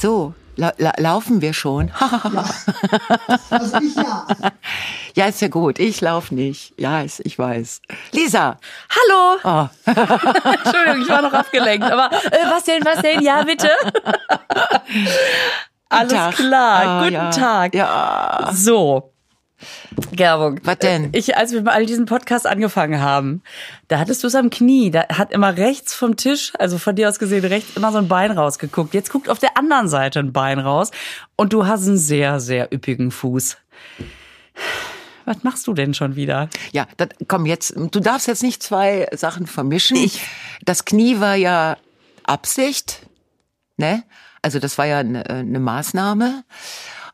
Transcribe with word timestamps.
So, 0.00 0.32
la 0.54 0.72
la 0.78 0.92
laufen 0.98 1.40
wir 1.40 1.52
schon. 1.52 1.90
Also 3.50 3.78
ich 3.78 3.96
ja. 3.96 4.26
ja, 5.16 5.26
ist 5.26 5.40
ja 5.40 5.48
gut. 5.48 5.80
Ich 5.80 6.00
lauf 6.00 6.30
nicht. 6.30 6.72
Ja, 6.78 7.00
ist, 7.00 7.20
ich 7.24 7.36
weiß. 7.36 7.80
Lisa. 8.12 8.58
Hallo! 8.90 9.38
Oh. 9.42 9.68
Entschuldigung, 9.86 11.02
ich 11.02 11.08
war 11.08 11.22
noch 11.22 11.32
abgelenkt. 11.32 11.90
Aber 11.90 12.12
äh, 12.12 12.50
was 12.50 12.64
denn, 12.64 12.84
was 12.84 13.02
denn? 13.02 13.22
Ja, 13.22 13.42
bitte. 13.42 13.70
Alles 15.88 16.12
Tag. 16.12 16.34
klar. 16.36 16.86
Ah, 16.86 17.02
Guten 17.02 17.14
ja. 17.14 17.30
Tag. 17.30 17.74
Ja. 17.74 18.50
So. 18.52 19.12
Gerbung. 20.12 20.60
Was 20.64 20.78
denn? 20.78 21.10
Ich, 21.12 21.36
als 21.36 21.52
wir 21.52 21.62
mal 21.62 21.84
diesen 21.86 22.06
Podcast 22.06 22.46
angefangen 22.46 23.00
haben, 23.00 23.42
da 23.88 23.98
hattest 23.98 24.22
du 24.22 24.28
es 24.28 24.34
am 24.34 24.50
Knie. 24.50 24.90
Da 24.90 25.08
hat 25.08 25.32
immer 25.32 25.56
rechts 25.56 25.94
vom 25.94 26.16
Tisch, 26.16 26.52
also 26.58 26.78
von 26.78 26.94
dir 26.96 27.08
aus 27.08 27.18
gesehen, 27.18 27.44
rechts 27.44 27.76
immer 27.76 27.92
so 27.92 27.98
ein 27.98 28.08
Bein 28.08 28.30
rausgeguckt. 28.30 28.94
Jetzt 28.94 29.10
guckt 29.10 29.28
auf 29.28 29.38
der 29.38 29.56
anderen 29.56 29.88
Seite 29.88 30.20
ein 30.20 30.32
Bein 30.32 30.58
raus. 30.58 30.90
Und 31.36 31.52
du 31.52 31.66
hast 31.66 31.86
einen 31.86 31.98
sehr, 31.98 32.40
sehr 32.40 32.72
üppigen 32.72 33.10
Fuß. 33.10 33.56
Was 35.24 35.42
machst 35.42 35.66
du 35.66 35.74
denn 35.74 35.92
schon 35.92 36.16
wieder? 36.16 36.48
Ja, 36.72 36.86
das, 36.96 37.08
komm 37.26 37.44
jetzt, 37.44 37.74
du 37.76 38.00
darfst 38.00 38.28
jetzt 38.28 38.42
nicht 38.42 38.62
zwei 38.62 39.08
Sachen 39.12 39.46
vermischen. 39.46 39.96
Ich. 39.96 40.22
Das 40.64 40.84
Knie 40.84 41.20
war 41.20 41.34
ja 41.34 41.76
Absicht, 42.24 43.06
ne? 43.76 44.04
Also 44.40 44.58
das 44.58 44.78
war 44.78 44.86
ja 44.86 44.98
eine, 45.00 45.28
eine 45.28 45.60
Maßnahme. 45.60 46.44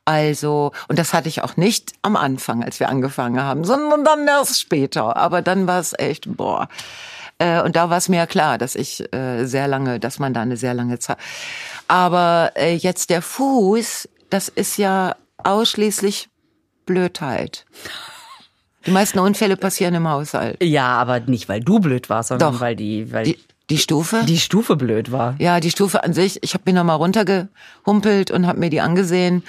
Also, 0.05 0.73
und 0.89 0.99
das 0.99 1.15
hatte 1.15 1.29
ich 1.29 1.43
auch 1.43 1.57
nicht 1.57 1.93
am 2.03 2.17
Anfang, 2.17 2.63
als 2.63 2.79
wir 2.81 2.89
angefangen 2.89 3.41
haben, 3.43 3.65
sondern 3.65 4.05
dann 4.05 4.27
erst 4.29 4.61
später. 4.61 5.17
Aber 5.17 5.41
dann 5.43 5.67
war 5.67 5.81
es 5.81 5.95
echt, 5.99 6.37
boah. 6.37 6.69
Äh, 7.39 7.63
und 7.63 7.75
da 7.75 7.89
war 7.91 7.97
es 7.97 8.09
mir 8.09 8.19
ja 8.19 8.27
klar, 8.27 8.59
dass 8.59 8.75
ich 8.75 9.13
äh, 9.15 9.45
sehr 9.47 9.67
lange, 9.67 9.99
dass 10.01 10.19
man 10.19 10.35
da 10.35 10.43
eine 10.43 10.57
sehr 10.57 10.75
lange 10.75 10.99
Zeit. 10.99 11.17
Aber 11.89 12.53
äh, 12.55 12.75
jetzt 12.75 13.09
der 13.11 13.23
Fuß, 13.23 14.09
das 14.31 14.49
ist 14.49 14.77
ja 14.77 15.17
ausschließlich 15.43 16.29
Blödheit. 16.87 17.65
Die 18.87 18.91
meisten 18.91 19.19
Unfälle 19.19 19.57
passieren 19.57 19.95
im 19.95 20.07
Haushalt. 20.09 20.63
Ja, 20.63 20.89
aber 20.99 21.21
nicht, 21.21 21.49
weil 21.49 21.61
du 21.61 21.81
blöd 21.81 22.11
warst, 22.11 22.29
sondern 22.29 22.53
Doch. 22.55 22.61
weil 22.61 22.77
die, 22.77 23.11
weil 23.13 23.25
Die, 23.25 23.39
die 23.71 23.79
Stufe? 23.79 24.23
die 24.27 24.39
Stufe 24.39 24.77
blöd 24.77 25.11
war. 25.11 25.35
ja, 25.39 25.61
die 25.61 25.71
Stufe 25.71 26.05
an 26.05 26.13
sich. 26.13 26.43
Ich 26.43 26.53
habe 26.53 26.65
mir 26.67 26.75
noch 26.75 26.85
mal 26.85 26.95
runtergehumpelt 26.97 28.31
und 28.31 28.47
habe 28.47 28.61
mir 28.61 28.69
die 28.69 28.83
angesehen. 28.83 29.43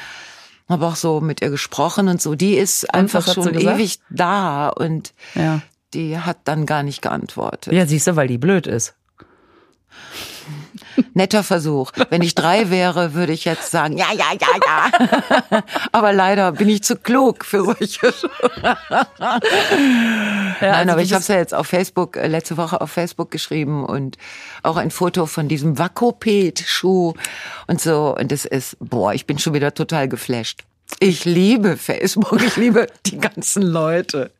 Habe 0.68 0.88
auch 0.88 0.96
so 0.96 1.22
mit 1.22 1.42
ihr 1.42 1.50
gesprochen 1.50 2.08
und 2.08 2.22
so. 2.22 2.36
Die 2.36 2.56
ist 2.56 2.92
einfach 2.94 3.28
hat 3.28 3.36
sie 3.36 3.44
schon 3.44 3.54
ewig 3.54 4.00
da 4.10 4.70
und 4.70 5.14
Ja. 5.36 5.62
die 5.94 6.18
hat 6.18 6.38
dann 6.46 6.66
gar 6.66 6.82
nicht 6.84 7.02
geantwortet. 7.02 7.72
Ja, 7.74 7.86
siehst 7.86 8.08
du, 8.08 8.16
weil 8.16 8.28
die 8.28 8.38
blöd 8.40 8.66
ist. 8.68 8.96
Netter 11.14 11.44
Versuch. 11.44 11.92
Wenn 12.10 12.22
ich 12.22 12.36
drei 12.36 12.70
wäre, 12.70 13.14
würde 13.14 13.34
ich 13.34 13.46
jetzt 13.46 13.72
sagen, 13.72 13.98
ja, 13.98 14.08
ja, 14.14 14.26
ja, 14.40 14.48
ja. 14.66 15.64
Aber 15.92 16.14
leider 16.14 16.52
bin 16.52 16.70
ich 16.70 16.84
zu 16.84 16.96
klug 16.96 17.46
für 17.46 17.64
solche. 17.64 18.14
Nein, 19.20 20.56
also 20.62 20.92
aber 20.92 21.02
ich 21.02 21.14
habe 21.14 21.22
es 21.22 21.28
ja 21.28 21.38
jetzt 21.38 21.54
auf 21.54 21.68
Facebook, 21.68 22.18
äh, 22.18 22.28
letzte 22.28 22.58
Woche 22.58 22.82
auf 22.82 22.92
Facebook 22.92 23.32
geschrieben 23.32 23.86
und 23.86 24.18
auch 24.64 24.78
ein 24.78 24.92
Foto 24.92 25.26
von 25.26 25.48
diesem 25.48 25.78
Vakoped-Schuh 25.78 27.14
und 27.68 27.82
so. 27.82 28.16
Und 28.18 28.32
das 28.32 28.46
ist, 28.46 28.78
boah, 28.80 29.14
ich 29.14 29.26
bin 29.26 29.40
schon 29.40 29.54
wieder 29.54 29.74
total 29.74 30.08
geflasht. 30.08 30.64
Ich 31.00 31.26
liebe 31.26 31.78
Facebook, 31.78 32.42
ich 32.42 32.56
liebe 32.56 32.88
die 33.06 33.18
ganzen 33.18 33.64
Leute. 33.64 34.32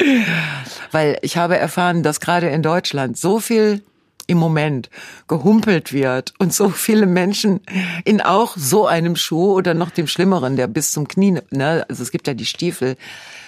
Weil 0.92 1.18
ich 1.22 1.38
habe 1.38 1.58
erfahren, 1.58 2.04
dass 2.04 2.20
gerade 2.20 2.48
in 2.50 2.62
Deutschland 2.62 3.18
so 3.18 3.40
viel 3.40 3.82
im 4.28 4.38
Moment 4.38 4.90
gehumpelt 5.28 5.94
wird 5.94 6.34
und 6.40 6.54
so 6.54 6.70
viele 6.70 7.06
Menschen 7.06 7.62
in 8.04 8.22
auch 8.22 8.56
so 8.58 8.88
einem 8.88 9.16
Schuh 9.16 9.54
oder 9.54 9.74
noch 9.74 9.90
dem 9.90 10.08
Schlimmeren, 10.08 10.56
der 10.56 10.68
bis 10.68 10.92
zum 10.92 11.08
Knie, 11.08 11.40
ne, 11.52 11.86
also 11.90 12.04
es 12.04 12.12
gibt 12.12 12.28
ja 12.28 12.34
die 12.34 12.46
Stiefel, 12.46 12.96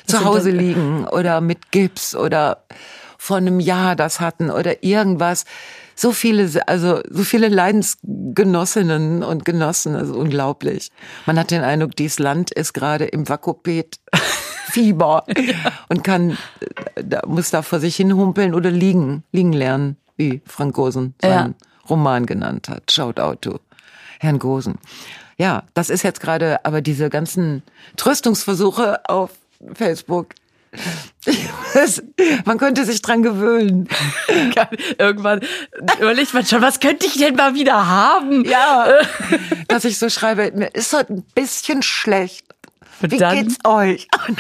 zu 0.08 0.24
Hause 0.24 0.52
liegen 0.52 1.06
oder 1.06 1.42
mit 1.42 1.72
Gips 1.72 2.16
oder 2.16 2.64
vor 3.18 3.38
einem 3.38 3.60
Jahr 3.60 3.96
das 3.96 4.20
hatten 4.20 4.50
oder 4.50 4.84
irgendwas. 4.84 5.46
So 5.96 6.12
viele, 6.12 6.50
also 6.68 7.02
so 7.10 7.24
viele 7.24 7.50
Leidensgenossinnen 7.50 9.24
und 9.24 9.46
Genossen, 9.46 9.96
also 9.96 10.14
unglaublich. 10.14 10.92
Man 11.26 11.40
hat 11.40 11.52
den 11.52 11.64
Eindruck, 11.64 11.96
dieses 11.96 12.20
Land 12.20 12.52
ist 12.52 12.74
gerade 12.74 13.06
im 13.06 13.28
Vakopet 13.28 14.00
Fieber 14.70 15.26
und 15.90 16.04
kann, 16.04 16.38
äh, 16.96 17.04
da, 17.04 17.22
muss 17.26 17.50
da 17.50 17.64
vor 17.64 17.80
sich 17.80 17.96
hin 17.96 18.16
humpeln 18.16 18.54
oder 18.54 18.70
liegen, 18.70 19.24
liegen 19.32 19.54
lernen, 19.54 19.98
wie 20.18 20.42
Frank 20.46 20.76
Gosen 20.76 21.16
seinen 21.22 21.56
Roman 21.90 22.26
genannt 22.26 22.70
hat. 22.70 22.92
Shout 22.92 23.20
out 23.20 23.42
to 23.44 23.60
Herrn 24.20 24.40
Gosen. 24.40 24.76
Ja, 25.38 25.64
das 25.74 25.90
ist 25.90 26.04
jetzt 26.04 26.20
gerade, 26.20 26.66
aber 26.66 26.82
diese 26.82 27.10
ganzen 27.10 27.62
Tröstungsversuche 27.96 29.08
auf 29.08 29.32
Facebook, 29.74 30.34
man 32.46 32.58
könnte 32.58 32.86
sich 32.86 33.02
dran 33.02 33.24
gewöhnen. 33.24 33.88
Irgendwann 34.98 35.42
überlegt 36.00 36.34
man 36.34 36.46
schon, 36.46 36.62
was 36.62 36.80
könnte 36.80 37.06
ich 37.06 37.18
denn 37.18 37.36
mal 37.36 37.54
wieder 37.54 37.88
haben? 37.88 38.44
Ja, 38.46 38.88
dass 39.68 39.86
ich 39.86 39.98
so 39.98 40.10
schreibe, 40.10 40.52
mir 40.56 40.74
ist 40.74 40.94
heute 40.94 41.14
ein 41.14 41.24
bisschen 41.36 41.84
schlecht. 41.84 42.47
Wie 43.02 43.18
dann- 43.18 43.36
geht's 43.36 43.58
euch? 43.64 44.08
Und. 44.28 44.38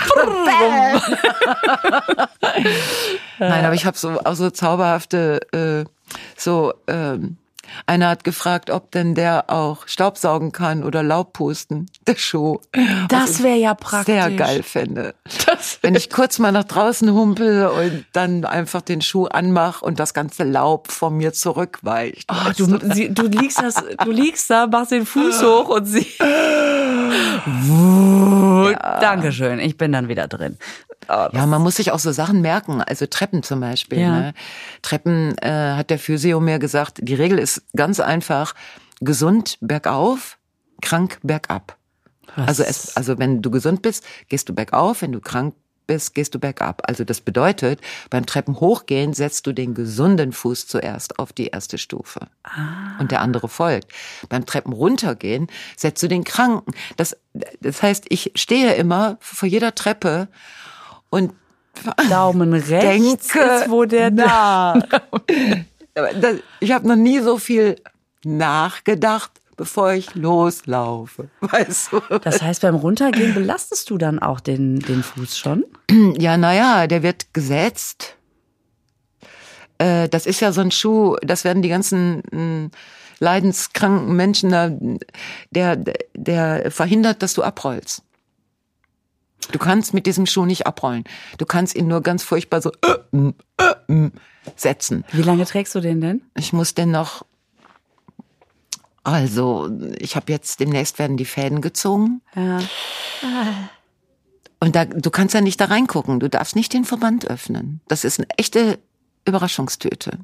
Nein, 3.39 3.65
aber 3.65 3.75
ich 3.75 3.85
habe 3.85 3.97
so 3.97 4.19
auch 4.23 4.35
so 4.35 4.49
zauberhafte, 4.49 5.39
äh, 5.51 5.85
so 6.35 6.73
ähm, 6.87 7.37
einer 7.85 8.09
hat 8.09 8.23
gefragt, 8.23 8.69
ob 8.69 8.91
denn 8.91 9.15
der 9.15 9.49
auch 9.49 9.87
Staubsaugen 9.87 10.51
kann 10.51 10.83
oder 10.83 11.03
Laub 11.03 11.33
pusten, 11.33 11.87
der 12.07 12.15
Schuh. 12.15 12.59
Das 13.09 13.43
wäre 13.43 13.57
ja 13.57 13.73
praktisch. 13.73 14.13
Sehr 14.13 14.31
geil 14.31 14.63
fände. 14.63 15.15
Wenn 15.81 15.95
ich 15.95 16.09
kurz 16.09 16.39
mal 16.39 16.51
nach 16.51 16.63
draußen 16.63 17.11
humpel 17.13 17.67
und 17.67 18.05
dann 18.13 18.45
einfach 18.45 18.81
den 18.81 19.01
Schuh 19.01 19.25
anmach 19.25 19.81
und 19.81 19.99
das 19.99 20.13
ganze 20.13 20.43
Laub 20.43 20.91
von 20.91 21.15
mir 21.15 21.33
zurückweicht. 21.33 22.29
Oh, 22.31 22.51
du, 22.57 22.77
du, 22.77 23.27
liegst 23.27 23.61
das, 23.61 23.75
du 24.03 24.11
liegst 24.11 24.49
da, 24.49 24.67
machst 24.67 24.91
den 24.91 25.05
Fuß 25.05 25.43
hoch 25.43 25.69
und 25.69 25.85
sie. 25.85 26.07
Dankeschön, 29.01 29.59
ich 29.59 29.77
bin 29.77 29.91
dann 29.91 30.07
wieder 30.07 30.27
drin. 30.27 30.57
Oh, 31.09 31.27
Ja, 31.31 31.45
man 31.45 31.61
muss 31.61 31.75
sich 31.75 31.91
auch 31.91 31.99
so 31.99 32.11
Sachen 32.11 32.41
merken, 32.41 32.81
also 32.81 33.05
Treppen 33.05 33.43
zum 33.43 33.59
Beispiel. 33.59 33.99
Ja. 33.99 34.19
Ne? 34.19 34.33
Treppen 34.81 35.37
äh, 35.37 35.75
hat 35.75 35.89
der 35.89 35.99
Physio 35.99 36.39
mir 36.39 36.59
gesagt, 36.59 36.99
die 37.01 37.15
Regel 37.15 37.39
ist 37.39 37.63
ganz 37.75 37.99
einfach, 37.99 38.55
gesund 38.99 39.57
bergauf, 39.61 40.37
krank 40.81 41.19
bergab. 41.23 41.77
Also, 42.35 42.63
es, 42.63 42.95
also 42.95 43.17
wenn 43.17 43.41
du 43.41 43.49
gesund 43.49 43.81
bist, 43.81 44.05
gehst 44.29 44.47
du 44.49 44.53
bergauf, 44.53 45.01
wenn 45.01 45.11
du 45.11 45.19
krank 45.19 45.55
bist, 45.87 46.13
gehst 46.13 46.35
du 46.35 46.39
bergab. 46.39 46.83
Also 46.87 47.03
das 47.03 47.21
bedeutet, 47.21 47.79
beim 48.09 48.25
Treppen 48.25 48.59
hochgehen 48.59 49.13
setzt 49.13 49.47
du 49.47 49.53
den 49.53 49.73
gesunden 49.73 50.33
Fuß 50.33 50.67
zuerst 50.67 51.17
auf 51.19 51.33
die 51.33 51.47
erste 51.47 51.77
Stufe. 51.77 52.27
Und 52.99 53.11
der 53.11 53.21
andere 53.21 53.47
folgt. 53.49 53.91
Beim 54.29 54.45
Treppen 54.45 54.73
runtergehen 54.73 55.47
setzt 55.75 56.03
du 56.03 56.07
den 56.07 56.23
Kranken. 56.23 56.73
Das, 56.97 57.17
das 57.61 57.81
heißt, 57.81 58.05
ich 58.09 58.31
stehe 58.35 58.73
immer 58.75 59.17
vor 59.21 59.47
jeder 59.49 59.73
Treppe 59.73 60.27
und 61.09 61.33
Daumen 62.09 62.53
rechts 62.53 63.27
denke 63.27 63.39
ist, 63.39 63.69
wo 63.69 63.85
der 63.85 64.11
das- 64.11 64.83
ich 66.59 66.71
habe 66.71 66.87
noch 66.87 66.95
nie 66.95 67.19
so 67.19 67.37
viel 67.37 67.75
nachgedacht, 68.23 69.31
bevor 69.57 69.91
ich 69.91 70.15
loslaufe. 70.15 71.29
Weißt 71.41 71.91
du? 71.91 71.99
Das 72.21 72.41
heißt, 72.41 72.61
beim 72.61 72.75
Runtergehen 72.75 73.33
belastest 73.33 73.89
du 73.89 73.97
dann 73.97 74.19
auch 74.19 74.39
den, 74.39 74.79
den 74.79 75.03
Fuß 75.03 75.37
schon? 75.37 75.65
Ja, 76.17 76.37
naja, 76.37 76.87
der 76.87 77.03
wird 77.03 77.33
gesetzt. 77.33 78.15
Äh, 79.79 80.07
Das 80.09 80.25
ist 80.25 80.39
ja 80.39 80.51
so 80.51 80.61
ein 80.61 80.71
Schuh, 80.71 81.15
das 81.21 81.43
werden 81.43 81.61
die 81.61 81.69
ganzen 81.69 82.21
mh, 82.31 82.69
leidenskranken 83.19 84.15
Menschen 84.15 84.51
da, 84.51 84.71
der, 85.51 85.77
der 86.15 86.71
verhindert, 86.71 87.21
dass 87.23 87.33
du 87.33 87.43
abrollst. 87.43 88.03
Du 89.51 89.59
kannst 89.59 89.93
mit 89.93 90.05
diesem 90.05 90.25
Schuh 90.25 90.45
nicht 90.45 90.67
abrollen. 90.67 91.05
Du 91.37 91.45
kannst 91.45 91.75
ihn 91.75 91.87
nur 91.87 92.01
ganz 92.01 92.23
furchtbar 92.23 92.61
so 92.61 92.71
äh, 92.83 93.15
mm, 93.15 93.33
äh, 93.57 93.91
mm, 93.93 94.11
setzen. 94.57 95.05
Wie 95.13 95.21
lange 95.21 95.45
trägst 95.45 95.73
du 95.73 95.79
den 95.79 96.01
denn? 96.01 96.21
Ich 96.35 96.51
muss 96.53 96.73
denn 96.75 96.91
noch. 96.91 97.25
Also, 99.07 99.69
ich 99.99 100.17
habe 100.17 100.33
jetzt 100.33 100.59
demnächst 100.59 100.99
werden 100.99 101.15
die 101.15 101.23
Fäden 101.23 101.61
gezogen. 101.61 102.21
Ja. 102.35 102.59
Und 104.59 104.75
da, 104.75 104.83
du 104.83 105.09
kannst 105.11 105.33
ja 105.33 105.39
nicht 105.39 105.61
da 105.61 105.65
reingucken. 105.65 106.19
Du 106.19 106.29
darfst 106.29 106.57
nicht 106.57 106.73
den 106.73 106.83
Verband 106.83 107.25
öffnen. 107.29 107.79
Das 107.87 108.03
ist 108.03 108.19
eine 108.19 108.27
echte 108.37 108.79
Überraschungstüte. 109.23 110.19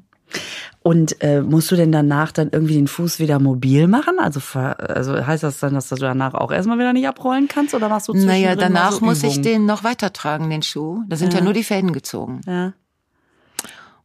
Und 0.82 1.22
äh, 1.22 1.40
musst 1.40 1.70
du 1.70 1.76
denn 1.76 1.92
danach 1.92 2.30
dann 2.30 2.50
irgendwie 2.52 2.74
den 2.74 2.86
Fuß 2.86 3.20
wieder 3.20 3.38
mobil 3.38 3.86
machen? 3.86 4.18
Also, 4.18 4.40
also 4.58 5.26
heißt 5.26 5.44
das 5.44 5.60
dann, 5.60 5.72
dass 5.72 5.88
du 5.88 5.96
danach 5.96 6.34
auch 6.34 6.52
erstmal 6.52 6.78
wieder 6.78 6.92
nicht 6.92 7.08
abrollen 7.08 7.48
kannst 7.48 7.72
oder 7.74 7.88
machst 7.88 8.08
du 8.08 8.12
zwischendrin 8.12 8.42
Naja, 8.42 8.54
danach 8.54 8.92
so 8.92 9.04
muss 9.06 9.22
ich 9.22 9.40
den 9.40 9.64
noch 9.64 9.82
weitertragen, 9.82 10.50
den 10.50 10.60
Schuh. 10.60 11.04
Da 11.08 11.16
sind 11.16 11.32
ja, 11.32 11.38
Ja. 11.38 11.44
nur 11.46 11.54
die 11.54 11.64
Fäden 11.64 11.94
gezogen. 11.94 12.42
Ja. 12.46 12.74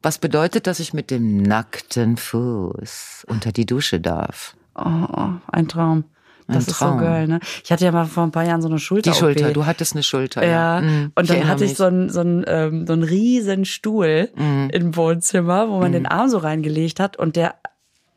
Was 0.01 0.19
bedeutet, 0.19 0.67
dass 0.67 0.79
ich 0.79 0.93
mit 0.93 1.11
dem 1.11 1.41
nackten 1.41 2.15
Fuß 2.15 3.25
unter 3.27 3.51
die 3.51 3.65
Dusche 3.65 3.99
darf. 3.99 4.55
Oh, 4.85 5.13
oh, 5.15 5.29
ein 5.51 5.67
Traum. 5.67 6.05
Das 6.47 6.67
ist 6.67 6.79
so 6.79 6.97
geil, 6.97 7.27
ne? 7.27 7.39
Ich 7.63 7.71
hatte 7.71 7.85
ja 7.85 7.91
mal 7.91 8.05
vor 8.05 8.23
ein 8.23 8.31
paar 8.31 8.43
Jahren 8.43 8.61
so 8.63 8.67
eine 8.67 8.79
Schulter. 8.79 9.11
Die 9.11 9.15
Schulter, 9.15 9.51
du 9.53 9.67
hattest 9.67 9.93
eine 9.93 10.01
Schulter. 10.01 10.43
Ja, 10.43 10.81
Mhm, 10.81 11.11
und 11.13 11.29
dann 11.29 11.35
erinnere 11.37 11.47
hatte 11.51 11.65
ich 11.65 11.75
so 11.75 11.83
einen, 11.83 12.09
so 12.09 12.21
einen, 12.21 12.43
ähm, 12.47 12.87
so 12.87 12.93
einen 12.93 13.03
riesen 13.03 13.65
Stuhl 13.65 14.29
Mhm. 14.35 14.69
im 14.73 14.95
Wohnzimmer, 14.95 15.69
wo 15.69 15.77
man 15.79 15.91
den 15.91 16.07
Arm 16.07 16.27
so 16.27 16.39
reingelegt 16.39 16.99
hat 16.99 17.17
und 17.17 17.35
der, 17.35 17.53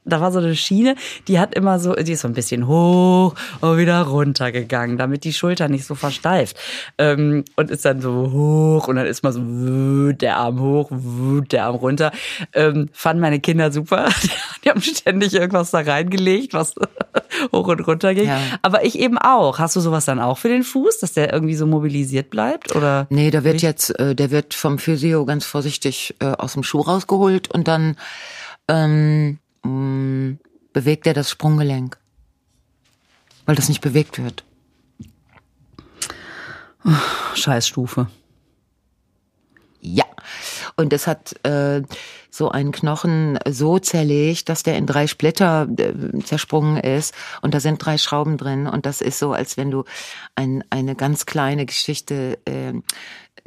da 0.05 0.21
war 0.21 0.33
so 0.33 0.41
eine 0.41 0.57
Schiene, 0.57 0.97
die 1.29 1.39
hat 1.39 1.55
immer 1.55 1.79
so, 1.79 1.95
die 1.95 2.13
ist 2.13 2.23
so 2.23 2.29
ein 2.29 2.35
bisschen 2.35 2.67
hoch 2.67 3.35
und 3.61 3.79
wieder 3.79 4.03
runter 4.03 4.51
gegangen, 4.51 4.99
damit 4.99 5.25
die 5.25 5.33
Schulter 5.33 5.69
nicht 5.69 5.87
so 5.87 5.95
versteift. 5.95 6.57
Ähm, 6.99 7.45
und 7.57 7.71
ist 7.71 7.85
dann 7.85 8.01
so 8.01 8.33
hoch 8.33 8.89
und 8.89 8.97
dann 8.97 9.07
ist 9.07 9.23
mal 9.23 9.33
so 9.33 10.13
der 10.13 10.39
Arm 10.39 10.61
hoch, 10.61 10.91
der 11.51 11.67
Arm 11.67 11.77
runter. 11.77 12.11
Ähm, 12.53 12.89
fanden 12.93 13.21
meine 13.21 13.41
Kinder 13.41 13.71
super. 13.71 14.09
Die 14.65 14.71
haben 14.71 14.81
ständig 14.81 15.35
irgendwas 15.35 15.71
da 15.71 15.81
reingelegt, 15.81 16.55
was 16.55 16.75
hoch 17.53 17.69
und 17.69 17.87
runter 17.87 18.15
ging. 18.15 18.29
Ja. 18.29 18.41
Aber 18.63 18.85
ich 18.85 18.99
eben 18.99 19.19
auch. 19.19 19.59
Hast 19.59 19.77
du 19.77 19.81
sowas 19.81 20.05
dann 20.05 20.21
auch 20.21 20.39
für 20.39 20.49
den 20.49 20.63
Fuß, 20.63 20.99
dass 21.01 21.13
der 21.13 21.33
irgendwie 21.33 21.55
so 21.55 21.67
mobilisiert 21.67 22.31
bleibt? 22.31 22.75
Oder? 22.75 23.07
Nee, 23.11 23.31
der 23.31 23.45
wird 23.45 23.63
jetzt, 23.63 23.99
äh, 23.99 24.15
der 24.15 24.31
wird 24.31 24.55
vom 24.55 24.79
Physio 24.79 25.25
ganz 25.25 25.45
vorsichtig 25.45 26.15
äh, 26.21 26.27
aus 26.27 26.55
dem 26.55 26.63
Schuh 26.63 26.81
rausgeholt 26.81 27.51
und 27.51 27.69
dann 27.69 27.97
ähm, 28.69 29.39
mh, 29.65 30.37
bewegt 30.73 31.07
er 31.07 31.15
das 31.15 31.31
Sprunggelenk. 31.31 31.99
Weil 33.45 33.57
das 33.57 33.69
nicht 33.69 33.81
bewegt 33.81 34.23
wird. 34.23 34.45
Scheißstufe. 37.35 38.09
Ja. 39.81 40.05
Und 40.77 40.93
es 40.93 41.07
hat 41.07 41.35
äh, 41.45 41.83
so 42.31 42.51
einen 42.51 42.73
Knochen 42.73 43.39
so 43.49 43.79
zerlegt, 43.79 44.49
dass 44.49 44.63
der 44.63 44.77
in 44.79 44.87
drei 44.87 45.07
Splitter 45.07 45.69
äh, 45.77 46.19
zersprungen 46.25 46.79
ist. 46.79 47.15
Und 47.43 47.53
da 47.53 47.61
sind 47.61 47.85
drei 47.85 47.99
Schrauben 47.99 48.39
drin. 48.39 48.67
Und 48.67 48.87
das 48.87 49.01
ist 49.01 49.19
so, 49.19 49.33
als 49.33 49.57
wenn 49.57 49.71
du 49.71 49.85
ein, 50.35 50.65
eine 50.71 50.95
ganz 50.95 51.27
kleine 51.27 51.67
Geschichte, 51.67 52.39
äh, 52.47 52.73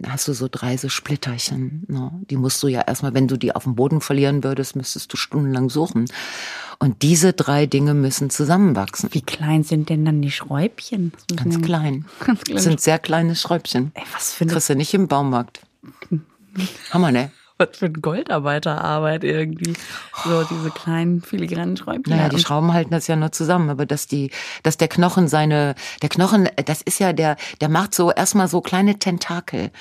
hast 0.06 0.27
du 0.27 0.33
so 0.33 0.47
drei 0.50 0.77
so 0.77 0.89
Splitterchen. 0.89 1.86
Ne? 1.88 2.12
Die 2.30 2.36
musst 2.36 2.62
du 2.62 2.68
ja 2.68 2.81
erstmal, 2.81 3.13
wenn 3.13 3.27
du 3.27 3.38
die 3.38 3.56
auf 3.56 3.63
dem 3.63 3.75
Boden 3.75 4.01
verlieren 4.01 4.44
würdest, 4.44 4.75
müsstest 4.75 5.12
du 5.13 5.18
stundenlang 5.18 5.69
suchen. 5.69 6.06
Und 6.80 7.01
diese 7.03 7.33
drei 7.33 7.65
Dinge 7.65 7.94
müssen 7.94 8.30
zusammenwachsen. 8.30 9.09
Wie 9.13 9.21
klein 9.21 9.63
sind 9.63 9.89
denn 9.89 10.03
dann 10.03 10.21
die 10.21 10.31
Schräubchen? 10.31 11.13
Ganz 11.36 11.62
klein. 11.62 12.06
Ganz 12.19 12.42
klein. 12.42 12.56
Das 12.56 12.63
sind 12.63 12.81
sehr 12.81 13.00
kleine 13.00 13.36
Schräubchen. 13.36 13.92
Ey, 13.94 14.03
was 14.13 14.33
für 14.33 14.45
Kriegst 14.45 14.69
du 14.69 14.75
nicht 14.75 14.94
im 14.94 15.07
Baumarkt. 15.07 15.62
Hammer, 16.92 17.12
ne? 17.12 17.31
Was 17.57 17.69
für 17.78 17.86
eine 17.86 18.00
Goldarbeiterarbeit 18.00 19.24
irgendwie. 19.24 19.74
So 20.24 20.44
diese 20.44 20.72
kleinen 20.72 21.22
filigranen 21.22 21.78
Schräubchen. 21.78 22.16
Naja, 22.16 22.30
die 22.30 22.40
Schrauben 22.40 22.74
halten 22.74 22.92
das 22.92 23.07
ja 23.07 23.16
nur 23.16 23.31
zusammen, 23.31 23.69
aber 23.69 23.86
dass 23.86 24.07
die, 24.07 24.31
dass 24.63 24.78
der 24.78 24.88
Knochen 24.88 25.28
seine, 25.28 25.75
der 26.02 26.10
Knochen, 26.10 26.50
das 26.66 26.81
ist 26.81 27.00
ja 27.00 27.13
der, 27.13 27.38
der 27.62 27.69
macht 27.69 27.94
so 27.94 28.12
erstmal 28.12 28.48
so 28.48 28.62
kleine 28.62 29.00
Tentakel. 29.00 29.72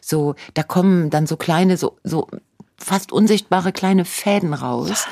So, 0.00 0.34
da 0.54 0.62
kommen 0.62 1.10
dann 1.10 1.26
so 1.26 1.36
kleine, 1.36 1.76
so, 1.76 1.98
so 2.04 2.28
fast 2.76 3.12
unsichtbare 3.12 3.72
kleine 3.72 4.04
Fäden 4.04 4.52
raus. 4.52 5.06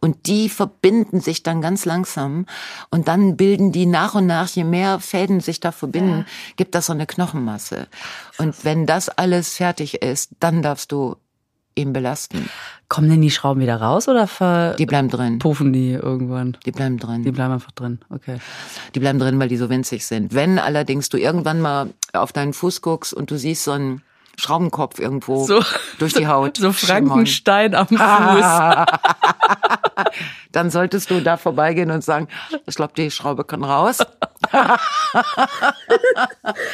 Und 0.00 0.26
die 0.26 0.48
verbinden 0.48 1.20
sich 1.20 1.42
dann 1.42 1.60
ganz 1.60 1.84
langsam. 1.84 2.46
Und 2.90 3.08
dann 3.08 3.36
bilden 3.36 3.72
die 3.72 3.86
nach 3.86 4.14
und 4.14 4.26
nach, 4.26 4.48
je 4.48 4.64
mehr 4.64 5.00
Fäden 5.00 5.40
sich 5.40 5.60
da 5.60 5.72
verbinden, 5.72 6.26
gibt 6.56 6.74
das 6.74 6.86
so 6.86 6.92
eine 6.92 7.06
Knochenmasse. 7.06 7.88
Und 8.38 8.64
wenn 8.64 8.86
das 8.86 9.08
alles 9.08 9.56
fertig 9.56 10.02
ist, 10.02 10.30
dann 10.40 10.62
darfst 10.62 10.92
du 10.92 11.16
ihn 11.78 11.92
belasten. 11.92 12.48
Kommen 12.88 13.10
denn 13.10 13.20
die 13.22 13.30
Schrauben 13.30 13.60
wieder 13.60 13.76
raus 13.80 14.08
oder 14.08 14.26
ver 14.26 14.74
Die 14.78 14.86
bleiben 14.86 15.08
drin. 15.08 15.38
puffen 15.38 15.72
die 15.72 15.92
irgendwann? 15.92 16.56
Die 16.64 16.72
bleiben 16.72 16.98
drin. 16.98 17.22
Die 17.22 17.32
bleiben 17.32 17.52
einfach 17.52 17.72
drin. 17.72 18.00
Okay. 18.10 18.38
Die 18.94 19.00
bleiben 19.00 19.18
drin, 19.18 19.38
weil 19.38 19.48
die 19.48 19.56
so 19.56 19.68
winzig 19.68 20.06
sind. 20.06 20.34
Wenn 20.34 20.58
allerdings 20.58 21.08
du 21.08 21.18
irgendwann 21.18 21.60
mal 21.60 21.90
auf 22.12 22.32
deinen 22.32 22.52
Fuß 22.52 22.80
guckst 22.80 23.12
und 23.12 23.30
du 23.30 23.38
siehst 23.38 23.64
so 23.64 23.72
einen 23.72 24.02
Schraubenkopf 24.38 24.98
irgendwo 25.00 25.44
So- 25.46 25.62
durch 25.98 26.14
die 26.14 26.26
Haut, 26.28 26.56
So 26.58 26.72
Frankenstein 26.72 27.74
am 27.74 27.88
Fuß. 27.88 27.98
dann 30.52 30.70
solltest 30.70 31.10
du 31.10 31.20
da 31.20 31.36
vorbeigehen 31.36 31.90
und 31.90 32.04
sagen, 32.04 32.28
ich 32.66 32.74
glaube, 32.76 32.92
die 32.96 33.10
Schraube 33.10 33.44
kann 33.44 33.64
raus. 33.64 33.98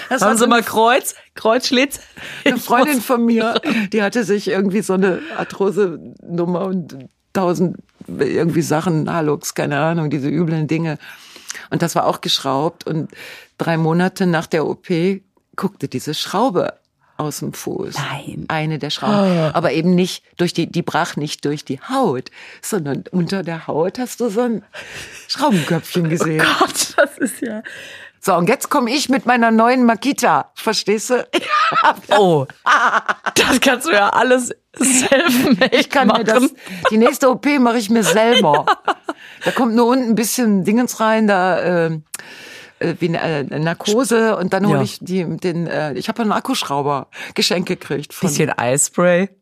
das 0.09 0.23
Haben 0.23 0.37
Sie 0.39 0.47
mal 0.47 0.63
Kreuz? 0.63 1.15
Kreuzschlitz? 1.35 2.01
eine 2.45 2.59
Freundin 2.59 3.01
von 3.01 3.25
mir, 3.25 3.61
die 3.93 4.03
hatte 4.03 4.25
sich 4.25 4.49
irgendwie 4.49 4.83
so 4.83 4.93
eine 4.95 5.21
Arthrose-Nummer 5.37 6.67
und 6.67 6.97
tausend 7.33 7.79
irgendwie 8.07 8.63
Sachen, 8.63 9.11
Halux, 9.13 9.55
keine 9.55 9.81
Ahnung, 9.81 10.11
diese 10.11 10.29
üblen 10.29 10.67
Dinge. 10.69 10.99
Und 11.71 11.83
das 11.83 11.95
war 11.95 12.07
auch 12.07 12.21
geschraubt 12.21 12.87
und 12.87 13.11
drei 13.59 13.77
Monate 13.77 14.27
nach 14.27 14.47
der 14.47 14.67
OP 14.67 14.89
guckte 15.57 15.89
diese 15.89 16.15
Schraube 16.15 16.75
aus 17.17 17.39
dem 17.41 17.53
Fuß. 17.53 17.95
Nein. 17.95 18.45
Eine 18.49 18.79
der 18.79 18.91
Schrauben. 18.91 19.55
Aber 19.55 19.73
eben 19.73 19.95
nicht 19.95 20.25
durch 20.37 20.53
die, 20.53 20.67
die 20.71 20.83
brach 20.83 21.17
nicht 21.17 21.45
durch 21.45 21.65
die 21.65 21.81
Haut, 21.81 22.31
sondern 22.63 23.05
unter 23.11 23.43
der 23.43 23.67
Haut 23.67 23.99
hast 23.99 24.21
du 24.21 24.29
so 24.29 24.43
ein 24.43 24.65
Schraubenköpfchen 25.29 26.09
gesehen. 26.09 26.45
Gott, 26.59 26.95
das 26.97 27.19
ist 27.19 27.41
ja. 27.41 27.63
So, 28.21 28.35
und 28.35 28.49
jetzt 28.49 28.71
komme 28.71 28.91
ich 28.91 29.11
mit 29.11 29.27
meiner 29.27 29.51
neuen 29.51 29.85
Makita. 29.85 30.51
Verstehst 30.55 31.11
du? 31.11 31.29
Oh. 32.17 32.47
Das 33.35 33.61
kannst 33.61 33.87
du 33.87 33.93
ja 33.93 34.09
alles 34.11 34.51
self-made 34.77 35.77
Ich 35.77 35.91
kann 35.91 36.09
machen. 36.09 36.21
mir 36.21 36.25
das, 36.25 36.55
die 36.91 36.97
nächste 36.97 37.29
OP 37.29 37.47
mache 37.59 37.79
ich 37.79 37.91
mir 37.91 38.03
selber. 38.05 38.65
Da 39.45 39.51
kommt 39.51 39.75
nur 39.75 39.87
unten 39.87 40.11
ein 40.11 40.15
bisschen 40.15 40.65
Dingens 40.65 41.01
rein, 41.01 41.27
da 41.27 41.87
äh, 41.87 41.99
wie 43.01 43.09
eine 43.09 43.21
äh, 43.51 43.59
Narkose 43.59 44.37
und 44.37 44.53
dann 44.53 44.67
hole 44.67 44.79
Ja. 44.79 44.83
ich 44.83 44.99
die, 45.01 45.25
den, 45.39 45.67
äh, 45.67 45.93
ich 45.95 46.09
habe 46.09 46.23
einen 46.23 46.33
Akkuschrauber 46.33 47.09
geschenkt 47.35 47.69
gekriegt 47.69 48.13
von 48.15 48.29
Bisschen 48.29 48.51
Eispray. 48.57 49.29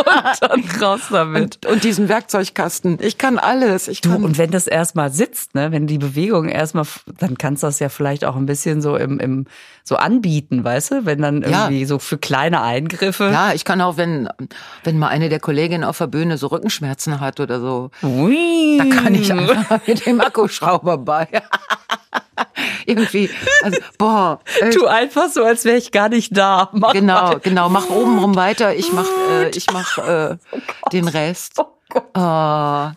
und 0.00 0.40
dann 0.40 0.64
raus 0.82 1.00
damit. 1.10 1.58
und, 1.66 1.72
und 1.72 1.84
diesen 1.84 2.08
Werkzeugkasten. 2.08 2.98
Ich 3.02 3.18
kann 3.18 3.38
alles. 3.38 3.86
Ich 3.86 4.00
Du, 4.00 4.12
kann 4.12 4.24
und 4.24 4.38
wenn 4.38 4.50
das 4.50 4.66
erstmal 4.66 5.10
sitzt, 5.12 5.54
ne, 5.54 5.72
wenn 5.72 5.86
die 5.86 5.98
Bewegung 5.98 6.48
erstmal, 6.48 6.86
dann 7.18 7.36
kannst 7.36 7.62
du 7.62 7.66
das 7.66 7.80
ja 7.80 7.90
vielleicht 7.90 8.24
auch 8.24 8.34
ein 8.36 8.46
bisschen 8.46 8.80
so 8.80 8.96
im, 8.96 9.20
im 9.20 9.44
so 9.84 9.96
anbieten, 9.96 10.64
weißt 10.64 10.90
du? 10.92 11.04
Wenn 11.06 11.20
dann 11.20 11.42
Ja. 11.42 11.64
irgendwie 11.64 11.84
so 11.84 11.98
für 11.98 12.16
kleine 12.16 12.62
Eingriffe. 12.62 13.24
ja, 13.30 13.52
ich 13.52 13.64
kann 13.66 13.80
auch, 13.82 13.98
wenn 13.98 14.28
wenn 14.84 14.98
mal 14.98 15.08
eine 15.08 15.28
der 15.28 15.40
Kolleginnen 15.40 15.84
auf 15.84 15.98
der 15.98 16.06
Bühne 16.06 16.38
so 16.38 16.46
Rückenschmerzen 16.46 17.20
hat 17.20 17.38
oder 17.38 17.60
so, 17.60 17.90
Ui. 18.02 18.78
da 18.78 18.84
kann 19.02 19.14
ich 19.14 19.30
einfach 19.32 19.80
mit 19.86 20.06
dem 20.06 20.20
Akkuschrauber 20.22 20.96
bei. 20.96 21.28
Irgendwie, 22.86 23.30
also, 23.62 23.78
boah, 23.98 24.40
ey, 24.60 24.70
Tu 24.70 24.86
einfach 24.86 25.28
so, 25.28 25.44
als 25.44 25.64
wäre 25.64 25.76
ich 25.78 25.92
gar 25.92 26.08
nicht 26.08 26.36
da. 26.36 26.68
Mach 26.72 26.92
Genau, 26.92 27.14
mal. 27.22 27.38
genau. 27.40 27.68
Mach 27.68 27.88
oben 27.90 28.18
rum 28.18 28.36
weiter. 28.36 28.74
Ich 28.74 28.92
mach, 28.92 29.06
äh, 29.30 29.50
ich 29.50 29.66
mach 29.72 29.98
äh, 29.98 30.36
den 30.92 31.08
Rest. 31.08 31.54
Oh 31.58 31.66
Gott. 31.88 32.16
Ah, 32.16 32.92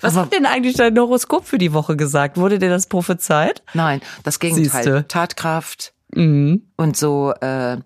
Was 0.00 0.16
hat 0.16 0.32
denn 0.32 0.46
eigentlich 0.46 0.76
dein 0.76 0.98
Horoskop 0.98 1.46
für 1.46 1.58
die 1.58 1.72
Woche 1.74 1.96
gesagt? 1.96 2.36
Wurde 2.38 2.58
dir 2.58 2.70
das 2.70 2.86
prophezeit? 2.86 3.62
nein, 3.74 4.00
das 4.24 4.38
Gegenteil. 4.40 4.64
Siehste. 4.82 5.08
Tatkraft 5.08 5.92
Mhm. 6.14 6.62
und 6.76 6.96
so. 6.96 7.34
Äh, 7.40 7.78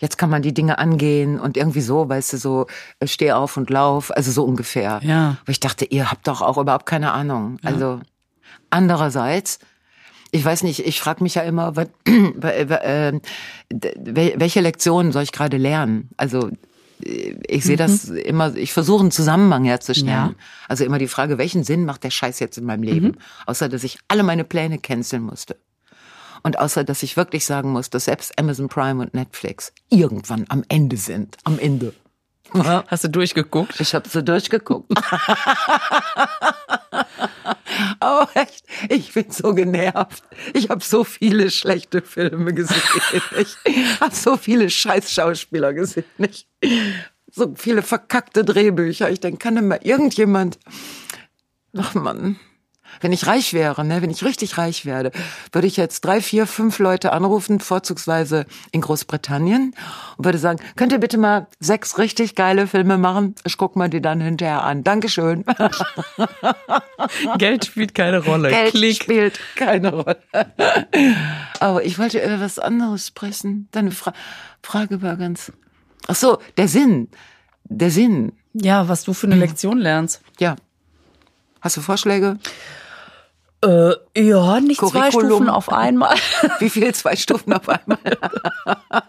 jetzt 0.00 0.16
kann 0.16 0.30
man 0.30 0.40
die 0.42 0.54
Dinge 0.54 0.78
angehen 0.78 1.38
und 1.38 1.56
irgendwie 1.58 1.80
so, 1.82 2.08
weißt 2.08 2.32
du, 2.32 2.36
so 2.38 2.66
äh, 3.00 3.06
steh 3.06 3.32
auf 3.32 3.56
und 3.58 3.68
lauf. 3.68 4.10
Also 4.16 4.30
so 4.32 4.44
ungefähr. 4.44 5.00
Ja. 5.02 5.36
Aber 5.42 5.50
ich 5.50 5.60
dachte, 5.60 5.84
ihr 5.84 6.10
habt 6.10 6.26
doch 6.28 6.40
auch 6.40 6.56
überhaupt 6.56 6.86
keine 6.86 7.12
Ahnung. 7.12 7.58
Also 7.62 8.00
andererseits. 8.70 9.58
Ich 10.34 10.44
weiß 10.44 10.64
nicht, 10.64 10.80
ich 10.84 11.00
frage 11.00 11.22
mich 11.22 11.36
ja 11.36 11.42
immer, 11.42 11.76
was, 11.76 11.86
äh, 12.06 13.12
wel- 13.70 14.34
welche 14.40 14.60
Lektionen 14.60 15.12
soll 15.12 15.22
ich 15.22 15.30
gerade 15.30 15.58
lernen? 15.58 16.08
Also 16.16 16.50
äh, 17.04 17.36
ich 17.46 17.62
sehe 17.62 17.76
das 17.76 18.06
immer, 18.08 18.56
ich 18.56 18.72
versuche 18.72 19.02
einen 19.02 19.12
Zusammenhang 19.12 19.64
herzustellen. 19.64 20.08
Ja. 20.08 20.34
Also 20.68 20.84
immer 20.84 20.98
die 20.98 21.06
Frage, 21.06 21.38
welchen 21.38 21.62
Sinn 21.62 21.84
macht 21.84 22.02
der 22.02 22.10
Scheiß 22.10 22.40
jetzt 22.40 22.58
in 22.58 22.64
meinem 22.64 22.82
Leben? 22.82 23.16
Außer, 23.46 23.68
dass 23.68 23.84
ich 23.84 23.98
alle 24.08 24.24
meine 24.24 24.42
Pläne 24.42 24.78
canceln 24.78 25.22
musste. 25.22 25.56
Und 26.42 26.58
außer, 26.58 26.82
dass 26.82 27.04
ich 27.04 27.16
wirklich 27.16 27.46
sagen 27.46 27.70
muss, 27.70 27.88
dass 27.88 28.06
selbst 28.06 28.36
Amazon 28.36 28.68
Prime 28.68 29.00
und 29.00 29.14
Netflix 29.14 29.72
irgendwann 29.88 30.46
am 30.48 30.64
Ende 30.68 30.96
sind. 30.96 31.36
Am 31.44 31.60
Ende. 31.60 31.94
Hast 32.52 33.04
du 33.04 33.08
durchgeguckt? 33.08 33.80
Ich 33.80 33.94
habe 33.94 34.08
so 34.08 34.20
durchgeguckt. 34.22 34.92
Aber 38.00 38.28
echt, 38.34 38.64
ich 38.88 39.12
bin 39.12 39.30
so 39.30 39.54
genervt. 39.54 40.22
Ich 40.52 40.70
habe 40.70 40.82
so 40.82 41.04
viele 41.04 41.50
schlechte 41.50 42.02
Filme 42.02 42.52
gesehen. 42.52 42.82
Ich 43.36 43.56
habe 44.00 44.14
so 44.14 44.36
viele 44.36 44.70
Scheiß-Schauspieler 44.70 45.72
gesehen. 45.72 46.04
Ich, 46.18 46.46
so 47.30 47.54
viele 47.56 47.82
verkackte 47.82 48.44
Drehbücher. 48.44 49.10
Ich 49.10 49.20
denke, 49.20 49.38
kann 49.38 49.56
denn 49.56 49.68
mal 49.68 49.80
irgendjemand... 49.82 50.58
Ach 51.76 51.94
Mann. 51.94 52.38
Wenn 53.00 53.12
ich 53.12 53.26
reich 53.26 53.52
wäre, 53.52 53.84
ne, 53.84 54.02
wenn 54.02 54.10
ich 54.10 54.24
richtig 54.24 54.58
reich 54.58 54.86
werde, 54.86 55.12
würde 55.52 55.66
ich 55.66 55.76
jetzt 55.76 56.00
drei, 56.04 56.20
vier, 56.20 56.46
fünf 56.46 56.78
Leute 56.78 57.12
anrufen, 57.12 57.60
vorzugsweise 57.60 58.46
in 58.72 58.80
Großbritannien, 58.80 59.74
und 60.16 60.24
würde 60.24 60.38
sagen, 60.38 60.60
könnt 60.76 60.92
ihr 60.92 60.98
bitte 60.98 61.18
mal 61.18 61.46
sechs 61.60 61.98
richtig 61.98 62.34
geile 62.34 62.66
Filme 62.66 62.98
machen? 62.98 63.34
Ich 63.44 63.56
guck 63.56 63.76
mal 63.76 63.88
die 63.88 64.00
dann 64.00 64.20
hinterher 64.20 64.64
an. 64.64 64.84
Dankeschön. 64.84 65.44
Geld 67.38 67.66
spielt 67.66 67.94
keine 67.94 68.24
Rolle. 68.24 68.50
Geld 68.50 68.72
Klick. 68.72 69.02
spielt 69.02 69.40
keine 69.56 69.92
Rolle. 69.92 70.18
Aber 71.60 71.84
ich 71.84 71.98
wollte 71.98 72.24
über 72.24 72.40
was 72.40 72.58
anderes 72.58 73.06
sprechen. 73.06 73.68
Deine 73.72 73.90
Fra 73.90 74.12
Frage 74.62 75.02
war 75.02 75.16
ganz. 75.16 75.52
Ach 76.06 76.14
so, 76.14 76.38
der 76.56 76.68
Sinn. 76.68 77.08
Der 77.64 77.90
Sinn. 77.90 78.32
Ja, 78.52 78.88
was 78.88 79.04
du 79.04 79.14
für 79.14 79.26
eine 79.26 79.36
Lektion 79.36 79.78
lernst. 79.78 80.20
Ja. 80.38 80.56
Hast 81.60 81.76
du 81.76 81.80
Vorschläge? 81.80 82.38
Äh, 83.64 83.94
ja, 84.16 84.60
nicht 84.60 84.80
zwei 84.80 85.10
Curriculum. 85.10 85.30
Stufen 85.30 85.48
auf 85.48 85.72
einmal. 85.72 86.16
Wie 86.58 86.70
viel? 86.70 86.94
Zwei 86.94 87.16
Stufen 87.16 87.52
auf 87.52 87.68
einmal? 87.68 87.98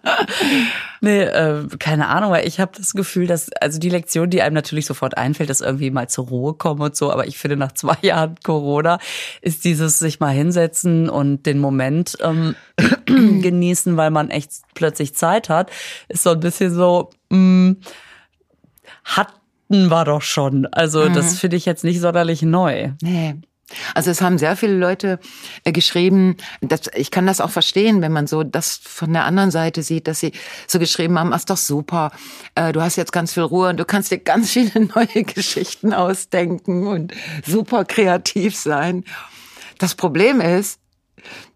Nee, 1.01 1.21
äh, 1.21 1.67
keine 1.77 2.07
Ahnung, 2.07 2.31
weil 2.31 2.47
ich 2.47 2.59
habe 2.59 2.71
das 2.75 2.93
Gefühl, 2.93 3.27
dass, 3.27 3.51
also 3.61 3.77
die 3.77 3.89
Lektion, 3.89 4.29
die 4.29 4.41
einem 4.41 4.55
natürlich 4.55 4.87
sofort 4.87 5.17
einfällt, 5.17 5.51
ist 5.51 5.61
irgendwie 5.61 5.91
mal 5.91 6.09
zur 6.09 6.27
Ruhe 6.27 6.53
kommen 6.55 6.81
und 6.81 6.95
so, 6.95 7.11
aber 7.11 7.27
ich 7.27 7.37
finde, 7.37 7.57
nach 7.57 7.73
zwei 7.73 7.95
Jahren 8.01 8.35
Corona 8.43 8.97
ist 9.41 9.65
dieses 9.65 9.99
sich 9.99 10.19
mal 10.19 10.33
hinsetzen 10.33 11.09
und 11.09 11.45
den 11.45 11.59
Moment 11.59 12.17
ähm, 12.21 12.55
genießen, 13.05 13.97
weil 13.97 14.09
man 14.09 14.31
echt 14.31 14.51
plötzlich 14.73 15.13
Zeit 15.15 15.49
hat, 15.49 15.69
ist 16.07 16.23
so 16.23 16.31
ein 16.31 16.39
bisschen 16.39 16.73
so, 16.73 17.11
mh, 17.29 17.75
hatten 19.03 19.87
wir 19.89 20.05
doch 20.05 20.23
schon. 20.23 20.65
Also 20.67 21.07
das 21.09 21.37
finde 21.37 21.57
ich 21.57 21.65
jetzt 21.65 21.83
nicht 21.83 21.99
sonderlich 21.99 22.41
neu. 22.41 22.93
Nee. 23.03 23.35
Also 23.95 24.11
es 24.11 24.21
haben 24.21 24.37
sehr 24.37 24.55
viele 24.55 24.77
Leute 24.77 25.19
äh, 25.63 25.71
geschrieben, 25.71 26.37
dass, 26.61 26.81
ich 26.93 27.09
kann 27.09 27.25
das 27.25 27.41
auch 27.41 27.49
verstehen, 27.49 28.01
wenn 28.01 28.11
man 28.11 28.27
so 28.27 28.43
das 28.43 28.79
von 28.83 29.11
der 29.11 29.25
anderen 29.25 29.49
Seite 29.49 29.81
sieht, 29.81 30.07
dass 30.07 30.19
sie 30.19 30.33
so 30.67 30.77
geschrieben 30.77 31.17
haben, 31.17 31.33
ist 31.33 31.49
doch 31.49 31.57
super, 31.57 32.11
äh, 32.53 32.71
du 32.73 32.81
hast 32.81 32.95
jetzt 32.95 33.11
ganz 33.11 33.33
viel 33.33 33.43
Ruhe 33.43 33.69
und 33.69 33.77
du 33.77 33.85
kannst 33.85 34.11
dir 34.11 34.19
ganz 34.19 34.51
viele 34.51 34.85
neue 34.95 35.23
Geschichten 35.23 35.93
ausdenken 35.93 36.85
und 36.85 37.13
super 37.45 37.85
kreativ 37.85 38.55
sein. 38.55 39.03
Das 39.79 39.95
Problem 39.95 40.41
ist, 40.41 40.79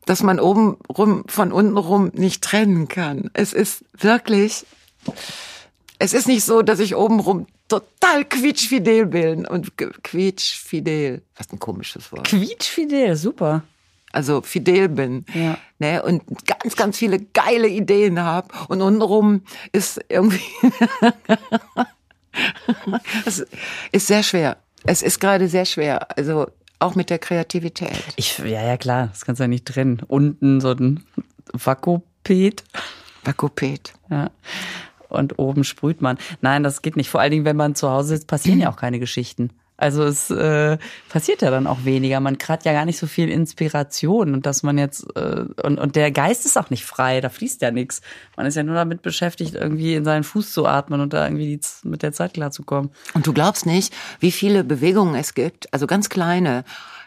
dass 0.06 0.24
man 0.24 0.40
oben 0.40 0.78
rum 0.90 1.24
von 1.28 1.52
unten 1.52 1.78
rum 1.78 2.12
nicht 2.16 2.44
trennen 2.44 2.88
kann. 2.88 3.30
Es 3.34 3.54
ist 3.54 3.86
wirklich, 3.96 4.66
es 6.00 6.14
ist 6.14 6.28
nicht 6.28 6.44
so, 6.44 6.64
dass 6.64 6.80
ich 6.80 6.96
oben 6.96 7.20
rum 7.20 7.46
total 7.70 8.26
quietschfidel 8.26 9.06
bin 9.06 9.48
und 9.48 9.78
quietschfidel, 9.78 11.22
was 11.38 11.50
ein 11.54 11.60
komisches 11.60 12.12
Wort. 12.12 12.28
Quietschfidel, 12.28 13.16
super. 13.16 13.64
Also 14.12 14.42
fidel 14.42 14.90
bin, 14.90 15.24
Ja. 15.36 15.56
ne, 15.78 16.02
und 16.02 16.24
ganz, 16.48 16.76
ganz 16.76 16.98
viele 16.98 17.20
geile 17.20 17.68
Ideen 17.68 18.20
habe 18.20 18.48
und 18.68 18.82
untenrum 18.82 19.44
ist 19.72 20.02
irgendwie, 20.10 20.42
es 23.26 23.46
ist 23.92 24.08
sehr 24.08 24.24
schwer. 24.24 24.58
Es 24.86 25.02
ist 25.04 25.20
gerade 25.20 25.48
sehr 25.48 25.66
schwer, 25.66 26.18
also 26.18 26.48
auch 26.80 26.96
mit 26.96 27.10
der 27.10 27.20
Kreativität. 27.20 27.92
Ich, 28.16 28.38
ja, 28.40 28.64
ja, 28.66 28.78
klar, 28.78 29.08
das 29.12 29.26
kannst 29.26 29.40
du 29.40 29.44
ja 29.44 29.48
nicht 29.48 29.66
trennen. 29.66 30.02
Unten 30.08 30.62
so 30.62 30.72
ein 30.72 31.04
Vakopet. 31.52 32.64
Vakupet. 33.26 33.94
Ja. 34.10 34.32
Und 35.10 35.40
oben 35.40 35.64
sprüht 35.64 36.02
man. 36.02 36.18
Nein, 36.42 36.64
das 36.64 36.82
geht 36.82 36.96
nicht. 36.96 37.10
Vor 37.10 37.20
allen 37.20 37.32
Dingen, 37.32 37.46
wenn 37.46 37.58
man 37.58 37.76
zu 37.76 37.90
Hause 37.90 38.10
sitzt, 38.10 38.28
passieren 38.28 38.60
ja 38.60 38.72
auch 38.72 38.78
keine 38.78 39.00
Geschichten. 39.00 39.52
Also 39.80 40.04
es 40.04 40.30
äh, 40.30 40.78
passiert 41.08 41.42
ja 41.42 41.52
dann 41.52 41.66
auch 41.66 41.86
weniger. 41.86 42.20
Man 42.20 42.38
hat 42.48 42.66
ja 42.66 42.74
gar 42.74 42.84
nicht 42.84 43.00
so 43.00 43.08
viel 43.08 43.30
Inspiration 43.30 44.34
und 44.34 44.46
dass 44.46 44.62
man 44.62 44.78
jetzt 44.78 45.06
äh, 45.16 45.46
und, 45.64 45.80
und 45.80 45.96
der 45.96 46.12
Geist 46.12 46.46
ist 46.46 46.58
auch 46.58 46.70
nicht 46.70 46.84
frei, 46.84 47.22
da 47.22 47.30
fließt 47.30 47.62
ja 47.62 47.72
nichts. 47.72 48.02
Man 48.36 48.46
ist 48.46 48.56
ja 48.56 48.64
nur 48.64 48.76
damit 48.76 49.02
beschäftigt, 49.02 49.56
irgendwie 49.56 49.96
in 49.96 50.04
seinen 50.04 50.26
Fuß 50.26 50.52
zu 50.52 50.66
atmen 50.66 51.00
und 51.00 51.14
da 51.14 51.26
irgendwie 51.26 51.58
die, 51.58 51.88
mit 51.88 52.04
der 52.04 52.12
Zeit 52.12 52.34
klarzukommen. 52.34 52.92
Und 53.14 53.26
du 53.26 53.32
glaubst 53.32 53.66
nicht, 53.66 53.94
wie 54.20 54.32
viele 54.32 54.66
Bewegungen 54.66 55.16
es 55.16 55.34
gibt, 55.34 55.74
also 55.74 55.88
ganz 55.88 56.10
kleine, 56.10 56.66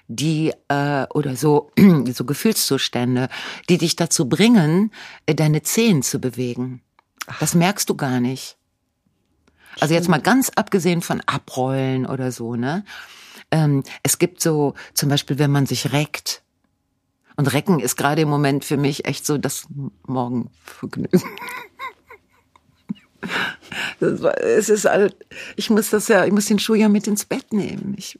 die 0.08 0.52
äh, 0.68 1.06
oder 1.12 1.36
so 1.36 1.72
so 2.14 2.24
Gefühlszustände, 2.24 3.28
die 3.68 3.76
dich 3.76 3.96
dazu 3.96 4.30
bringen, 4.30 4.92
äh, 5.26 5.34
deine 5.34 5.62
Zehen 5.62 6.02
zu 6.02 6.20
bewegen. 6.20 6.80
Das 7.40 7.54
merkst 7.54 7.88
du 7.88 7.94
gar 7.94 8.20
nicht. 8.20 8.56
Also 9.80 9.94
jetzt 9.94 10.08
mal 10.08 10.20
ganz 10.20 10.50
abgesehen 10.50 11.02
von 11.02 11.22
Abrollen 11.26 12.06
oder 12.06 12.30
so, 12.30 12.56
ne? 12.56 12.84
Ähm, 13.50 13.82
es 14.02 14.18
gibt 14.18 14.42
so 14.42 14.74
zum 14.94 15.08
Beispiel, 15.08 15.38
wenn 15.38 15.50
man 15.50 15.66
sich 15.66 15.92
reckt. 15.92 16.42
Und 17.36 17.52
Recken 17.52 17.80
ist 17.80 17.96
gerade 17.96 18.22
im 18.22 18.28
Moment 18.28 18.64
für 18.64 18.76
mich 18.76 19.06
echt 19.06 19.24
so 19.24 19.38
das 19.38 19.66
Morgenvergnügen. 20.06 21.22
Das 24.00 24.20
war, 24.20 24.36
es 24.40 24.68
ist 24.68 24.84
halt, 24.84 25.16
ich 25.54 25.70
muss 25.70 25.90
das 25.90 26.08
ja, 26.08 26.24
ich 26.26 26.32
muss 26.32 26.46
den 26.46 26.58
Schuh 26.58 26.74
ja 26.74 26.88
mit 26.88 27.06
ins 27.06 27.24
Bett 27.24 27.52
nehmen 27.52 27.94
ich, 27.96 28.18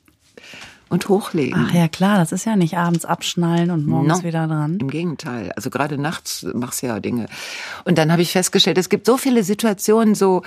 und 0.93 1.09
hochlegen. 1.09 1.67
Ach 1.69 1.73
ja, 1.75 1.89
klar, 1.89 2.19
das 2.19 2.31
ist 2.33 2.45
ja 2.45 2.55
nicht 2.55 2.77
abends 2.77 3.05
abschnallen 3.05 3.71
und 3.71 3.87
morgens 3.87 4.19
No. 4.19 4.25
wieder 4.25 4.47
dran. 4.47 4.79
Im 4.81 4.89
Gegenteil. 4.91 5.51
Also 5.57 5.71
gerade 5.71 5.99
nachts 5.99 6.47
machst 6.55 6.83
du 6.83 6.87
ja 6.87 7.01
Dinge. 7.01 7.27
Und 7.85 7.99
dann 7.99 8.13
habe 8.13 8.23
ich 8.23 8.31
festgestellt, 8.33 8.79
es 8.79 8.89
gibt 8.89 9.07
so 9.07 9.17
viele 9.17 9.43
Situationen, 9.43 10.15
so 10.15 10.43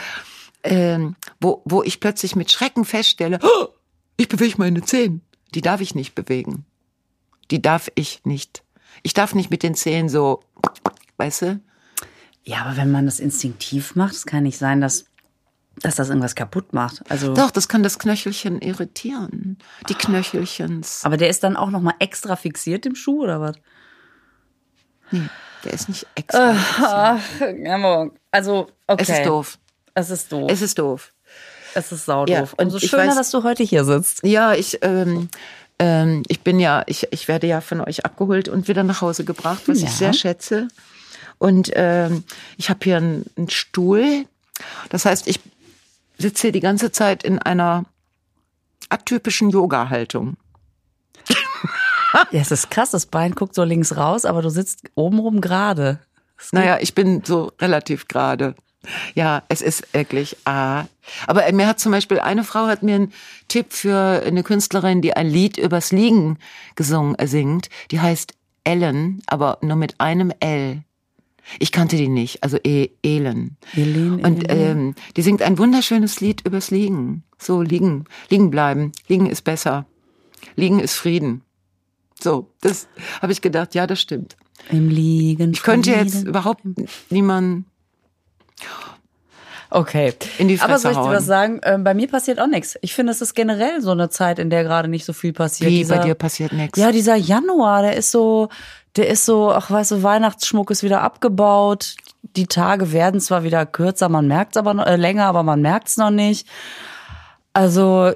ähm, 0.64 1.16
wo, 1.42 1.62
wo 1.66 1.84
ich 1.84 2.00
plötzlich 2.00 2.36
mit 2.36 2.52
Schrecken 2.52 2.86
feststelle, 2.86 3.40
"Oh, 3.42 3.68
ich 4.18 4.28
bewege 4.30 4.56
meine 4.58 4.82
Zehen. 4.84 5.22
Die 5.54 5.62
darf 5.62 5.82
ich 5.82 5.94
nicht 5.96 6.16
bewegen. 6.16 6.66
Die 7.52 7.62
darf 7.62 7.92
ich 7.96 8.22
nicht. 8.24 8.64
Ich 9.04 9.14
darf 9.14 9.36
nicht 9.36 9.52
mit 9.52 9.62
den 9.62 9.76
Zehen 9.76 10.10
so, 10.10 10.42
weißt 11.18 11.42
du? 11.44 11.60
Ja, 12.44 12.64
aber 12.66 12.78
wenn 12.78 12.92
man 12.92 13.06
das 13.06 13.20
instinktiv 13.20 13.96
macht, 13.96 14.14
es 14.14 14.26
kann 14.26 14.44
nicht 14.44 14.58
sein, 14.58 14.82
dass, 14.82 15.06
dass 15.82 15.96
das 15.96 16.10
irgendwas 16.10 16.36
kaputt 16.36 16.74
macht. 16.74 17.02
Also, 17.10 17.34
Doch, 17.34 17.52
das 17.52 17.68
kann 17.68 17.84
das 17.84 18.00
Knöchelchen 18.00 18.62
irritieren. 18.62 19.58
Die 19.90 19.94
Knöchelchens. 19.96 21.02
aber 21.04 21.18
der 21.18 21.30
ist 21.30 21.44
dann 21.44 21.56
auch 21.58 21.70
noch 21.70 21.82
mal 21.82 21.96
extra 22.00 22.36
fixiert 22.36 22.86
im 22.86 22.96
Schuh 22.96 23.24
oder 23.24 23.42
was? 23.42 23.56
Der 25.64 25.74
ist 25.74 25.90
nicht 25.90 26.08
extra. 26.16 27.20
Also, 28.32 28.68
okay. 28.88 29.02
Es 29.04 29.10
ist 29.10 29.26
doof. 29.26 29.58
Es 29.94 30.10
ist 30.10 30.32
doof. 30.32 30.52
Es 30.52 30.62
ist 30.62 30.80
doof. 30.80 31.12
Es 31.74 31.92
ist 31.92 32.06
saudoof. 32.06 32.34
Ja, 32.34 32.42
und 32.42 32.54
und 32.60 32.70
so 32.72 32.78
ich 32.78 32.90
schöner, 32.90 33.12
weiß- 33.12 33.16
dass 33.16 33.32
du 33.32 33.44
heute 33.44 33.64
hier 33.64 33.84
sitzt. 33.84 34.24
Ja, 34.26 34.54
ich, 34.54 34.80
ähm, 34.82 35.30
ähm, 35.80 36.24
ich 36.28 36.42
bin 36.42 36.60
ja, 36.60 36.84
ich, 36.88 37.08
ich 37.12 37.28
werde 37.28 37.48
ja 37.48 37.60
von 37.62 37.82
euch 37.82 38.06
abgeholt 38.06 38.48
und 38.50 38.68
wieder 38.68 38.84
nach 38.84 39.02
Hause 39.02 39.26
gebracht, 39.26 39.64
was 39.68 39.82
Ja. 39.82 39.88
ich 39.88 39.94
sehr 39.94 40.14
schätze. 40.14 40.68
Und 41.38 41.72
ähm, 41.76 42.24
ich 42.58 42.70
habe 42.70 42.80
hier 42.84 42.98
einen, 42.98 43.26
einen 43.36 43.50
Stuhl. 43.50 44.26
Das 44.90 45.06
heißt, 45.06 45.28
ich 45.28 45.40
sitze 46.18 46.44
hier 46.44 46.52
die 46.52 46.60
ganze 46.60 46.92
Zeit 46.92 47.24
in 47.24 47.40
einer 47.40 47.86
atypischen 48.90 49.50
Yoga-Haltung. 49.50 50.38
Ja, 52.32 52.40
es 52.40 52.52
ist 52.52 52.72
krass, 52.72 52.92
das 52.92 53.08
Bein 53.08 53.36
guckt 53.36 53.56
so 53.56 53.64
links 53.64 53.98
raus, 53.98 54.24
aber 54.24 54.42
du 54.42 54.50
sitzt 54.50 54.84
obenrum 54.96 55.42
gerade. 55.42 56.00
Naja, 56.52 56.78
ich 56.80 56.96
bin 56.96 57.24
so 57.26 57.52
relativ 57.60 58.08
gerade. 58.08 58.56
Ja, 59.16 59.44
es 59.50 59.62
ist 59.62 59.94
wirklich 59.94 60.38
ah. 60.46 60.86
Aber 61.28 61.52
mir 61.52 61.68
hat 61.68 61.80
zum 61.80 61.92
Beispiel 61.92 62.20
eine 62.20 62.44
Frau 62.44 62.68
hat 62.68 62.84
mir 62.84 62.96
einen 62.96 63.14
Tipp 63.48 63.74
für 63.74 64.24
eine 64.26 64.44
Künstlerin, 64.44 65.02
die 65.02 65.16
ein 65.16 65.28
Lied 65.28 65.58
übers 65.58 65.92
Liegen 65.92 66.38
gesungen 66.76 67.16
äh, 67.16 67.28
singt. 67.28 67.70
Die 67.92 68.00
heißt 68.00 68.34
Ellen, 68.64 69.22
aber 69.28 69.58
nur 69.62 69.76
mit 69.76 70.00
einem 70.00 70.32
L. 70.40 70.84
Ich 71.60 71.72
kannte 71.72 71.96
die 71.96 72.08
nicht, 72.08 72.44
also 72.44 72.58
e 72.64 72.90
Elen. 73.04 73.58
Elen, 73.76 74.24
Und 74.24 74.46
ähm, 74.50 74.96
die 75.16 75.22
singt 75.22 75.42
ein 75.42 75.58
wunderschönes 75.58 76.20
Lied 76.22 76.42
übers 76.46 76.72
Liegen. 76.72 77.24
So 77.38 77.62
liegen, 77.62 78.06
liegen 78.30 78.50
bleiben. 78.50 78.92
Liegen 79.08 79.28
ist 79.28 79.44
besser. 79.44 79.86
Liegen 80.56 80.80
ist 80.80 80.96
Frieden. 80.96 81.42
So, 82.20 82.50
das 82.62 82.88
habe 83.22 83.34
ich 83.34 83.42
gedacht. 83.42 83.76
Ja, 83.76 83.88
das 83.88 84.02
stimmt. 84.02 84.38
Im 84.70 84.90
Liegen. 84.90 85.52
Ich 85.52 85.64
könnte 85.64 85.92
jetzt 85.92 86.24
überhaupt 86.24 86.64
niemanden 87.10 87.66
Okay. 89.76 90.14
in 90.38 90.48
die 90.48 90.58
Fresse 90.58 90.70
Aber 90.70 90.80
soll 90.80 90.92
ich 90.94 90.98
dir 90.98 91.16
was 91.18 91.26
sagen? 91.26 91.60
Ähm, 91.64 91.84
bei 91.84 91.94
mir 91.94 92.08
passiert 92.08 92.40
auch 92.40 92.48
nichts. 92.48 92.78
Ich 92.82 92.94
finde, 92.94 93.12
es 93.12 93.22
ist 93.22 93.34
generell 93.34 93.82
so 93.82 93.92
eine 93.92 94.10
Zeit, 94.10 94.40
in 94.40 94.50
der 94.50 94.64
gerade 94.64 94.88
nicht 94.88 95.04
so 95.04 95.12
viel 95.12 95.34
passiert. 95.34 95.70
Wie, 95.70 95.80
Dieser- 95.80 95.98
bei 95.98 96.04
dir 96.04 96.16
passiert 96.16 96.54
nichts. 96.54 96.80
Ja, 96.80 96.94
dieser 96.94 97.16
Januar, 97.16 97.82
der 97.82 97.98
ist 97.98 98.12
so, 98.12 98.48
der 98.96 99.10
ist 99.10 99.26
so, 99.26 99.52
ach 99.52 99.70
weißt 99.70 99.92
du, 99.92 100.04
Weihnachtsschmuck 100.04 100.72
ist 100.72 100.82
wieder 100.82 101.02
abgebaut. 101.02 101.96
Die 102.38 102.48
Tage 102.48 102.94
werden 102.94 103.20
zwar 103.20 103.44
wieder 103.44 103.66
kürzer, 103.66 104.08
man 104.08 104.28
merkt's 104.28 104.56
aber 104.56 104.74
noch, 104.74 104.86
äh, 104.86 104.96
länger, 104.96 105.26
aber 105.26 105.44
man 105.44 105.62
merkt's 105.62 105.98
noch 105.98 106.10
nicht. 106.10 106.48
Also 107.52 108.14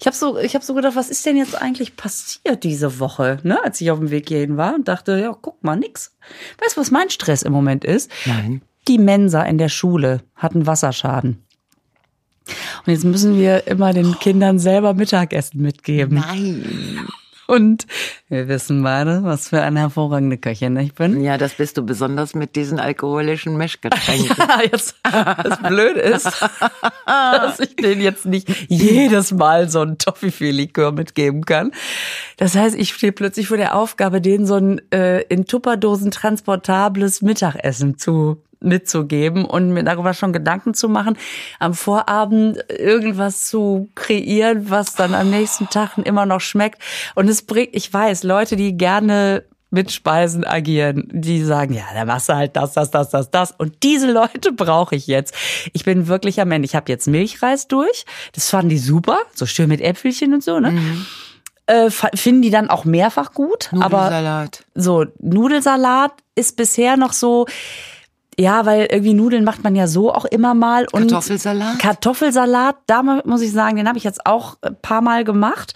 ich 0.00 0.06
habe 0.06 0.16
so, 0.16 0.38
ich 0.38 0.54
habe 0.54 0.64
so 0.64 0.74
gedacht, 0.74 0.96
was 0.96 1.08
ist 1.08 1.24
denn 1.24 1.36
jetzt 1.36 1.60
eigentlich 1.60 1.94
passiert 1.96 2.64
diese 2.64 2.98
Woche, 2.98 3.38
ne? 3.44 3.62
Als 3.62 3.80
ich 3.80 3.90
auf 3.92 3.98
dem 4.00 4.10
Weg 4.10 4.28
hierhin 4.28 4.56
war 4.56 4.74
und 4.74 4.88
dachte, 4.88 5.18
ja, 5.20 5.36
guck 5.40 5.62
mal, 5.62 5.76
nix. 5.76 6.16
Weißt 6.60 6.76
du, 6.76 6.80
was 6.80 6.90
mein 6.90 7.10
Stress 7.10 7.42
im 7.42 7.52
Moment 7.52 7.84
ist? 7.84 8.10
Nein. 8.26 8.62
Die 8.90 8.98
Mensa 8.98 9.44
in 9.44 9.56
der 9.56 9.68
Schule 9.68 10.20
hat 10.34 10.56
einen 10.56 10.66
Wasserschaden. 10.66 11.44
Und 12.84 12.92
jetzt 12.92 13.04
müssen 13.04 13.38
wir 13.38 13.68
immer 13.68 13.92
den 13.92 14.18
Kindern 14.18 14.58
selber 14.58 14.94
Mittagessen 14.94 15.62
mitgeben. 15.62 16.18
Nein. 16.18 17.06
Und 17.46 17.86
wir 18.28 18.48
wissen 18.48 18.82
beide, 18.82 19.22
was 19.22 19.48
für 19.50 19.62
eine 19.62 19.78
hervorragende 19.78 20.38
Köchin 20.38 20.76
ich 20.76 20.94
bin. 20.94 21.20
Ja, 21.20 21.38
das 21.38 21.54
bist 21.54 21.78
du 21.78 21.86
besonders 21.86 22.34
mit 22.34 22.56
diesen 22.56 22.80
alkoholischen 22.80 23.56
Mischgetränken. 23.56 24.36
Ja, 24.38 24.60
jetzt 24.62 24.96
das 25.04 25.62
Blöde 25.62 26.00
ist, 26.00 26.26
dass 27.06 27.60
ich 27.60 27.76
denen 27.76 28.00
jetzt 28.00 28.26
nicht 28.26 28.48
jedes 28.68 29.30
Mal 29.30 29.70
so 29.70 29.82
ein 29.82 29.98
Toffifee-Likör 29.98 30.90
mitgeben 30.90 31.44
kann. 31.44 31.70
Das 32.38 32.56
heißt, 32.56 32.74
ich 32.74 32.92
stehe 32.92 33.12
plötzlich 33.12 33.46
vor 33.46 33.56
der 33.56 33.76
Aufgabe, 33.76 34.20
denen 34.20 34.46
so 34.46 34.56
ein 34.56 34.80
äh, 34.90 35.20
in 35.22 35.46
Tupperdosen 35.46 36.10
transportables 36.10 37.22
Mittagessen 37.22 37.96
zu 37.96 38.42
mitzugeben 38.60 39.44
und 39.44 39.70
mir 39.70 39.84
darüber 39.84 40.14
schon 40.14 40.32
Gedanken 40.32 40.74
zu 40.74 40.88
machen, 40.88 41.16
am 41.58 41.74
Vorabend 41.74 42.58
irgendwas 42.68 43.46
zu 43.48 43.88
kreieren, 43.94 44.70
was 44.70 44.94
dann 44.94 45.14
am 45.14 45.30
nächsten 45.30 45.68
Tag 45.68 45.98
immer 45.98 46.26
noch 46.26 46.40
schmeckt. 46.40 46.80
Und 47.14 47.28
es 47.28 47.42
bringt, 47.42 47.70
ich 47.72 47.92
weiß, 47.92 48.22
Leute, 48.22 48.56
die 48.56 48.76
gerne 48.76 49.44
mit 49.70 49.92
Speisen 49.92 50.44
agieren, 50.44 51.08
die 51.12 51.42
sagen, 51.44 51.74
ja, 51.74 51.84
dann 51.94 52.08
machst 52.08 52.28
du 52.28 52.34
halt 52.34 52.56
das, 52.56 52.72
das, 52.72 52.90
das, 52.90 53.10
das, 53.10 53.30
das. 53.30 53.52
Und 53.52 53.82
diese 53.82 54.10
Leute 54.10 54.52
brauche 54.56 54.96
ich 54.96 55.06
jetzt. 55.06 55.34
Ich 55.72 55.84
bin 55.84 56.08
wirklich 56.08 56.40
am 56.40 56.50
Ende. 56.50 56.66
Ich 56.66 56.74
habe 56.74 56.90
jetzt 56.90 57.06
Milchreis 57.06 57.68
durch. 57.68 58.04
Das 58.32 58.50
fanden 58.50 58.70
die 58.70 58.78
super, 58.78 59.18
so 59.34 59.46
schön 59.46 59.68
mit 59.68 59.80
Äpfelchen 59.80 60.34
und 60.34 60.42
so, 60.42 60.58
ne? 60.58 60.72
Mhm. 60.72 61.06
Äh, 61.66 61.90
finden 61.90 62.42
die 62.42 62.50
dann 62.50 62.68
auch 62.68 62.84
mehrfach 62.84 63.32
gut. 63.32 63.70
Aber 63.72 64.04
Nudelsalat. 64.04 64.64
so, 64.74 65.04
Nudelsalat 65.20 66.12
ist 66.34 66.56
bisher 66.56 66.96
noch 66.96 67.12
so, 67.12 67.46
ja, 68.40 68.64
weil 68.64 68.86
irgendwie 68.90 69.12
Nudeln 69.12 69.44
macht 69.44 69.62
man 69.62 69.76
ja 69.76 69.86
so 69.86 70.12
auch 70.14 70.24
immer 70.24 70.54
mal. 70.54 70.86
Und 70.92 71.10
Kartoffelsalat? 71.10 71.78
Kartoffelsalat, 71.78 72.76
da 72.86 73.02
muss 73.02 73.42
ich 73.42 73.52
sagen, 73.52 73.76
den 73.76 73.86
habe 73.86 73.98
ich 73.98 74.04
jetzt 74.04 74.24
auch 74.24 74.56
ein 74.62 74.76
paar 74.80 75.02
Mal 75.02 75.24
gemacht. 75.24 75.74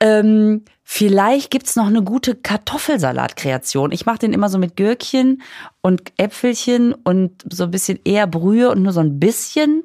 Ähm, 0.00 0.64
vielleicht 0.84 1.50
gibt's 1.50 1.76
noch 1.76 1.86
eine 1.86 2.02
gute 2.02 2.34
Kartoffelsalat-Kreation. 2.34 3.92
Ich 3.92 4.06
mache 4.06 4.20
den 4.20 4.32
immer 4.32 4.48
so 4.48 4.56
mit 4.56 4.74
Gürkchen 4.76 5.42
und 5.82 6.12
Äpfelchen 6.16 6.94
und 6.94 7.44
so 7.52 7.64
ein 7.64 7.70
bisschen 7.70 7.98
eher 8.04 8.26
Brühe 8.26 8.70
und 8.70 8.82
nur 8.82 8.94
so 8.94 9.00
ein 9.00 9.20
bisschen 9.20 9.84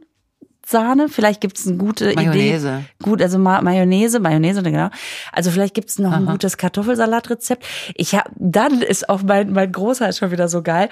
Sahne. 0.66 1.10
Vielleicht 1.10 1.42
gibt's 1.42 1.68
eine 1.68 1.76
gute 1.76 2.14
Mayonnaise. 2.16 2.70
Idee. 2.70 2.86
Gut, 3.04 3.22
also 3.22 3.38
Ma 3.38 3.62
Mayonnaise, 3.62 4.22
Mayonnaise, 4.22 4.64
genau. 4.64 4.90
Also 5.34 5.52
vielleicht 5.52 5.74
gibt's 5.74 6.00
noch 6.00 6.14
ein 6.14 6.26
gutes 6.26 6.56
Kartoffelsalatrezept. 6.56 7.66
Ich 7.96 8.16
hab, 8.16 8.32
dann 8.38 8.82
ist 8.82 9.10
auch 9.10 9.24
mein, 9.24 9.52
mein 9.52 9.74
Großer 9.74 10.08
ist 10.08 10.20
schon 10.20 10.32
wieder 10.32 10.48
so 10.48 10.62
geil. 10.62 10.88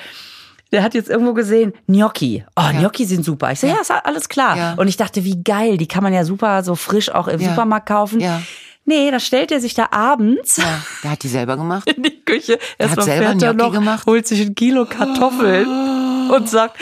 Der 0.72 0.84
hat 0.84 0.94
jetzt 0.94 1.10
irgendwo 1.10 1.34
gesehen, 1.34 1.74
Gnocchi. 1.88 2.46
Oh, 2.56 2.70
Gnocchi 2.72 3.06
sind 3.06 3.25
super. 3.25 3.51
Ich 3.51 3.60
so, 3.60 3.68
ja, 3.68 3.75
ist 3.82 3.92
alles 3.92 4.30
klar. 4.30 4.56
Ja. 4.58 4.74
Und 4.75 4.88
ich 4.88 4.96
dachte, 4.98 5.25
wie 5.25 5.44
geil, 5.44 5.78
die 5.78 5.88
kann 5.88 6.01
man 6.04 6.13
ja 6.13 6.24
super 6.24 6.63
so 6.63 6.75
frisch 6.75 7.10
auch 7.12 7.28
im 7.28 7.42
Ja. 7.42 7.50
Supermarkt 7.50 7.88
kaufen. 7.88 8.20
Ja. 8.22 8.42
Nee, 8.86 9.12
da 9.12 9.20
stellt 9.20 9.51
er 9.51 9.60
sich 9.60 9.74
da 9.74 9.90
abends 9.92 10.58
Ja, 10.58 10.82
der 11.04 11.12
hat 11.12 11.24
die 11.24 11.28
selber 11.28 11.56
gemacht. 11.58 11.90
in 11.96 12.01
die 12.04 12.22
Küche. 12.25 12.58
Erstmal 12.78 13.06
selber 13.06 13.25
fährt 13.28 13.44
er 13.44 13.54
Gnocchi 13.54 13.70
noch, 13.70 13.74
gemacht? 13.74 14.06
holt 14.08 14.25
sich 14.28 14.42
ein 14.42 14.56
Kilo 14.56 14.86
Kartoffeln 14.86 16.30
und 16.32 16.50
sagt 16.50 16.78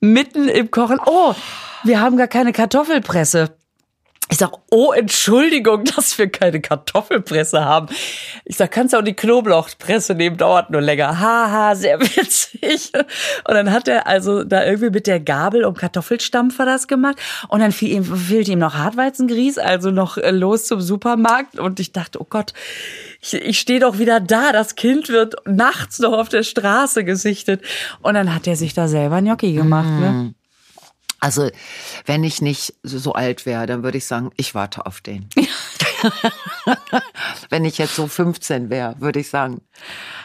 mitten 0.00 0.48
im 0.48 0.70
Kochen, 0.70 0.98
oh, 1.04 1.34
wir 1.82 2.00
haben 2.00 2.16
gar 2.16 2.28
keine 2.28 2.52
Kartoffelpresse. 2.52 3.56
Ich 4.30 4.38
sag, 4.38 4.52
oh, 4.70 4.92
Entschuldigung, 4.92 5.84
dass 5.96 6.18
wir 6.18 6.28
keine 6.30 6.60
Kartoffelpresse 6.60 7.64
haben. 7.64 7.88
Ich 8.44 8.56
sag, 8.56 8.70
kannst 8.70 8.94
du 8.94 8.98
auch 8.98 9.02
die 9.02 9.14
Knoblauchpresse 9.14 10.14
nehmen, 10.14 10.36
dauert 10.36 10.70
nur 10.70 10.80
länger. 10.80 11.20
Haha, 11.20 11.74
sehr 11.74 12.00
witzig. 12.16 12.92
Und 12.94 13.54
dann 13.54 13.70
hat 13.70 13.86
er 13.86 14.06
also 14.06 14.42
da 14.44 14.64
irgendwie 14.64 14.90
mit 14.90 15.06
der 15.06 15.20
Gabel 15.20 15.64
um 15.64 15.74
Kartoffelstampfer 15.74 16.64
das 16.64 16.88
gemacht. 16.88 17.16
Und 17.48 17.60
dann 17.60 17.72
fiel 17.72 17.92
ihm, 17.92 18.04
fehlte 18.04 18.52
ihm 18.52 18.58
noch 18.58 18.74
Hartweizengrieß, 18.74 19.58
also 19.58 19.90
noch 19.90 20.16
äh, 20.16 20.30
los 20.30 20.66
zum 20.66 20.80
Supermarkt. 20.80 21.58
Und 21.58 21.78
ich 21.78 21.92
dachte, 21.92 22.20
oh 22.20 22.26
Gott, 22.28 22.54
ich, 23.20 23.34
ich 23.34 23.58
stehe 23.60 23.80
doch 23.80 23.98
wieder 23.98 24.20
da. 24.20 24.52
Das 24.52 24.74
Kind 24.74 25.10
wird 25.10 25.34
nachts 25.46 25.98
noch 25.98 26.12
auf 26.12 26.30
der 26.30 26.44
Straße 26.44 27.04
gesichtet. 27.04 27.62
Und 28.00 28.14
dann 28.14 28.34
hat 28.34 28.46
er 28.46 28.56
sich 28.56 28.72
da 28.72 28.88
selber 28.88 29.20
Gnocchi 29.20 29.52
gemacht, 29.52 29.88
ne? 30.00 30.34
Also, 31.24 31.50
wenn 32.04 32.22
ich 32.22 32.42
nicht 32.42 32.74
so, 32.82 33.14
alt 33.14 33.46
wäre, 33.46 33.64
dann 33.66 33.82
würde 33.82 33.96
ich 33.96 34.04
sagen, 34.04 34.30
ich 34.36 34.54
warte 34.54 34.84
auf 34.84 35.00
den. 35.00 35.28
wenn 37.48 37.64
ich 37.64 37.78
jetzt 37.78 37.96
so 37.96 38.06
15 38.06 38.68
wäre, 38.68 38.96
würde 38.98 39.20
ich 39.20 39.30
sagen, 39.30 39.62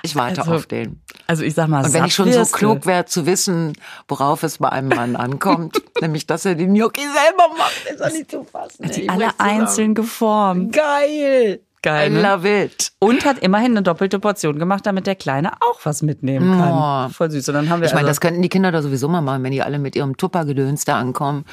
ich 0.03 0.15
warte 0.15 0.41
Also, 0.41 0.55
auf 0.55 0.65
den. 0.65 1.01
Also 1.25 1.43
ich 1.43 1.53
sag 1.53 1.69
mal, 1.69 1.85
Und 1.85 1.93
wenn 1.93 2.03
ich 2.03 2.13
schon 2.13 2.31
so 2.33 2.43
klug 2.45 2.85
wäre 2.85 3.05
zu 3.05 3.25
wissen, 3.25 3.77
worauf 4.09 4.43
es 4.43 4.57
bei 4.57 4.69
einem 4.69 4.89
Mann 4.89 5.15
ankommt, 5.15 5.81
nämlich 6.01 6.27
dass 6.27 6.43
er 6.43 6.55
den 6.55 6.73
Gnocchi 6.73 7.01
selber 7.01 7.55
macht, 7.57 7.85
ist 7.89 8.01
doch 8.01 8.11
nicht 8.11 8.29
zu 8.29 8.43
fassen. 8.43 8.83
ey. 8.83 8.91
die 8.91 9.09
alle 9.09 9.39
einzeln 9.39 9.95
geformt. 9.95 10.73
Geil. 10.73 11.61
Geil, 11.81 12.11
I 12.11 12.13
ne? 12.15 12.21
love 12.21 12.63
it. 12.63 12.91
Und 12.99 13.23
hat 13.25 13.39
immerhin 13.39 13.71
eine 13.71 13.81
doppelte 13.83 14.19
Portion 14.19 14.59
gemacht, 14.59 14.85
damit 14.85 15.07
der 15.07 15.15
Kleine 15.15 15.53
auch 15.61 15.79
was 15.83 16.01
mitnehmen 16.01 16.57
kann. 16.59 17.07
Oh. 17.07 17.13
Voll 17.13 17.31
süß. 17.31 17.47
Und 17.47 17.53
dann 17.55 17.69
haben 17.69 17.79
wir 17.79 17.87
Ich 17.87 17.93
meine, 17.93 18.07
also, 18.07 18.09
das 18.09 18.21
könnten 18.21 18.41
die 18.41 18.49
Kinder 18.49 18.71
da 18.73 18.81
sowieso 18.81 19.07
mal 19.07 19.21
machen, 19.21 19.43
wenn 19.43 19.51
die 19.51 19.61
alle 19.63 19.79
mit 19.79 19.95
ihrem 19.95 20.17
Tuppergedöns 20.17 20.83
da 20.83 20.99
ankommen, 20.99 21.45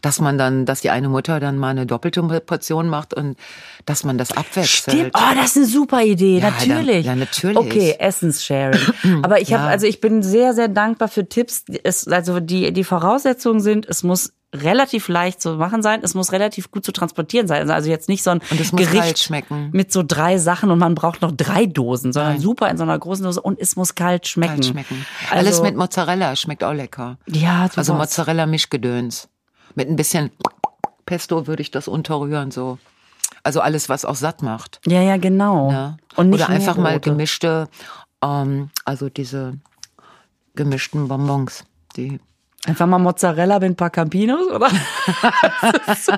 dass 0.00 0.20
man 0.20 0.38
dann, 0.38 0.66
dass 0.66 0.82
die 0.82 0.90
eine 0.90 1.08
Mutter 1.08 1.40
dann 1.40 1.58
mal 1.58 1.70
eine 1.70 1.84
doppelte 1.86 2.22
Portion 2.22 2.88
macht 2.88 3.12
und 3.12 3.36
dass 3.84 4.04
man 4.04 4.18
das 4.18 4.30
abwechselt. 4.36 4.94
Stimmt. 4.94 5.10
Oh, 5.16 5.34
das 5.34 5.46
ist 5.50 5.56
eine 5.56 5.66
super 5.66 6.02
Idee. 6.02 6.38
Ja, 6.38 6.50
natürlich. 6.50 7.04
dann- 7.06 7.18
ja, 7.18 7.24
natürlich. 7.24 7.58
Okay, 7.58 7.96
Essenssharing. 7.98 8.80
Aber 9.22 9.40
ich 9.40 9.52
habe, 9.52 9.64
Ja. 9.64 9.68
also 9.70 9.86
ich 9.86 10.00
bin 10.00 10.22
sehr, 10.22 10.54
sehr 10.54 10.68
dankbar 10.68 11.08
für 11.08 11.28
Tipps. 11.28 11.64
Es, 11.82 12.06
also 12.06 12.38
die, 12.38 12.72
die 12.72 12.84
Voraussetzungen 12.84 13.60
sind, 13.60 13.86
es 13.88 14.02
muss 14.04 14.32
relativ 14.52 15.08
leicht 15.08 15.40
zu 15.40 15.54
machen 15.54 15.82
sein, 15.82 16.00
es 16.02 16.14
muss 16.14 16.32
relativ 16.32 16.70
gut 16.70 16.84
zu 16.84 16.92
transportieren 16.92 17.46
sein. 17.46 17.70
Also 17.70 17.88
jetzt 17.88 18.08
nicht 18.08 18.22
so 18.22 18.30
ein 18.30 18.40
Gericht 18.72 19.30
mit 19.72 19.92
so 19.92 20.02
drei 20.06 20.38
Sachen 20.38 20.70
und 20.70 20.78
man 20.78 20.94
braucht 20.94 21.22
noch 21.22 21.32
drei 21.32 21.66
Dosen, 21.66 22.12
sondern 22.12 22.34
Nein. 22.34 22.40
super 22.40 22.68
in 22.70 22.76
so 22.76 22.82
einer 22.82 22.98
großen 22.98 23.24
Dose 23.24 23.40
und 23.40 23.58
es 23.58 23.76
muss 23.76 23.94
kalt 23.94 24.26
schmecken. 24.26 24.54
Kalt 24.54 24.66
schmecken. 24.66 25.06
Also, 25.30 25.36
Alles 25.36 25.62
mit 25.62 25.76
Mozzarella 25.76 26.36
schmeckt 26.36 26.64
auch 26.64 26.74
lecker. 26.74 27.18
Ja, 27.26 27.64
super. 27.64 27.78
Also 27.78 27.94
Mozzarella-Mischgedöns. 27.94 29.28
Mit 29.74 29.88
ein 29.88 29.96
bisschen 29.96 30.30
Pesto 31.06 31.46
würde 31.46 31.62
ich 31.62 31.70
das 31.70 31.88
unterrühren, 31.88 32.50
so. 32.50 32.78
Also 33.44 33.60
alles, 33.60 33.88
was 33.88 34.04
auch 34.04 34.14
satt 34.14 34.42
macht. 34.42 34.80
Ja, 34.86 35.00
ja, 35.00 35.16
genau. 35.16 35.70
Ja. 35.70 35.96
Und 36.14 36.30
nicht 36.30 36.44
Oder 36.44 36.50
einfach 36.50 36.76
mal 36.76 37.00
gemischte, 37.00 37.68
ähm, 38.22 38.70
also 38.84 39.08
diese 39.08 39.54
gemischten 40.54 41.08
Bonbons. 41.08 41.64
Die 41.96 42.20
Einfach 42.66 42.86
mal 42.86 42.98
Mozzarella 42.98 43.58
mit 43.58 43.70
ein 43.70 43.76
paar 43.76 43.90
Campinos, 43.90 44.46
oder? 44.48 44.70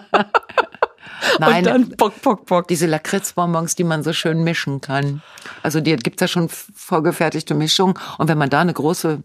Nein, 1.39 1.57
Und 1.59 1.67
dann 1.67 1.89
Bock, 1.97 2.21
Bock, 2.23 2.47
Bock. 2.47 2.69
diese 2.69 2.87
Lakritzbonbons, 2.87 3.75
die 3.77 3.85
man 3.85 4.03
so 4.03 4.13
schön 4.13 4.45
mischen 4.45 4.81
kann. 4.81 5.23
Also 5.63 5.81
die 5.81 5.97
gibt's 5.97 6.21
ja 6.21 6.29
schon 6.29 6.49
vorgefertigte 6.49 7.55
Mischung. 7.55 7.99
Und 8.19 8.29
wenn 8.29 8.37
man 8.39 8.51
da 8.51 8.61
eine 8.61 8.75
große 8.75 9.23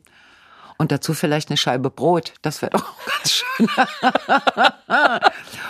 und 0.77 0.91
dazu 0.93 1.13
vielleicht 1.13 1.49
eine 1.49 1.57
Scheibe 1.57 1.89
Brot, 1.89 2.33
das 2.41 2.61
wäre 2.61 2.71
doch 2.71 2.85
ganz 3.05 3.31
schön. 3.31 3.67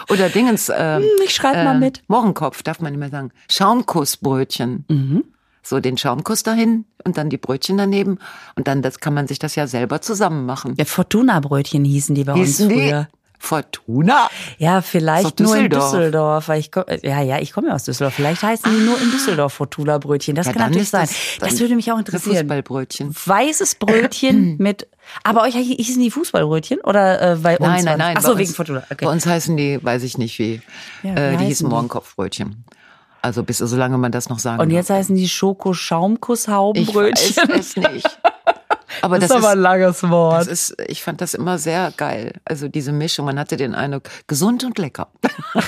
Oder 0.09 0.29
Dingens. 0.29 0.69
Äh, 0.69 1.01
ich 1.23 1.33
schreib 1.33 1.55
mal 1.55 1.77
mit. 1.79 2.03
Mohrenkopf 2.07 2.61
darf 2.61 2.79
man 2.79 2.91
nicht 2.93 2.99
mehr 2.99 3.09
sagen. 3.09 3.31
Schaumkussbrötchen. 3.49 4.85
Mhm. 4.87 5.23
So 5.61 5.79
den 5.79 5.97
Schaumkuss 5.97 6.43
dahin 6.43 6.85
und 7.03 7.17
dann 7.17 7.29
die 7.29 7.37
Brötchen 7.37 7.77
daneben 7.77 8.17
und 8.55 8.67
dann 8.67 8.81
das 8.81 8.99
kann 8.99 9.13
man 9.13 9.27
sich 9.27 9.39
das 9.39 9.55
ja 9.55 9.67
selber 9.67 10.01
zusammen 10.01 10.45
machen. 10.45 10.73
Ja, 10.77 10.85
Fortuna-Brötchen 10.85 11.83
hießen 11.85 12.15
die 12.15 12.23
bei 12.23 12.33
Hießen 12.33 12.67
uns 12.67 12.75
die 12.75 12.81
früher. 12.89 13.07
Fortuna? 13.41 14.29
Ja, 14.57 14.81
vielleicht 14.81 15.39
nur 15.39 15.55
in 15.55 15.69
Düsseldorf. 15.69 16.49
Weil 16.49 16.59
ich 16.59 16.71
komm, 16.73 16.83
ja, 17.03 17.21
ja, 17.21 17.39
ich 17.39 17.53
komme 17.53 17.69
ja 17.69 17.73
aus 17.75 17.85
Düsseldorf. 17.85 18.13
Vielleicht 18.15 18.43
heißen 18.43 18.69
die 18.69 18.85
nur 18.85 18.99
in 19.01 19.11
Düsseldorf 19.11 19.53
Fortuna-Brötchen. 19.53 20.35
Das 20.35 20.47
Ja, 20.47 20.51
kann 20.53 20.63
natürlich 20.63 20.89
sein. 20.89 21.07
das- 21.39 21.59
würde 21.59 21.75
mich 21.75 21.89
auch 21.91 21.97
interessieren. 21.97 22.35
Fußballbrötchen. 22.37 23.15
Weißes 23.25 23.75
Brötchen 23.75 24.57
mit, 24.59 24.87
aber 25.23 25.43
euch 25.43 25.55
hießen 25.55 26.01
die 26.01 26.11
Fußballbrötchen 26.11 26.81
oder 26.81 27.33
äh, 27.33 27.35
bei 27.37 27.57
uns? 27.57 27.67
Nein, 27.67 27.85
nein, 27.85 27.97
nein. 27.97 28.15
Ach 28.17 28.23
so, 28.23 28.33
bei 28.33 28.39
wegen 28.39 28.53
Fortuna. 28.53 28.83
Okay. 28.91 29.05
Bei 29.05 29.11
uns 29.11 29.25
heißen 29.25 29.55
die, 29.55 29.83
weiß 29.83 30.03
ich 30.03 30.17
nicht 30.17 30.37
wie. 30.39 30.61
Ja, 31.03 31.11
äh, 31.11 31.15
die 31.31 31.37
heißen 31.37 31.47
hießen 31.47 31.69
die? 31.69 31.75
Also 33.21 33.43
bis 33.43 33.57
solange 33.59 33.97
man 33.97 34.11
das 34.11 34.29
noch 34.29 34.39
sagen 34.39 34.61
Und 34.61 34.71
jetzt 34.71 34.89
heißen 34.89 35.15
die 35.15 35.25
ich 35.25 35.33
Schoko-Schaumkuss-Haubenbrötchen. 35.33 37.49
weiß 37.49 37.59
es 37.59 37.75
nicht. 37.75 38.19
Aber 39.01 39.19
Das, 39.19 39.29
das, 39.29 39.37
ist 39.37 39.43
aber 39.43 39.53
ein 39.53 39.59
langes 39.59 40.09
Wort. 40.09 40.47
ist, 40.47 40.75
ich 40.87 41.03
fand 41.03 41.21
das 41.21 41.33
immer 41.33 41.57
sehr 41.57 41.91
geil. 41.95 42.33
Also 42.45 42.67
diese 42.67 42.91
Mischung, 42.91 43.25
man 43.25 43.39
hatte 43.39 43.55
den 43.57 43.75
Eindruck, 43.75 44.03
gesund 44.27 44.63
und 44.63 44.77
lecker. 44.77 45.07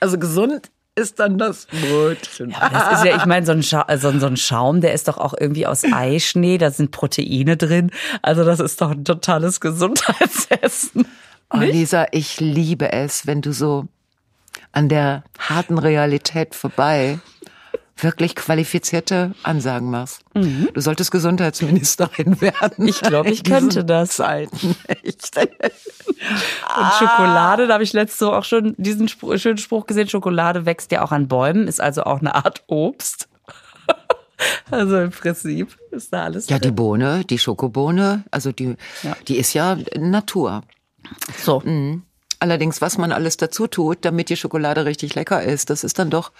also 0.00 0.18
gesund 0.18 0.70
ist 0.96 1.18
dann 1.20 1.38
das 1.38 1.66
Brötchen. 1.66 2.54
Das 2.72 2.98
ist 2.98 3.04
ja, 3.06 3.16
ich 3.16 3.24
meine, 3.26 3.46
so 3.46 3.52
ein, 3.52 3.62
Scha 3.62 3.86
so, 3.96 4.08
ein- 4.08 4.20
so 4.20 4.26
ein 4.26 4.36
Schaum, 4.36 4.80
der 4.80 4.92
ist 4.92 5.08
doch 5.08 5.18
auch 5.18 5.34
irgendwie 5.38 5.66
aus 5.66 5.82
Eischnee, 5.84 6.58
da 6.58 6.70
sind 6.70 6.90
Proteine 6.90 7.56
drin. 7.56 7.90
Also 8.22 8.44
das 8.44 8.60
ist 8.60 8.80
doch 8.82 8.90
ein 8.90 9.04
totales 9.04 9.60
Gesundheitsessen. 9.60 11.06
Oh, 11.52 11.58
Lisa, 11.58 12.06
ich 12.12 12.38
liebe 12.40 12.92
es, 12.92 13.26
wenn 13.26 13.40
du 13.40 13.52
so 13.52 13.86
an 14.72 14.88
der 14.88 15.24
harten 15.38 15.78
Realität 15.78 16.54
vorbei 16.54 17.18
wirklich 17.96 18.34
qualifizierte 18.34 19.32
Ansagen 19.42 19.90
machst. 19.90 20.22
Du 20.32 20.80
solltest 20.80 21.10
Gesundheitsministerin 21.10 22.40
werden. 22.40 22.88
Ich 22.88 23.00
glaube, 23.02 23.28
ich 23.30 23.44
könnte 23.44 23.84
das. 23.84 24.16
Zeiten. 24.16 24.74
Echt. 24.86 25.36
Und 25.36 26.92
Schokolade, 26.98 27.66
da 27.66 27.74
habe 27.74 27.84
ich 27.84 27.92
letzte 27.92 28.26
Woche 28.26 28.36
auch 28.38 28.44
schon 28.44 28.74
diesen 28.78 29.06
Spruch, 29.08 29.36
schönen 29.36 29.58
Spruch 29.58 29.84
gesehen, 29.86 30.08
Schokolade 30.08 30.64
wächst 30.64 30.92
ja 30.92 31.02
auch 31.02 31.12
an 31.12 31.28
Bäumen, 31.28 31.68
ist 31.68 31.80
also 31.80 32.04
auch 32.04 32.20
eine 32.20 32.34
Art 32.34 32.62
Obst. 32.68 33.28
Also 34.70 34.98
im 35.00 35.10
Prinzip 35.10 35.76
ist 35.90 36.14
da 36.14 36.24
alles 36.24 36.48
Ja, 36.48 36.56
die 36.58 36.68
drin. 36.68 36.74
Bohne, 36.76 37.24
die 37.28 37.38
Schokobohne, 37.38 38.24
also 38.30 38.52
die, 38.52 38.74
Ja. 39.02 39.14
die 39.28 39.36
ist 39.36 39.52
ja 39.52 39.76
Natur. 39.98 40.62
So. 41.36 41.62
Allerdings, 42.40 42.80
was 42.80 42.98
man 42.98 43.12
alles 43.12 43.36
dazu 43.36 43.66
tut, 43.66 43.98
damit 44.04 44.30
die 44.30 44.36
Schokolade 44.36 44.84
richtig 44.84 45.14
lecker 45.14 45.42
ist, 45.42 45.70
das 45.70 45.84
ist 45.84 45.98
dann 45.98 46.10
doch 46.10 46.32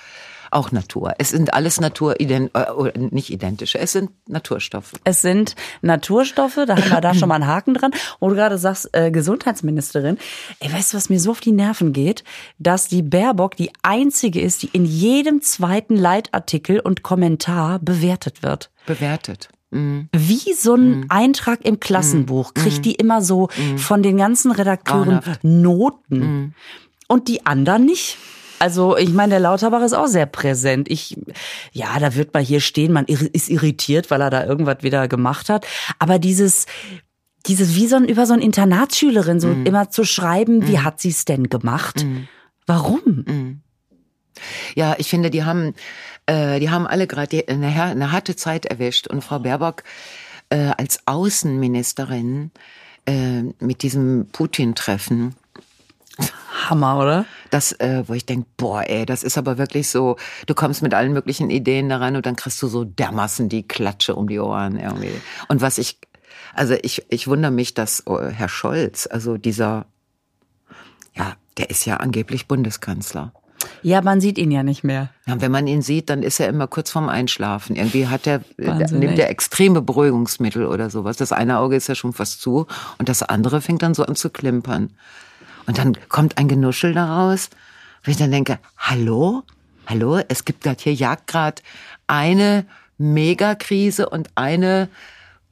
auch 0.51 0.73
Natur. 0.73 1.15
Es 1.19 1.31
sind 1.31 1.55
alles 1.55 1.81
Natur, 1.81 2.21
ident, 2.21 2.51
äh, 2.55 2.71
oder 2.71 2.99
nicht 2.99 3.31
identische, 3.31 3.79
es 3.79 3.93
sind 3.93 4.11
Naturstoffe. 4.29 4.95
Es 5.05 5.23
sind 5.23 5.55
Naturstoffe, 5.81 6.59
da 6.67 6.77
haben 6.77 6.91
wir 6.91 7.01
da 7.01 7.15
schon 7.15 7.29
mal 7.29 7.37
einen 7.37 7.47
Haken 7.47 7.75
dran. 7.75 7.93
Wo 8.19 8.29
du 8.29 8.35
gerade 8.35 8.59
sagst, 8.59 8.91
äh, 8.93 9.11
Gesundheitsministerin. 9.11 10.19
Ey, 10.59 10.73
weißt 10.73 10.93
du, 10.93 10.97
was 10.97 11.09
mir 11.09 11.21
so 11.21 11.31
auf 11.31 11.41
die 11.41 11.53
Nerven 11.53 11.93
geht? 11.93 12.25
Dass 12.59 12.89
die 12.89 13.03
Baerbock 13.03 13.57
die 13.57 13.71
einzige 13.83 14.41
ist, 14.41 14.63
die 14.63 14.71
in 14.73 14.85
jedem 14.85 15.43
zweiten 15.43 15.97
Leitartikel 15.97 16.81
und 16.81 17.03
Kommentar 17.03 17.79
bewertet 17.79 18.43
wird. 18.43 18.71
Bewertet. 18.87 19.51
Mhm. 19.71 20.09
Wie 20.13 20.53
so 20.55 20.75
ein 20.75 21.07
Eintrag 21.09 21.65
im 21.65 21.79
Klassenbuch 21.81 22.55
kriegt 22.55 22.85
die 22.85 22.95
immer 22.95 23.23
so 23.23 23.49
von 23.77 24.03
den 24.03 24.17
ganzen 24.17 24.51
Redakteuren 24.51 25.21
Grauenhaft. 25.21 25.45
Noten. 25.45 26.55
Und 27.09 27.29
die 27.29 27.47
anderen 27.47 27.87
nicht. 27.87 28.19
Also, 28.61 28.97
ich 28.97 29.09
meine, 29.09 29.31
der 29.31 29.41
Lauterbach 29.41 29.83
ist 29.83 29.95
auch 29.95 30.07
sehr 30.07 30.27
präsent. 30.27 30.91
Ich, 30.91 31.17
ja, 31.73 31.99
da 31.99 32.15
wird 32.15 32.35
mal 32.35 32.43
hier 32.43 32.61
stehen, 32.61 32.93
man 32.93 33.07
ist 33.07 33.49
irritiert, 33.49 34.11
weil 34.11 34.21
er 34.21 34.29
da 34.29 34.45
irgendwas 34.45 34.83
wieder 34.83 35.09
gemacht 35.09 35.49
hat. 35.49 35.67
Aber 35.99 36.19
dieses, 36.19 36.67
dieses, 37.47 37.75
wie 37.75 37.87
so 37.87 37.97
ein, 37.97 38.05
über 38.05 38.27
so 38.27 38.35
ein 38.35 38.43
Internatsschülerin, 38.43 39.41
so 39.41 39.51
immer 39.51 39.89
zu 39.89 40.05
schreiben, 40.05 40.69
wie 40.69 40.79
hat 40.79 41.01
sie 41.01 41.09
es 41.09 41.25
denn 41.25 41.49
gemacht? 41.49 42.05
Warum? 42.67 43.63
Ja, 44.75 44.95
ich 44.99 45.09
finde, 45.09 45.31
die 45.31 45.45
haben, 45.45 45.75
äh, 46.31 46.61
die 46.61 46.71
haben 46.71 46.87
alle 46.87 47.07
gerade 47.07 47.45
eine, 47.49 47.67
eine 47.67 48.13
harte 48.13 48.37
Zeit 48.37 48.67
erwischt. 48.67 49.07
Und 49.07 49.23
Frau 49.23 49.41
Baerbock 49.41 49.83
äh, 50.51 50.71
als 50.77 51.01
Außenministerin 51.07 52.51
äh, 53.07 53.43
mit 53.59 53.83
diesem 53.83 54.29
Putin-Treffen, 54.33 55.35
Hammer, 56.69 56.99
oder? 56.99 57.27
das, 57.51 57.73
äh, 57.73 58.05
wo 58.07 58.15
ich 58.15 58.27
denk, 58.27 58.47
boah, 58.57 58.85
ey, 58.89 59.05
das 59.05 59.23
ist 59.23 59.37
aber 59.37 59.59
wirklich 59.59 59.89
so, 59.89 60.17
du 60.47 60.55
kommst 60.55 60.83
mit 60.83 60.95
allen 60.95 61.13
möglichen 61.13 61.51
Ideen 61.51 61.89
da 61.89 61.99
rein 61.99 62.17
und 62.17 62.27
dann 62.27 62.37
kriegst 62.37 62.63
du 62.63 62.69
so 62.69 62.85
dermaßen 62.85 63.49
die 63.49 63.67
Klatsche 63.67 64.15
um 64.15 64.29
die 64.29 64.39
Ohren 64.39 64.79
irgendwie. 64.79 65.21
Und 65.49 65.61
was 65.61 65.79
ich, 65.79 65.99
also 66.55 66.75
ich, 66.83 67.05
ich 67.09 67.27
wundere 67.27 67.53
mich, 67.53 67.75
dass 67.75 68.01
äh, 68.07 68.31
Herr 68.31 68.49
Scholz, 68.49 69.09
also 69.11 69.37
dieser, 69.37 69.87
ja, 71.15 71.35
der 71.59 71.71
ist 71.71 71.85
ja 71.85 71.97
angeblich 71.97 72.47
Bundeskanzler. 72.47 73.33
Ja, 73.83 74.03
man 74.03 74.21
sieht 74.21 74.39
ihn 74.39 74.51
ja 74.51 74.63
nicht 74.63 74.85
mehr. 74.85 75.11
Ja, 75.27 75.41
wenn 75.41 75.51
man 75.51 75.67
ihn 75.67 75.83
sieht, 75.83 76.11
dann 76.11 76.23
ist 76.23 76.41
er 76.41 76.49
immer 76.49 76.67
kurz 76.67 76.91
vorm 76.91 77.09
Einschlafen. 77.09 77.77
Irgendwie 77.77 78.09
hat 78.09 78.27
er, 78.27 78.43
Wahnsinn, 78.59 78.99
nimmt 78.99 79.19
er 79.19 79.31
extreme 79.31 79.83
Beruhigungsmittel 79.83 80.67
oder 80.67 80.91
sowas. 80.91 81.17
Das 81.17 81.33
eine 81.33 81.59
Auge 81.59 81.77
ist 81.77 81.89
ja 81.89 81.95
schon 81.95 82.13
fast 82.13 82.41
zu 82.41 82.67
und 82.99 83.09
das 83.09 83.23
andere 83.23 83.61
fängt 83.61 83.83
dann 83.83 83.95
so 83.95 84.05
an 84.05 84.17
zu 84.17 84.31
klimpern. 84.31 84.91
Und 85.67 85.79
dann 85.79 85.97
kommt 86.09 86.39
ein 86.39 86.49
Genuschel 86.49 86.95
daraus, 86.95 87.51
wo 88.05 88.11
ich 88.11 88.17
dann 88.17 88.31
denke, 88.31 88.59
hallo? 88.79 89.43
Hallo? 89.87 90.21
Es 90.29 90.45
gibt 90.45 90.63
gerade 90.63 90.83
hier 90.83 90.95
jagt 90.95 91.27
gerade 91.27 91.63
eine 92.07 92.67
Megakrise 92.99 94.09
und 94.09 94.29
eine 94.35 94.89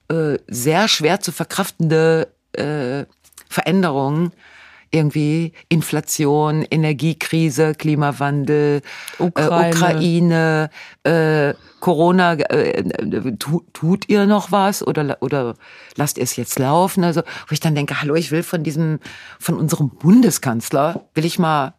äh, 0.09 0.39
sehr 0.49 0.89
schwer 0.89 1.21
zu 1.21 1.33
verkraftende 1.33 2.29
äh, 2.53 3.05
Veränderung. 3.49 4.33
Irgendwie 4.91 5.53
Inflation, 5.69 6.63
Energiekrise, 6.63 7.75
Klimawandel, 7.75 8.81
Ukraine. 9.19 9.67
Äh, 9.67 9.77
Ukraine 9.77 10.71
äh, 11.05 11.55
Corona, 11.81 12.33
äh, 12.35 12.81
äh, 12.81 13.37
tu, 13.39 13.63
tut 13.73 14.09
ihr 14.09 14.27
noch 14.27 14.51
was 14.51 14.85
oder, 14.87 15.19
oder 15.21 15.55
lasst 15.97 16.19
ihr 16.19 16.25
es 16.25 16.37
jetzt 16.37 16.59
laufen? 16.59 17.05
Also, 17.05 17.21
wo 17.47 17.53
ich 17.53 17.61
dann 17.61 17.75
denke, 17.75 18.01
hallo, 18.01 18.15
ich 18.15 18.31
will 18.33 18.43
von 18.43 18.63
diesem, 18.65 18.99
von 19.39 19.57
unserem 19.57 19.91
Bundeskanzler, 19.91 21.05
will 21.15 21.25
ich 21.25 21.39
mal 21.39 21.75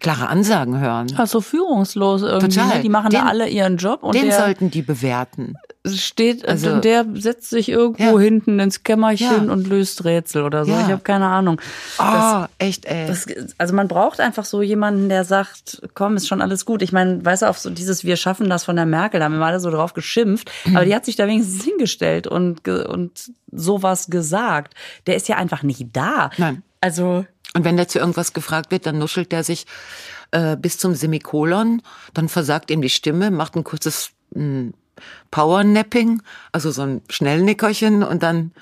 klare 0.00 0.28
Ansagen 0.28 0.78
hören. 0.80 1.08
Ja, 1.08 1.26
so 1.26 1.40
führungslos 1.40 2.22
irgendwie. 2.22 2.54
Total. 2.56 2.76
Ne? 2.76 2.82
Die 2.82 2.88
machen 2.88 3.10
da 3.10 3.18
Den- 3.20 3.28
alle 3.28 3.48
ihren 3.48 3.76
Job 3.76 4.02
und 4.02 4.14
Den 4.14 4.30
sollten 4.30 4.70
die 4.70 4.82
bewerten. 4.82 5.54
Steht, 5.86 6.46
Also- 6.46 6.68
also 6.68 6.80
der 6.80 7.06
setzt 7.14 7.50
sich 7.50 7.68
irgendwo 7.68 8.18
Ja. 8.18 8.18
hinten 8.18 8.58
ins 8.58 8.82
Kämmerchen 8.82 9.46
Ja. 9.46 9.52
und 9.52 9.66
löst 9.68 10.04
Rätsel 10.04 10.42
oder 10.42 10.64
so. 10.64 10.72
Ja. 10.72 10.80
Ich 10.82 10.86
habe 10.88 11.02
keine 11.02 11.26
Ahnung. 11.26 11.60
Oh, 11.98 12.44
echt, 12.58 12.84
ey. 12.84 13.06
Das, 13.06 13.26
also 13.58 13.74
man 13.74 13.88
braucht 13.88 14.20
einfach 14.20 14.44
so 14.44 14.60
jemanden, 14.60 15.08
der 15.08 15.24
sagt, 15.24 15.80
komm, 15.94 16.16
ist 16.16 16.26
schon 16.28 16.42
alles 16.42 16.64
gut. 16.66 16.82
Ich 16.82 16.92
meine, 16.92 17.24
weißt 17.24 17.42
du, 17.42 17.46
auf 17.48 17.58
so 17.58 17.70
dieses 17.70 18.04
Wir 18.04 18.16
schaffen 18.16 18.50
das 18.50 18.64
von 18.64 18.76
der 18.76 18.86
Merkel, 18.86 19.20
da 19.20 19.26
haben 19.26 19.32
wir 19.32 19.38
mal 19.38 19.48
alle 19.50 19.60
so 19.60 19.70
drauf 19.70 19.94
geschimpft, 19.94 20.50
aber 20.74 20.84
die 20.84 20.94
hat 20.94 21.04
sich 21.04 21.16
da 21.16 21.26
wenigstens 21.26 21.64
hingestellt 21.64 22.26
und, 22.26 22.66
und 22.68 23.30
sowas 23.52 24.08
gesagt. 24.10 24.74
Der 25.06 25.16
ist 25.16 25.28
ja 25.28 25.36
einfach 25.36 25.62
nicht 25.62 25.88
da. 25.92 26.30
Nein. 26.38 26.62
Also, 26.80 27.24
Und 27.54 27.64
wenn 27.64 27.76
der 27.76 27.88
zu 27.88 27.98
irgendwas 27.98 28.32
gefragt 28.34 28.70
wird, 28.70 28.84
dann 28.86 28.98
nuschelt 28.98 29.32
der 29.32 29.42
sich 29.42 29.64
äh, 30.32 30.56
bis 30.56 30.76
zum 30.78 30.94
Semikolon, 30.94 31.80
dann 32.14 32.28
versagt 32.28 32.70
ihm 32.70 32.82
die 32.82 32.90
Stimme, 32.90 33.30
macht 33.30 33.56
ein 33.56 33.64
kurzes 33.64 34.10
mm, 34.34 34.68
Powernapping, 35.30 36.22
also 36.52 36.70
so 36.70 36.82
ein 36.82 37.02
Schnellnickerchen 37.08 38.02
und 38.02 38.22
dann 38.22 38.52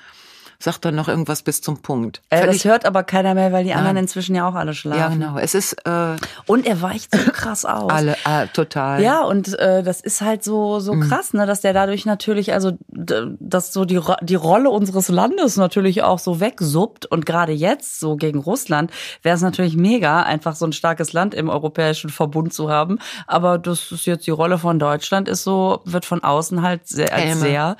sagt 0.59 0.85
er 0.85 0.91
noch 0.91 1.07
irgendwas 1.07 1.41
bis 1.43 1.61
zum 1.61 1.81
Punkt. 1.81 2.21
äh, 2.29 2.45
das 2.45 2.65
hört 2.65 2.85
aber 2.85 3.03
keiner 3.03 3.33
mehr, 3.33 3.51
weil 3.51 3.63
die 3.63 3.73
anderen 3.73 3.95
Nein. 3.95 4.03
inzwischen 4.05 4.35
ja 4.35 4.47
auch 4.47 4.55
alle 4.55 4.73
schlafen. 4.73 4.99
ja, 4.99 5.09
genau. 5.09 5.37
Es 5.37 5.53
ist 5.53 5.73
äh, 5.85 6.15
Und 6.47 6.65
er 6.65 6.81
weicht 6.81 7.15
so 7.15 7.31
krass 7.31 7.65
aus. 7.65 7.91
alle 7.91 8.13
äh, 8.25 8.47
total. 8.53 9.01
Ja, 9.01 9.21
und 9.23 9.57
äh, 9.59 9.83
das 9.83 10.01
ist 10.01 10.21
halt 10.21 10.43
so 10.43 10.79
so 10.79 10.93
Mhm. 10.93 11.01
krass, 11.09 11.33
ne, 11.33 11.45
dass 11.45 11.61
der 11.61 11.73
dadurch 11.73 12.05
natürlich, 12.05 12.53
also 12.53 12.71
dass 12.89 13.73
so 13.73 13.85
die 13.85 13.99
die 14.21 14.35
Rolle 14.35 14.69
unseres 14.69 15.09
Landes 15.09 15.57
natürlich 15.57 16.03
auch 16.03 16.19
so 16.19 16.39
wegsuppt 16.39 17.05
und 17.05 17.25
gerade 17.25 17.51
jetzt 17.51 17.99
so 17.99 18.15
gegen 18.15 18.39
Russland 18.39 18.91
wäre 19.23 19.35
es 19.35 19.41
natürlich 19.41 19.75
mega, 19.75 20.23
einfach 20.23 20.55
so 20.55 20.65
ein 20.65 20.73
starkes 20.73 21.13
Land 21.13 21.33
im 21.33 21.49
europäischen 21.49 22.09
Verbund 22.09 22.53
zu 22.53 22.69
haben. 22.69 22.99
Aber 23.27 23.57
das 23.57 23.91
ist 23.91 24.05
jetzt 24.05 24.27
die 24.27 24.31
Rolle 24.31 24.57
von 24.57 24.79
Deutschland 24.79 25.27
ist 25.29 25.43
so 25.43 25.81
wird 25.85 26.05
von 26.05 26.23
außen 26.23 26.61
halt 26.61 26.87
sehr, 26.87 27.13
als 27.13 27.39
sehr 27.39 27.77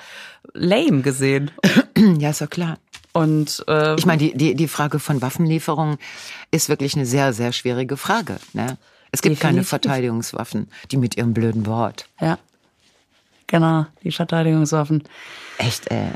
lame 0.53 1.01
gesehen. 1.01 1.51
ja, 2.19 2.29
ist 2.29 2.41
ja 2.41 2.47
klar. 2.47 2.77
Und 3.13 3.63
äh, 3.67 3.95
Ich 3.95 4.05
meine, 4.05 4.19
die, 4.19 4.37
die, 4.37 4.55
die 4.55 4.67
Frage 4.67 4.99
von 4.99 5.21
Waffenlieferungen 5.21 5.97
ist 6.51 6.69
wirklich 6.69 6.95
eine 6.95 7.05
sehr, 7.05 7.33
sehr 7.33 7.51
schwierige 7.51 7.97
Frage. 7.97 8.37
Ne? 8.53 8.77
Es 9.11 9.21
gibt 9.21 9.39
keine. 9.39 9.63
Verteidigungswaffen, 9.63 10.69
die 10.91 10.97
mit 10.97 11.17
ihrem 11.17 11.33
blöden 11.33 11.65
Wort. 11.65 12.07
ja, 12.21 12.37
genau 13.47 13.85
die 14.03 14.11
Verteidigungswaffen. 14.11 15.03
Echt, 15.57 15.89
äh. 15.91 16.11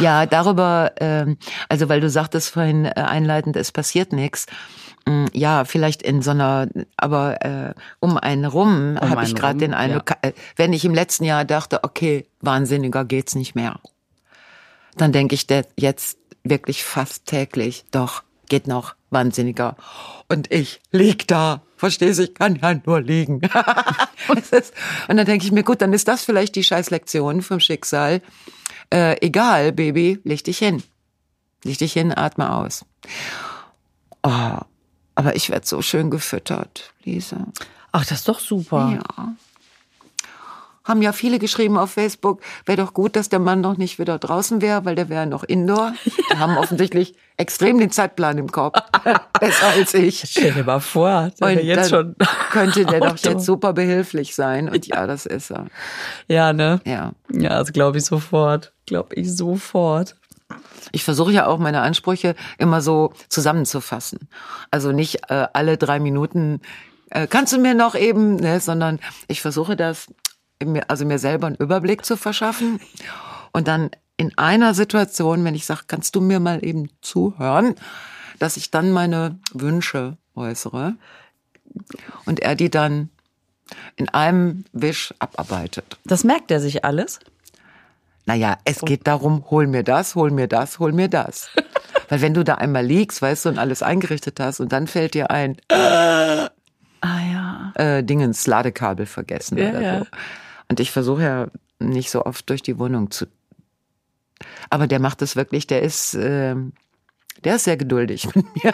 Ja, 0.00 0.26
darüber, 0.26 0.92
ähm, 0.98 1.38
also 1.68 1.88
weil 1.88 2.00
du 2.00 2.10
sagtest 2.10 2.50
vorhin 2.50 2.84
äh, 2.84 2.90
einleitend, 2.96 3.56
es 3.56 3.70
passiert 3.70 4.12
nichts. 4.12 4.46
Mm, 5.06 5.26
Ja, 5.32 5.64
vielleicht 5.64 6.02
in 6.02 6.22
so 6.22 6.30
einer, 6.30 6.68
aber 6.96 7.44
äh, 7.44 7.74
um 8.00 8.16
einen 8.16 8.44
rum 8.44 8.98
Um 9.00 9.10
habe 9.10 9.24
ich 9.24 9.34
gerade 9.34 9.58
den 9.58 9.74
Eindruck, 9.74 10.12
äh, 10.22 10.32
wenn 10.56 10.72
ich 10.72 10.84
im 10.84 10.94
letzten 10.94 11.24
Jahr 11.24 11.44
dachte, 11.44 11.84
okay, 11.84 12.26
wahnsinniger 12.40 13.04
geht's 13.04 13.34
nicht 13.34 13.54
mehr, 13.54 13.80
dann 14.96 15.12
denke 15.12 15.34
ich 15.34 15.46
jetzt 15.76 16.18
wirklich 16.44 16.84
fast 16.84 17.26
täglich, 17.26 17.84
doch, 17.90 18.22
geht 18.48 18.66
noch, 18.66 18.94
wahnsinniger. 19.10 19.76
Und 20.28 20.52
ich 20.52 20.80
lieg 20.90 21.26
da, 21.26 21.62
verstehst 21.76 22.18
du, 22.18 22.24
ich 22.24 22.34
kann 22.34 22.56
ja 22.62 22.74
nur 22.84 23.00
liegen. 23.00 23.40
Und 24.28 25.16
dann 25.16 25.26
denke 25.26 25.44
ich 25.44 25.52
mir, 25.52 25.62
gut, 25.64 25.82
dann 25.82 25.92
ist 25.92 26.08
das 26.08 26.24
vielleicht 26.24 26.54
die 26.56 26.64
Scheißlektion 26.64 27.42
vom 27.42 27.60
Schicksal. 27.60 28.20
Äh, 28.92 29.16
egal, 29.24 29.72
Baby, 29.72 30.20
leg 30.24 30.44
dich 30.44 30.58
hin. 30.58 30.82
Leg 31.64 31.78
dich 31.78 31.92
hin, 31.94 32.12
atme 32.16 32.52
aus. 32.54 32.84
Oh, 34.22 34.58
aber 35.14 35.36
ich 35.36 35.50
werd 35.50 35.66
so 35.66 35.82
schön 35.82 36.10
gefüttert, 36.10 36.92
Lisa. 37.04 37.46
Ach, 37.92 38.04
das 38.04 38.18
ist 38.18 38.28
doch 38.28 38.40
super. 38.40 38.98
Ja. 38.98 39.34
Haben 40.84 41.00
ja 41.00 41.12
viele 41.12 41.38
geschrieben 41.38 41.78
auf 41.78 41.92
Facebook, 41.92 42.42
wäre 42.66 42.82
doch 42.82 42.92
gut, 42.92 43.16
dass 43.16 43.30
der 43.30 43.38
Mann 43.38 43.62
noch 43.62 43.78
nicht 43.78 43.98
wieder 43.98 44.18
draußen 44.18 44.60
wäre, 44.60 44.84
weil 44.84 44.94
der 44.94 45.08
wäre 45.08 45.26
noch 45.26 45.42
indoor. 45.42 45.94
Die 46.04 46.36
haben 46.36 46.58
offensichtlich 46.58 47.14
extrem 47.38 47.78
den 47.78 47.90
Zeitplan 47.90 48.36
im 48.36 48.52
Kopf. 48.52 48.78
Besser 49.40 49.68
als 49.68 49.94
ich. 49.94 50.24
Stell 50.26 50.52
dir 50.52 50.64
mal 50.64 50.80
vor, 50.80 51.30
der 51.40 51.48
Und 51.48 51.64
jetzt 51.64 51.88
schon. 51.88 52.14
könnte 52.50 52.84
der 52.84 53.00
doch 53.00 53.16
jetzt 53.16 53.46
super 53.46 53.72
behilflich 53.72 54.34
sein. 54.34 54.68
Und 54.68 54.86
ja, 54.86 55.06
das 55.06 55.24
ist 55.24 55.50
er. 55.50 55.66
Ja, 56.28 56.52
ne? 56.52 56.80
Ja. 56.84 57.12
Ja, 57.32 57.58
das 57.60 57.72
glaube 57.72 57.96
ich 57.96 58.04
sofort. 58.04 58.72
Glaube 58.84 59.14
ich 59.14 59.34
sofort. 59.34 60.16
Ich 60.92 61.04
versuche 61.04 61.32
ja 61.32 61.46
auch 61.46 61.58
meine 61.58 61.80
Ansprüche 61.80 62.34
immer 62.58 62.80
so 62.80 63.12
zusammenzufassen. 63.28 64.28
Also 64.70 64.92
nicht 64.92 65.30
äh, 65.30 65.48
alle 65.52 65.76
drei 65.76 65.98
Minuten 65.98 66.60
äh, 67.10 67.26
kannst 67.26 67.52
du 67.52 67.58
mir 67.58 67.74
noch 67.74 67.94
eben, 67.94 68.36
ne, 68.36 68.60
sondern 68.60 69.00
ich 69.28 69.40
versuche 69.40 69.76
das, 69.76 70.08
also 70.88 71.04
mir 71.04 71.18
selber 71.18 71.46
einen 71.46 71.56
Überblick 71.56 72.04
zu 72.04 72.16
verschaffen 72.16 72.80
und 73.52 73.68
dann 73.68 73.90
in 74.16 74.36
einer 74.38 74.74
Situation, 74.74 75.44
wenn 75.44 75.54
ich 75.54 75.66
sage, 75.66 75.82
kannst 75.86 76.14
du 76.14 76.20
mir 76.20 76.40
mal 76.40 76.64
eben 76.64 76.88
zuhören, 77.00 77.74
dass 78.38 78.56
ich 78.56 78.70
dann 78.70 78.92
meine 78.92 79.38
Wünsche 79.52 80.16
äußere 80.34 80.94
und 82.24 82.40
er 82.40 82.54
die 82.54 82.70
dann 82.70 83.10
in 83.96 84.08
einem 84.10 84.64
Wisch 84.72 85.14
abarbeitet. 85.18 85.98
Das 86.04 86.24
merkt 86.24 86.50
er 86.50 86.60
sich 86.60 86.84
alles? 86.84 87.20
Naja, 88.26 88.56
es 88.64 88.80
geht 88.80 89.06
darum, 89.06 89.44
hol 89.50 89.66
mir 89.66 89.82
das, 89.82 90.14
hol 90.14 90.30
mir 90.30 90.48
das, 90.48 90.78
hol 90.78 90.92
mir 90.92 91.08
das. 91.08 91.50
Weil 92.08 92.20
wenn 92.22 92.34
du 92.34 92.42
da 92.44 92.54
einmal 92.56 92.84
liegst, 92.84 93.20
weißt 93.22 93.44
du, 93.44 93.48
und 93.50 93.58
alles 93.58 93.82
eingerichtet 93.82 94.40
hast 94.40 94.60
und 94.60 94.72
dann 94.72 94.86
fällt 94.86 95.14
dir 95.14 95.30
ein, 95.30 95.56
Ah 95.68 96.50
ja. 97.02 97.72
äh, 97.74 98.02
Dingens 98.02 98.46
Ladekabel 98.46 99.06
vergessen 99.06 99.58
Ja, 99.58 99.70
oder 99.70 99.80
ja. 99.80 99.98
so. 100.00 100.06
Und 100.68 100.80
ich 100.80 100.90
versuche 100.90 101.22
ja 101.22 101.46
nicht 101.78 102.10
so 102.10 102.24
oft 102.24 102.48
durch 102.48 102.62
die 102.62 102.78
Wohnung 102.78 103.10
zu. 103.10 103.26
Aber 104.70 104.86
der 104.86 105.00
macht 105.00 105.20
es 105.22 105.36
wirklich, 105.36 105.66
der 105.66 105.82
ist, 105.82 106.14
ähm, 106.14 106.72
der 107.44 107.56
ist 107.56 107.64
sehr 107.64 107.76
geduldig 107.76 108.26
mit 108.34 108.46
mir. 108.64 108.72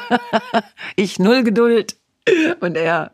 ich 0.97 1.19
null 1.19 1.43
Geduld. 1.43 1.97
Und 2.61 2.77
er, 2.77 3.13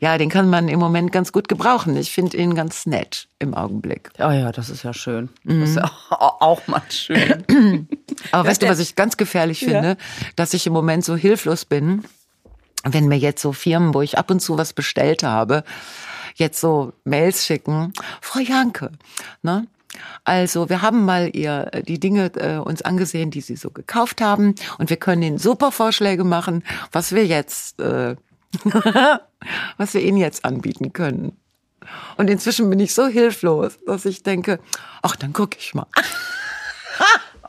ja, 0.00 0.18
den 0.18 0.28
kann 0.28 0.48
man 0.48 0.68
im 0.68 0.78
Moment 0.78 1.12
ganz 1.12 1.32
gut 1.32 1.48
gebrauchen. 1.48 1.96
Ich 1.96 2.12
finde 2.12 2.36
ihn 2.36 2.54
ganz 2.54 2.86
nett 2.86 3.28
im 3.38 3.54
Augenblick. 3.54 4.10
Oh 4.18 4.30
ja, 4.30 4.52
das 4.52 4.70
ist 4.70 4.82
ja 4.82 4.92
schön. 4.92 5.28
Mhm. 5.44 5.60
Das 5.60 5.70
ist 5.70 5.76
ja 5.76 5.90
auch, 6.10 6.66
mal 6.66 6.82
schön. 6.90 7.88
Aber 8.32 8.48
weißt 8.48 8.62
du, 8.62 8.68
was 8.68 8.78
ich 8.78 8.94
ganz 8.94 9.16
gefährlich 9.16 9.60
finde? 9.60 9.96
Dass 10.36 10.54
ich 10.54 10.66
im 10.66 10.72
Moment 10.72 11.04
so 11.04 11.16
hilflos 11.16 11.64
bin, 11.64 12.04
wenn 12.84 13.08
mir 13.08 13.18
jetzt 13.18 13.42
so 13.42 13.52
Firmen, 13.52 13.94
wo 13.94 14.02
ich 14.02 14.18
ab 14.18 14.30
und 14.30 14.40
zu 14.40 14.58
was 14.58 14.72
bestellt 14.72 15.22
habe, 15.22 15.64
jetzt 16.34 16.60
so 16.60 16.92
Mails 17.04 17.44
schicken, 17.46 17.92
Frau 18.20 18.40
Janke, 18.40 18.92
ne? 19.42 19.66
Also, 20.24 20.68
wir 20.68 20.82
haben 20.82 21.04
mal 21.04 21.30
ihr 21.32 21.68
äh, 21.72 21.82
die 21.82 21.98
Dinge 21.98 22.30
äh, 22.36 22.58
uns 22.58 22.82
angesehen, 22.82 23.30
die 23.30 23.40
sie 23.40 23.56
so 23.56 23.70
gekauft 23.70 24.20
haben, 24.20 24.54
und 24.78 24.90
wir 24.90 24.96
können 24.96 25.22
ihnen 25.22 25.38
super 25.38 25.72
Vorschläge 25.72 26.24
machen, 26.24 26.64
was 26.92 27.14
wir 27.14 27.26
jetzt, 27.26 27.80
äh, 27.80 28.16
was 29.76 29.94
wir 29.94 30.02
ihnen 30.02 30.18
jetzt 30.18 30.44
anbieten 30.44 30.92
können. 30.92 31.36
Und 32.16 32.28
inzwischen 32.30 32.68
bin 32.70 32.80
ich 32.80 32.94
so 32.94 33.06
hilflos, 33.06 33.78
dass 33.86 34.04
ich 34.06 34.22
denke, 34.22 34.58
ach, 35.02 35.14
dann 35.16 35.32
gucke 35.32 35.56
ich 35.58 35.74
mal. 35.74 35.86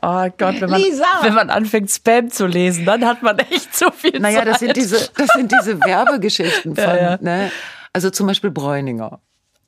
Oh 0.00 0.28
Gott, 0.38 0.60
wenn 0.60 0.70
man, 0.70 0.80
Lisa! 0.80 1.04
wenn 1.22 1.34
man 1.34 1.50
anfängt, 1.50 1.90
Spam 1.90 2.30
zu 2.30 2.46
lesen, 2.46 2.84
dann 2.84 3.04
hat 3.04 3.20
man 3.24 3.36
echt 3.40 3.76
so 3.76 3.90
viel 3.90 4.20
Naja, 4.20 4.44
das 4.44 4.60
sind 4.60 4.68
Zeit. 4.68 4.76
diese, 4.76 5.10
das 5.16 5.28
sind 5.34 5.50
diese 5.50 5.80
Werbegeschichten 5.84 6.76
von, 6.76 6.84
Ja, 6.84 6.96
ja. 6.96 7.18
ne? 7.20 7.50
Also 7.92 8.10
zum 8.10 8.28
Beispiel 8.28 8.52
Bräuninger. 8.52 9.20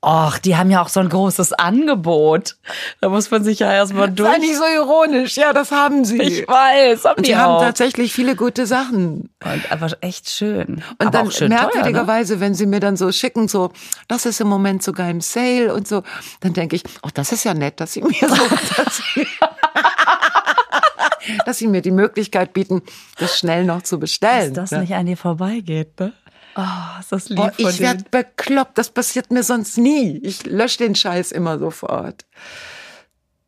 Och, 0.03 0.39
die 0.39 0.57
haben 0.57 0.71
ja 0.71 0.81
auch 0.81 0.89
so 0.89 1.01
ein 1.01 1.11
großes 1.11 1.53
Angebot. 1.53 2.57
Da 3.03 3.11
muss 3.11 3.31
man 3.31 3.45
sich 3.45 3.59
ja 3.59 3.71
erstmal 3.71 4.09
Sei 4.09 4.15
durch. 4.15 4.39
nicht 4.39 4.57
so 4.57 4.65
ironisch, 4.65 5.37
ja, 5.37 5.53
das 5.53 5.73
haben 5.73 6.07
sie. 6.07 6.23
Ich 6.23 6.49
weiß, 6.49 7.05
haben 7.05 7.19
und 7.19 7.27
die 7.27 7.33
die 7.33 7.37
haben 7.37 7.63
tatsächlich 7.63 8.15
viele 8.15 8.35
gute 8.35 8.67
Sachen. 8.67 9.29
Und 9.45 9.71
einfach 9.73 9.93
echt 10.01 10.31
schön. 10.31 10.83
Und 10.99 11.07
Aber 11.07 11.11
dann 11.11 11.31
schön 11.31 11.51
teuer, 11.51 11.59
ne? 11.59 11.65
merkwürdigerweise, 11.65 12.41
wenn 12.41 12.55
sie 12.55 12.65
mir 12.65 12.81
dann 12.81 12.97
so 12.97 13.13
schicken, 13.13 13.47
so, 13.47 13.73
das 14.09 14.25
ist 14.25 14.41
im 14.41 14.49
Moment 14.49 14.83
sogar 14.83 15.11
im 15.11 15.21
Sale 15.21 15.75
und 15.75 15.87
so, 15.87 16.03
dann 16.41 16.55
denke 16.55 16.77
ich, 16.77 16.85
oh, 17.03 17.11
das 17.13 17.33
ist 17.33 17.45
ja 17.45 17.53
nett, 17.53 17.79
dass 17.79 17.93
sie 17.93 18.01
mir 18.01 18.15
so, 18.21 18.27
dass 18.77 19.03
sie, 19.15 19.27
dass 21.45 21.59
sie 21.59 21.67
mir 21.67 21.83
die 21.83 21.91
Möglichkeit 21.91 22.55
bieten, 22.55 22.81
das 23.19 23.39
schnell 23.39 23.65
noch 23.65 23.83
zu 23.83 24.01
bestellen. 24.01 24.55
Dass 24.55 24.71
das 24.71 24.79
ne? 24.79 24.85
nicht 24.85 24.95
an 24.95 25.05
dir 25.05 25.19
vorbeigeht, 25.19 26.01
ne? 26.01 26.15
Oh, 26.61 27.01
ist 27.01 27.13
das 27.13 27.29
lieb 27.29 27.39
Boah, 27.39 27.53
ich 27.57 27.77
denen. 27.77 27.79
werd 27.79 28.11
bekloppt, 28.11 28.77
das 28.77 28.91
passiert 28.91 29.31
mir 29.31 29.43
sonst 29.43 29.79
nie. 29.79 30.19
Ich 30.23 30.45
lösche 30.45 30.79
den 30.79 30.95
Scheiß 30.95 31.33
immer 31.33 31.59
sofort. 31.59 32.27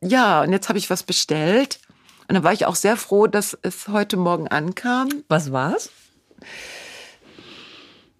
Ja, 0.00 0.42
und 0.42 0.52
jetzt 0.52 0.68
habe 0.68 0.78
ich 0.78 0.88
was 0.90 1.02
bestellt. 1.02 1.78
Und 2.28 2.34
dann 2.34 2.44
war 2.44 2.52
ich 2.52 2.66
auch 2.66 2.76
sehr 2.76 2.96
froh, 2.96 3.26
dass 3.26 3.58
es 3.62 3.88
heute 3.88 4.16
Morgen 4.16 4.48
ankam. 4.48 5.08
Was 5.28 5.52
war's? 5.52 5.90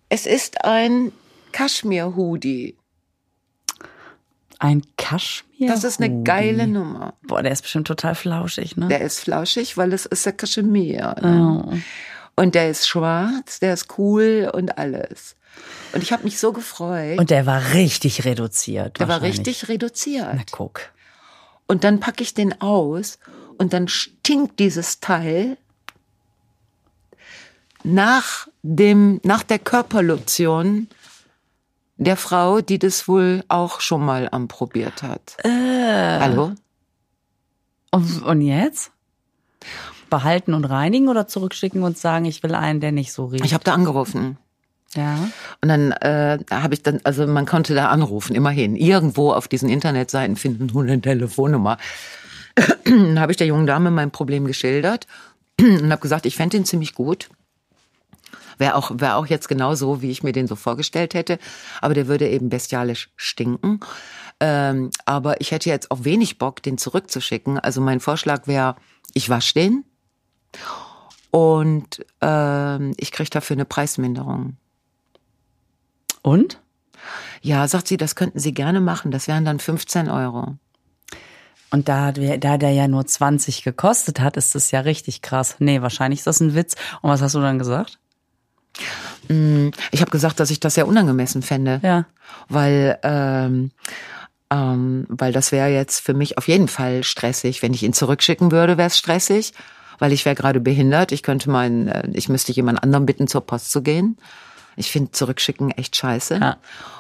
Es 0.09 0.26
ist 0.26 0.64
ein 0.64 1.12
Kaschmir-Hoodie. 1.52 2.76
Ein 4.59 4.83
Kaschmir. 4.96 5.68
Das 5.68 5.85
ist 5.85 6.00
eine 6.00 6.22
geile 6.22 6.66
Nummer. 6.66 7.14
Boah, 7.22 7.42
der 7.42 7.52
ist 7.52 7.62
bestimmt 7.62 7.87
total 7.87 8.14
flauschig, 8.14 8.76
ne? 8.76 8.88
Der 8.88 9.00
ist 9.00 9.20
flauschig, 9.20 9.76
weil 9.76 9.92
es 9.92 10.07
ist 10.07 10.26
ja 10.26 10.33
Kaschmir. 10.33 11.16
Ne? 11.20 11.64
oh. 11.66 11.74
Und 12.37 12.55
der 12.55 12.71
ist 12.71 12.88
schwarz, 12.88 13.61
der 13.61 13.75
ist 13.75 13.99
cool 13.99 14.51
und 14.53 14.79
alles. 14.79 15.37
Und 15.92 16.03
ich 16.03 16.12
habe 16.12 16.25
mich 16.25 16.38
so 16.38 16.53
gefreut. 16.53 17.18
Und 17.18 17.31
der 17.31 17.47
war 17.47 17.75
richtig 17.75 18.25
reduziert. 18.25 18.99
der 18.99 19.09
war 19.09 19.23
richtig 19.23 19.68
reduziert. 19.68 20.33
Na, 20.35 20.42
guck. 20.51 20.81
Und 21.66 21.85
dann 21.85 22.01
packe 22.01 22.23
ich 22.23 22.35
den 22.35 22.61
aus 22.61 23.18
und 23.59 23.73
dann 23.73 23.88
stinkt 23.88 24.59
dieses 24.59 25.01
Teil 25.01 25.57
nach 27.85 28.49
dem, 28.62 29.21
nach 29.25 29.42
der 29.42 29.59
Körperlotion 29.59 30.88
der 31.97 32.16
Frau, 32.16 32.61
die 32.61 32.79
das 32.79 33.09
wohl 33.09 33.45
auch 33.49 33.81
schon 33.81 34.05
mal 34.05 34.29
anprobiert 34.31 35.03
hat. 35.03 35.37
Hallo? 35.45 36.53
Und, 37.90 38.23
und 38.23 38.40
jetzt? 38.40 38.90
Behalten 40.12 40.53
und 40.53 40.66
reinigen 40.66 41.09
oder 41.09 41.27
zurückschicken 41.27 41.83
und 41.83 41.96
sagen, 41.96 42.27
ich 42.27 42.42
will 42.42 42.55
einen, 42.55 42.81
der 42.81 42.92
nicht 42.92 43.14
so 43.14 43.25
riecht? 43.25 43.46
Ich 43.46 43.55
habe 43.55 43.64
da 43.64 43.72
angerufen. 43.72 44.37
ja. 44.94 45.16
Und 45.62 45.68
dann 45.70 45.92
äh, 45.92 46.38
habe 46.51 46.75
ich 46.75 46.83
dann, 46.83 47.01
also 47.03 47.27
man 47.27 47.46
konnte 47.46 47.75
da 47.75 47.88
anrufen, 47.88 48.37
immerhin. 48.37 48.77
Irgendwo 48.77 49.33
auf 49.33 49.48
diesen 49.48 49.70
Internetseiten 49.70 50.37
finden 50.37 50.66
nun 50.66 50.90
eine 50.90 51.01
Telefonnummer. 51.01 51.79
dann 52.85 53.18
habe 53.18 53.33
ich 53.33 53.38
der 53.38 53.46
jungen 53.46 53.66
Dame 53.66 53.90
mein 53.90 54.11
Problem 54.11 54.44
geschildert 54.44 55.07
und 55.59 55.90
habe 55.90 56.03
gesagt, 56.03 56.27
ich 56.27 56.37
fände 56.37 56.59
den 56.59 56.66
ziemlich 56.66 56.94
gut. 56.94 57.31
Wäre 58.59 58.75
auch, 58.75 58.90
wär 58.94 59.16
auch 59.16 59.27
jetzt 59.27 59.48
genau 59.48 59.75
so, 59.75 60.03
wie 60.03 60.11
ich 60.11 60.22
mir 60.22 60.33
den 60.33 60.46
so 60.46 60.57
vorgestellt 60.57 61.14
hätte. 61.14 61.38
Aber 61.81 61.94
der 61.94 62.07
würde 62.07 62.29
eben 62.29 62.51
bestialisch 62.51 63.11
stinken. 63.16 63.81
Ähm, 64.40 64.90
aber 65.07 65.40
ich 65.40 65.53
hätte 65.53 65.70
jetzt 65.70 65.90
auch 65.90 66.05
wenig 66.05 66.37
Bock, 66.37 66.62
den 66.62 66.77
zurückzuschicken. 66.77 67.59
Also 67.59 67.81
mein 67.81 68.01
Vorschlag 68.01 68.46
wäre, 68.46 68.77
ich 69.14 69.31
wasche 69.31 69.55
den 69.55 69.85
und 71.30 72.04
ähm, 72.20 72.92
ich 72.98 73.12
kriege 73.12 73.30
dafür 73.30 73.56
eine 73.56 73.64
Preisminderung. 73.64 74.56
Und? 76.22 76.60
Ja, 77.40 77.66
sagt 77.66 77.88
sie, 77.88 77.96
das 77.96 78.14
könnten 78.14 78.38
Sie 78.38 78.52
gerne 78.54 78.80
machen. 78.80 79.10
Das 79.10 79.26
wären 79.28 79.44
dann 79.44 79.58
15 79.58 80.08
Euro. 80.08 80.56
Und 81.70 81.88
da, 81.88 82.12
der- 82.12 82.38
da 82.38 82.58
der 82.58 82.70
ja 82.72 82.86
nur 82.86 83.06
20 83.06 83.64
gekostet 83.64 84.20
hat, 84.20 84.36
ist 84.36 84.54
das 84.54 84.70
ja 84.70 84.80
richtig 84.80 85.22
krass. 85.22 85.56
Nee, 85.58 85.80
wahrscheinlich 85.82 86.20
ist 86.20 86.26
das 86.26 86.40
ein 86.40 86.54
Witz. 86.54 86.74
Und 87.00 87.10
was 87.10 87.22
hast 87.22 87.34
du 87.34 87.40
dann 87.40 87.58
gesagt? 87.58 87.98
Ich 89.28 90.00
habe 90.00 90.10
gesagt, 90.10 90.38
dass 90.40 90.50
ich 90.50 90.60
das 90.60 90.74
sehr 90.74 90.86
unangemessen 90.86 91.42
fände. 91.42 91.80
Ja. 91.82 92.06
Weil, 92.48 92.98
ähm, 93.02 93.70
ähm, 94.50 95.06
weil 95.08 95.32
das 95.32 95.50
wäre 95.52 95.68
jetzt 95.70 96.00
für 96.00 96.14
mich 96.14 96.36
auf 96.38 96.46
jeden 96.48 96.68
Fall 96.68 97.02
stressig. 97.04 97.62
Wenn 97.62 97.74
ich 97.74 97.82
ihn 97.82 97.92
zurückschicken 97.94 98.52
würde, 98.52 98.76
wäre 98.76 98.88
es 98.88 98.98
stressig, 98.98 99.52
weil 100.02 100.12
ich 100.12 100.24
wäre 100.24 100.34
gerade 100.34 100.58
behindert. 100.58 101.12
Ich 101.12 101.22
könnte 101.22 101.48
meinen, 101.48 101.86
äh, 101.86 102.02
ich 102.12 102.28
müsste 102.28 102.50
jemand 102.50 102.82
anderem 102.82 103.06
bitten, 103.06 103.28
zur 103.28 103.42
Post 103.42 103.70
zu 103.70 103.82
gehen. 103.82 104.18
Ich 104.74 104.90
finde 104.90 105.12
zurückschicken 105.12 105.70
echt 105.70 105.94
scheiße. 105.94 106.38
Ja. 106.40 106.56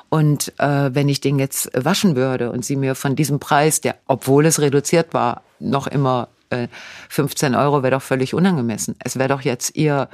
Und 0.08 0.52
äh, 0.60 0.94
wenn 0.94 1.08
ich 1.08 1.20
den 1.20 1.40
jetzt 1.40 1.68
waschen 1.74 2.14
würde 2.14 2.52
und 2.52 2.64
sie 2.64 2.76
mir 2.76 2.94
von 2.94 3.16
diesem 3.16 3.40
Preis, 3.40 3.80
der, 3.80 3.96
obwohl 4.06 4.46
es 4.46 4.60
reduziert 4.60 5.14
war, 5.14 5.42
noch 5.58 5.88
immer 5.88 6.28
äh, 6.50 6.68
15 7.08 7.56
Euro, 7.56 7.82
wäre 7.82 7.96
doch 7.96 8.02
völlig 8.02 8.34
unangemessen. 8.34 8.94
Es 9.00 9.18
wäre 9.18 9.30
doch 9.30 9.40
jetzt 9.40 9.74
ihr 9.74 10.08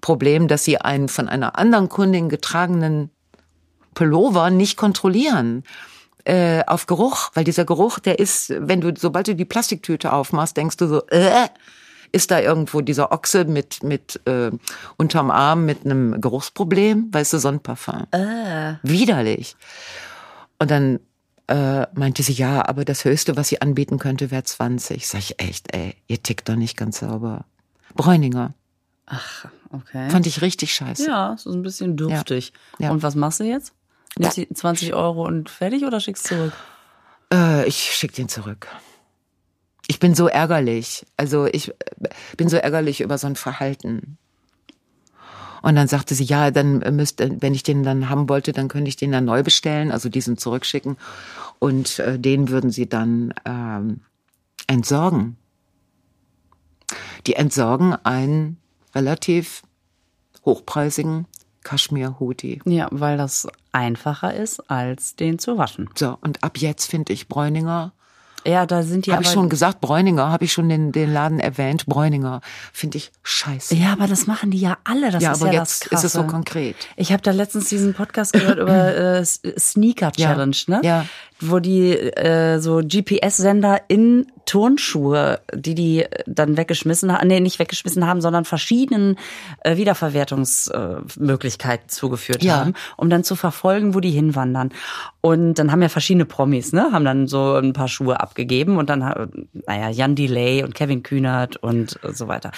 Problem, 0.00 0.46
dass 0.46 0.64
sie 0.64 0.80
einen 0.80 1.08
von 1.08 1.28
einer 1.28 1.58
anderen 1.58 1.88
Kundin 1.88 2.28
getragenen 2.28 3.10
Pullover 3.94 4.50
nicht 4.50 4.76
kontrollieren 4.76 5.64
äh, 6.22 6.62
auf 6.68 6.86
Geruch, 6.86 7.32
weil 7.34 7.42
dieser 7.42 7.64
Geruch, 7.64 7.98
der 7.98 8.20
ist, 8.20 8.54
wenn 8.56 8.80
du, 8.80 8.92
sobald 8.96 9.26
du 9.26 9.34
die 9.34 9.44
Plastiktüte 9.44 10.12
aufmachst, 10.12 10.56
denkst 10.56 10.76
du 10.76 10.86
so, 10.86 11.06
äh, 11.08 11.48
ist 12.12 12.30
da 12.30 12.40
irgendwo 12.40 12.80
dieser 12.80 13.12
Ochse 13.12 13.44
mit 13.44 13.82
mit 13.82 14.20
äh, 14.26 14.50
unterm 14.96 15.30
Arm 15.30 15.64
mit 15.66 15.84
einem 15.84 16.20
Geruchsproblem, 16.20 17.08
weißt 17.12 17.32
du, 17.32 17.38
Sonnenparfum. 17.38 18.06
Äh. 18.10 18.74
Widerlich. 18.82 19.56
Und 20.58 20.70
dann 20.70 21.00
äh, 21.48 21.86
meinte 21.94 22.22
sie, 22.22 22.34
ja, 22.34 22.66
aber 22.68 22.84
das 22.84 23.04
Höchste, 23.04 23.36
was 23.36 23.48
sie 23.48 23.62
anbieten 23.62 23.98
könnte, 23.98 24.30
wäre 24.30 24.44
20. 24.44 25.06
Sag 25.08 25.20
ich, 25.20 25.40
echt, 25.40 25.74
ey, 25.74 25.94
ihr 26.06 26.22
tickt 26.22 26.48
doch 26.48 26.56
nicht 26.56 26.76
ganz 26.76 26.98
sauber. 26.98 27.46
Bräuninger. 27.94 28.54
Okay. 29.70 30.10
Fand 30.10 30.26
ich 30.26 30.42
richtig 30.42 30.74
scheiße. 30.74 31.06
Ja, 31.06 31.36
so 31.38 31.50
ein 31.50 31.62
bisschen 31.62 31.96
dürftig. 31.96 32.52
Ja. 32.78 32.90
Und 32.90 33.02
was 33.02 33.14
machst 33.14 33.40
du 33.40 33.44
jetzt? 33.44 33.72
Nimmst 34.18 34.36
du 34.36 34.46
20 34.52 34.94
Euro 34.94 35.24
und 35.24 35.48
fertig 35.48 35.84
oder 35.84 36.00
schickst 36.00 36.26
zurück? 36.26 36.52
Äh, 37.32 37.66
ich 37.66 37.94
schick 37.94 38.12
den 38.14 38.28
zurück. 38.28 38.66
Ich 39.88 39.98
bin 39.98 40.14
so 40.14 40.28
ärgerlich. 40.28 41.04
Also 41.16 41.46
ich 41.46 41.70
äh, 41.70 41.74
bin 42.36 42.48
so 42.48 42.56
ärgerlich 42.56 43.00
über 43.00 43.18
so 43.18 43.26
ein 43.26 43.36
Verhalten. 43.36 44.18
Und 45.62 45.74
dann 45.74 45.88
sagte 45.88 46.14
sie, 46.14 46.24
ja, 46.24 46.52
dann 46.52 46.78
müsste, 46.94 47.42
wenn 47.42 47.54
ich 47.54 47.64
den 47.64 47.82
dann 47.82 48.08
haben 48.08 48.28
wollte, 48.28 48.52
dann 48.52 48.68
könnte 48.68 48.88
ich 48.88 48.96
den 48.96 49.10
dann 49.10 49.24
neu 49.24 49.42
bestellen, 49.42 49.90
also 49.90 50.08
diesen 50.08 50.38
zurückschicken. 50.38 50.96
Und 51.58 51.98
äh, 51.98 52.18
den 52.18 52.48
würden 52.48 52.70
sie 52.70 52.88
dann 52.88 53.34
ähm, 53.44 54.02
entsorgen. 54.68 55.36
Die 57.26 57.34
entsorgen 57.34 57.94
einen 58.04 58.58
relativ 58.94 59.62
hochpreisigen 60.44 61.26
Kaschmir-Hoodie. 61.64 62.60
Ja, 62.64 62.88
weil 62.90 63.18
das 63.18 63.48
einfacher 63.72 64.34
ist, 64.34 64.70
als 64.70 65.16
den 65.16 65.38
zu 65.38 65.58
waschen. 65.58 65.90
So, 65.94 66.16
und 66.20 66.44
ab 66.44 66.58
jetzt 66.58 66.86
finde 66.86 67.12
ich 67.12 67.28
Bräuninger 67.28 67.92
Ja, 68.46 68.66
da 68.66 68.82
sind 68.82 69.06
die 69.06 69.12
Habe 69.12 69.22
ich 69.22 69.30
schon 69.30 69.48
gesagt, 69.48 69.80
Bräuninger, 69.80 70.30
habe 70.30 70.44
ich 70.44 70.52
schon 70.52 70.68
den, 70.68 70.92
den 70.92 71.12
Laden 71.12 71.40
erwähnt. 71.40 71.86
Bräuninger 71.86 72.40
finde 72.72 72.98
ich 72.98 73.10
scheiße. 73.22 73.74
Ja, 73.74 73.92
aber 73.92 74.06
das 74.06 74.26
machen 74.26 74.50
die 74.50 74.60
ja 74.60 74.78
alle. 74.84 75.10
Das 75.10 75.22
ja, 75.22 75.32
ist 75.32 75.42
aber 75.42 75.52
ja 75.52 75.60
jetzt 75.60 75.82
das 75.82 75.88
Krasse. 75.90 76.06
ist 76.06 76.14
es 76.14 76.20
so 76.20 76.26
konkret. 76.26 76.76
Ich 76.96 77.12
habe 77.12 77.22
da 77.22 77.30
letztens 77.30 77.68
diesen 77.68 77.94
Podcast 77.94 78.32
gehört 78.32 78.58
über 78.58 78.96
äh, 79.20 79.24
Sneaker 79.24 80.12
Ja. 80.16 80.28
Challenge, 80.28 80.56
ne? 80.68 80.80
Ja. 80.82 81.04
Wo 81.40 81.58
die 81.58 81.92
äh, 81.92 82.58
so 82.58 82.78
GPS-Sender 82.78 83.82
in 83.88 84.26
Turnschuhe, 84.48 85.40
die 85.54 85.74
die 85.74 86.06
dann 86.26 86.56
weggeschmissen 86.56 87.12
haben, 87.12 87.28
nee, 87.28 87.38
nicht 87.38 87.58
weggeschmissen 87.58 88.06
haben, 88.06 88.22
sondern 88.22 88.46
verschiedenen 88.46 89.16
äh, 89.62 89.76
Wiederverwertungsmöglichkeiten 89.76 91.84
äh, 91.84 91.88
zugeführt 91.88 92.42
Ja. 92.42 92.60
haben, 92.60 92.72
um 92.96 93.10
dann 93.10 93.24
zu 93.24 93.36
verfolgen, 93.36 93.94
wo 93.94 94.00
die 94.00 94.10
hinwandern. 94.10 94.70
Und 95.20 95.54
dann 95.54 95.70
haben 95.70 95.82
ja 95.82 95.90
verschiedene 95.90 96.24
Promis, 96.24 96.72
ne, 96.72 96.88
haben 96.92 97.04
dann 97.04 97.26
so 97.26 97.56
ein 97.56 97.74
paar 97.74 97.88
Schuhe 97.88 98.20
abgegeben 98.20 98.78
und 98.78 98.88
dann, 98.88 99.00
naja, 99.66 99.90
Jan 99.90 100.14
Delay 100.14 100.64
und 100.64 100.74
Kevin 100.74 101.02
Kühnert 101.02 101.56
und 101.56 101.98
so 102.12 102.26
weiter. 102.26 102.52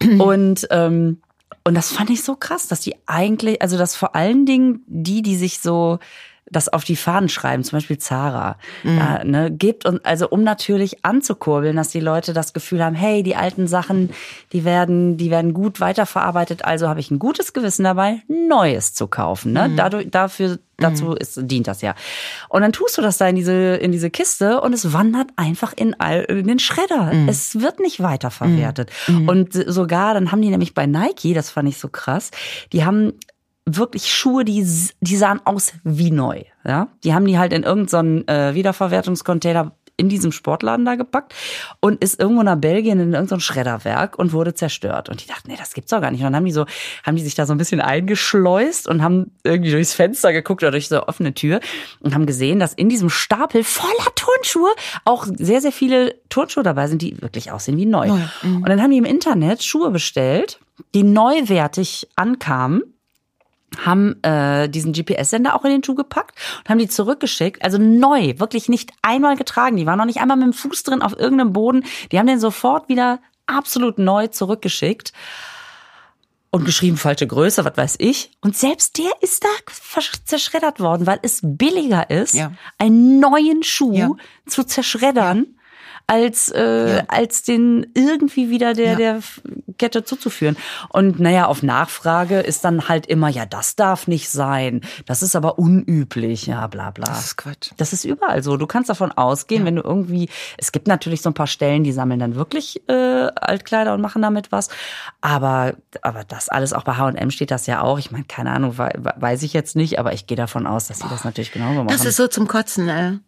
und 0.18 0.66
ähm, 0.70 1.20
und 1.64 1.74
das 1.74 1.92
fand 1.92 2.10
ich 2.10 2.22
so 2.22 2.36
krass, 2.36 2.68
dass 2.68 2.80
die 2.80 2.94
eigentlich, 3.06 3.60
also 3.60 3.76
dass 3.76 3.96
vor 3.96 4.14
allen 4.14 4.46
Dingen 4.46 4.84
die, 4.86 5.20
die 5.20 5.36
sich 5.36 5.58
so 5.60 5.98
das 6.50 6.68
auf 6.68 6.84
die 6.84 6.96
Fahnen 6.96 7.28
schreiben, 7.28 7.64
zum 7.64 7.78
Beispiel 7.78 7.98
Zara, 7.98 8.56
da, 8.84 9.24
ne, 9.24 9.50
gibt 9.50 9.84
und 9.84 10.04
also 10.06 10.28
um 10.28 10.44
natürlich 10.44 11.04
anzukurbeln, 11.04 11.76
dass 11.76 11.88
die 11.88 12.00
Leute 12.00 12.32
das 12.32 12.52
Gefühl 12.52 12.84
haben, 12.84 12.94
hey, 12.94 13.22
die 13.22 13.34
alten 13.34 13.66
Sachen, 13.66 14.10
die 14.52 14.64
werden, 14.64 15.16
die 15.16 15.30
werden 15.30 15.54
gut 15.54 15.80
weiterverarbeitet, 15.80 16.64
also 16.64 16.88
habe 16.88 17.00
ich 17.00 17.10
ein 17.10 17.18
gutes 17.18 17.52
Gewissen 17.52 17.82
dabei, 17.84 18.22
Neues 18.28 18.94
zu 18.94 19.08
kaufen. 19.08 19.52
Ne? 19.52 19.72
Dadurch, 19.76 20.08
dafür, 20.10 20.58
dazu 20.76 21.14
ist, 21.14 21.40
dient 21.42 21.66
das 21.66 21.82
ja. 21.82 21.94
Und 22.48 22.62
dann 22.62 22.72
tust 22.72 22.96
du 22.96 23.02
das 23.02 23.18
da 23.18 23.26
in 23.28 23.34
diese, 23.34 23.76
in 23.76 23.90
diese 23.90 24.10
Kiste 24.10 24.60
und 24.60 24.72
es 24.72 24.92
wandert 24.92 25.30
einfach 25.36 25.72
in, 25.74 25.98
all, 25.98 26.22
in 26.22 26.46
den 26.46 26.58
Schredder. 26.58 27.12
Es 27.26 27.60
wird 27.60 27.80
nicht 27.80 28.00
weiterverwertet. 28.00 28.90
Und 29.26 29.52
sogar, 29.52 30.14
dann 30.14 30.30
haben 30.30 30.42
die 30.42 30.50
nämlich 30.50 30.74
bei 30.74 30.86
Nike, 30.86 31.34
das 31.34 31.50
fand 31.50 31.68
ich 31.68 31.78
so 31.78 31.88
krass, 31.88 32.30
die 32.72 32.84
haben 32.84 33.14
wirklich 33.66 34.14
Schuhe, 34.14 34.44
die, 34.44 34.64
die 35.00 35.16
sahen 35.16 35.40
aus 35.44 35.72
wie 35.82 36.12
neu. 36.12 36.44
Ja? 36.64 36.88
Die 37.04 37.12
haben 37.12 37.26
die 37.26 37.38
halt 37.38 37.52
in 37.52 37.64
irgendeinen 37.64 38.26
äh, 38.28 38.54
Wiederverwertungscontainer 38.54 39.72
in 39.98 40.08
diesem 40.08 40.30
Sportladen 40.30 40.84
da 40.84 40.94
gepackt 40.94 41.34
und 41.80 42.02
ist 42.04 42.20
irgendwo 42.20 42.42
nach 42.42 42.56
Belgien 42.56 43.00
in 43.00 43.14
irgendein 43.14 43.40
Schredderwerk 43.40 44.18
und 44.18 44.32
wurde 44.32 44.52
zerstört. 44.52 45.08
Und 45.08 45.24
die 45.24 45.26
dachten, 45.26 45.50
nee, 45.50 45.56
das 45.56 45.72
gibt's 45.72 45.90
doch 45.90 46.02
gar 46.02 46.10
nicht. 46.10 46.20
Und 46.20 46.26
dann 46.26 46.36
haben 46.36 46.44
die 46.44 46.52
so, 46.52 46.66
haben 47.02 47.16
die 47.16 47.22
sich 47.22 47.34
da 47.34 47.46
so 47.46 47.54
ein 47.54 47.58
bisschen 47.58 47.80
eingeschleust 47.80 48.88
und 48.88 49.02
haben 49.02 49.30
irgendwie 49.42 49.70
durchs 49.70 49.94
Fenster 49.94 50.32
geguckt 50.32 50.62
oder 50.62 50.72
durch 50.72 50.88
so 50.88 50.96
eine 50.96 51.08
offene 51.08 51.32
Tür 51.32 51.60
und 52.00 52.14
haben 52.14 52.26
gesehen, 52.26 52.60
dass 52.60 52.74
in 52.74 52.90
diesem 52.90 53.08
Stapel 53.08 53.64
voller 53.64 54.14
Turnschuhe 54.14 54.70
auch 55.06 55.26
sehr, 55.26 55.62
sehr 55.62 55.72
viele 55.72 56.14
Turnschuhe 56.28 56.62
dabei 56.62 56.88
sind, 56.88 57.00
die 57.00 57.20
wirklich 57.22 57.50
aussehen 57.50 57.78
wie 57.78 57.86
neu. 57.86 58.08
Neu, 58.08 58.20
Und 58.42 58.68
dann 58.68 58.82
haben 58.82 58.90
die 58.90 58.98
im 58.98 59.06
Internet 59.06 59.62
Schuhe 59.62 59.90
bestellt, 59.90 60.60
die 60.94 61.04
neuwertig 61.04 62.06
ankamen 62.16 62.82
haben 63.84 64.22
äh, 64.22 64.68
diesen 64.68 64.92
GPS-Sender 64.92 65.54
auch 65.54 65.64
in 65.64 65.70
den 65.70 65.84
Schuh 65.84 65.94
gepackt 65.94 66.38
und 66.60 66.68
haben 66.70 66.78
die 66.78 66.88
zurückgeschickt. 66.88 67.62
Also 67.62 67.78
neu, 67.78 68.34
wirklich 68.38 68.68
nicht 68.68 68.90
einmal 69.02 69.36
getragen. 69.36 69.76
Die 69.76 69.86
waren 69.86 69.98
noch 69.98 70.04
nicht 70.06 70.20
einmal 70.20 70.36
mit 70.36 70.46
dem 70.46 70.52
Fuß 70.52 70.82
drin 70.84 71.02
auf 71.02 71.18
irgendeinem 71.18 71.52
Boden. 71.52 71.84
Die 72.12 72.18
haben 72.18 72.26
den 72.26 72.40
sofort 72.40 72.88
wieder 72.88 73.20
absolut 73.46 73.98
neu 73.98 74.28
zurückgeschickt. 74.28 75.12
Und 76.50 76.64
geschrieben 76.64 76.96
falsche 76.96 77.26
Größe, 77.26 77.64
was 77.64 77.76
weiß 77.76 77.96
ich. 77.98 78.30
Und 78.40 78.56
selbst 78.56 78.96
der 78.98 79.10
ist 79.20 79.44
da 79.44 79.48
zerschreddert 80.24 80.80
worden, 80.80 81.06
weil 81.06 81.18
es 81.22 81.40
billiger 81.42 82.08
ist, 82.08 82.34
Ja. 82.34 82.52
einen 82.78 83.20
neuen 83.20 83.62
Schuh 83.62 83.92
Ja. 83.92 84.10
zu 84.46 84.64
zerschreddern, 84.64 85.58
als, 86.08 86.48
äh, 86.50 86.96
Ja. 86.98 87.02
als 87.08 87.42
den 87.42 87.86
irgendwie 87.94 88.48
wieder 88.50 88.74
der, 88.74 88.92
Ja. 88.92 88.96
der 88.96 89.20
Kette 89.78 90.04
zuzuführen. 90.04 90.56
Und 90.88 91.18
naja, 91.20 91.46
auf 91.46 91.62
Nachfrage 91.62 92.40
ist 92.40 92.64
dann 92.64 92.88
halt 92.88 93.06
immer, 93.06 93.28
ja, 93.28 93.44
das 93.44 93.74
darf 93.76 94.06
nicht 94.06 94.30
sein. 94.30 94.82
Das 95.06 95.22
ist 95.22 95.34
aber 95.36 95.58
unüblich, 95.58 96.46
ja, 96.46 96.66
bla 96.68 96.90
bla. 96.92 97.06
Das 97.06 97.24
ist 97.24 97.36
Quatsch. 97.36 97.70
Das 97.76 97.92
ist 97.92 98.04
überall 98.04 98.42
so. 98.42 98.56
Du 98.56 98.66
kannst 98.66 98.88
davon 98.88 99.10
ausgehen, 99.12 99.64
wenn 99.64 99.76
du 99.76 99.82
irgendwie, 99.82 100.28
es 100.58 100.70
gibt 100.72 100.86
natürlich 100.86 101.22
so 101.22 101.30
ein 101.30 101.34
paar 101.34 101.46
Stellen, 101.48 101.82
die 101.84 101.92
sammeln 101.92 102.20
dann 102.20 102.36
wirklich 102.36 102.82
äh, 102.88 102.92
Altkleider 103.34 103.92
und 103.94 104.00
machen 104.00 104.22
damit 104.22 104.52
was. 104.52 104.68
Aber, 105.20 105.74
aber 106.02 106.24
das 106.24 106.48
alles, 106.48 106.72
auch 106.72 106.84
bei 106.84 106.94
H&M 106.96 107.30
steht 107.30 107.50
das 107.50 107.66
ja 107.66 107.80
auch. 107.82 107.98
Ich 107.98 108.10
meine, 108.12 108.24
keine 108.24 108.50
Ahnung, 108.52 108.78
wei- 108.78 108.94
weiß 108.96 109.42
ich 109.42 109.52
jetzt 109.52 109.76
nicht, 109.76 109.98
aber 109.98 110.12
ich 110.12 110.26
gehe 110.26 110.36
davon 110.36 110.66
aus, 110.66 110.86
dass 110.88 111.00
sie 111.00 111.08
das 111.08 111.24
natürlich 111.24 111.52
genauso 111.52 111.82
machen. 111.82 111.88
Das 111.88 112.04
ist 112.04 112.16
so 112.16 112.28
zum 112.28 112.46
Kotzen, 112.46 112.88
ey. 112.88 113.18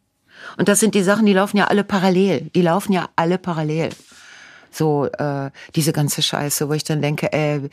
Und 0.57 0.69
das 0.69 0.81
sind 0.81 0.95
die 0.95 1.03
Sachen, 1.03 1.27
die 1.27 1.33
laufen 1.33 1.57
ja 1.57 1.67
alle 1.67 1.85
parallel. 1.85 2.51
Die 2.55 2.63
laufen 2.63 2.93
ja 2.93 3.09
alle 3.17 3.39
parallel. 3.39 3.91
So 4.71 5.07
äh, 5.07 5.51
diese 5.75 5.93
ganze 5.93 6.23
Scheiße, 6.23 6.69
wo 6.69 6.73
ich 6.75 6.85
dann 6.85 7.01
denke, 7.03 7.33
äh, 7.33 7.69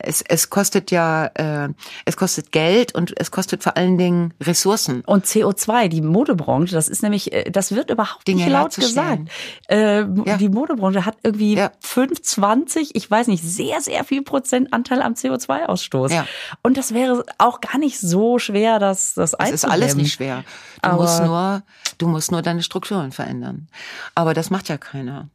es, 0.00 0.22
es 0.22 0.50
kostet 0.50 0.90
ja, 0.90 1.26
äh, 1.34 1.68
es 2.04 2.16
kostet 2.16 2.52
Geld 2.52 2.94
und 2.94 3.12
es 3.18 3.30
kostet 3.30 3.62
vor 3.62 3.76
allen 3.76 3.96
Dingen 3.98 4.34
Ressourcen. 4.42 5.02
Und 5.06 5.26
CO2, 5.26 5.88
die 5.88 6.02
Modebranche, 6.02 6.74
das 6.74 6.88
ist 6.88 7.02
nämlich, 7.02 7.32
äh, 7.32 7.50
das 7.50 7.72
wird 7.74 7.90
überhaupt 7.90 8.26
Dinge 8.26 8.42
nicht 8.44 8.52
laut 8.52 8.74
gesagt. 8.74 9.22
Äh, 9.68 10.00
Ja. 10.26 10.36
Die 10.36 10.48
Modebranche 10.48 11.04
hat 11.04 11.16
irgendwie 11.22 11.56
Ja. 11.56 11.70
25, 11.80 12.94
ich 12.94 13.10
weiß 13.10 13.28
nicht, 13.28 13.42
sehr, 13.44 13.80
sehr 13.80 14.04
viel 14.04 14.22
Prozent 14.22 14.72
Anteil 14.72 15.02
am 15.02 15.14
CO2-Ausstoß. 15.14 16.12
Ja. 16.12 16.26
Und 16.62 16.76
das 16.76 16.92
wäre 16.94 17.24
auch 17.38 17.60
gar 17.60 17.78
nicht 17.78 17.98
so 18.00 18.38
schwer, 18.38 18.78
das, 18.78 19.14
das 19.14 19.34
Es 19.34 19.50
ist 19.50 19.64
alles 19.64 19.94
nicht 19.94 20.12
schwer. 20.14 20.44
Du 20.82 20.88
Aber- 20.90 21.02
musst 21.02 21.22
nur, 21.22 21.62
du 21.98 22.08
musst 22.08 22.32
nur 22.32 22.42
deine 22.42 22.62
Strukturen 22.62 23.12
verändern. 23.12 23.68
Aber 24.14 24.34
das 24.34 24.50
macht 24.50 24.68
ja 24.68 24.76
keiner. 24.78 25.28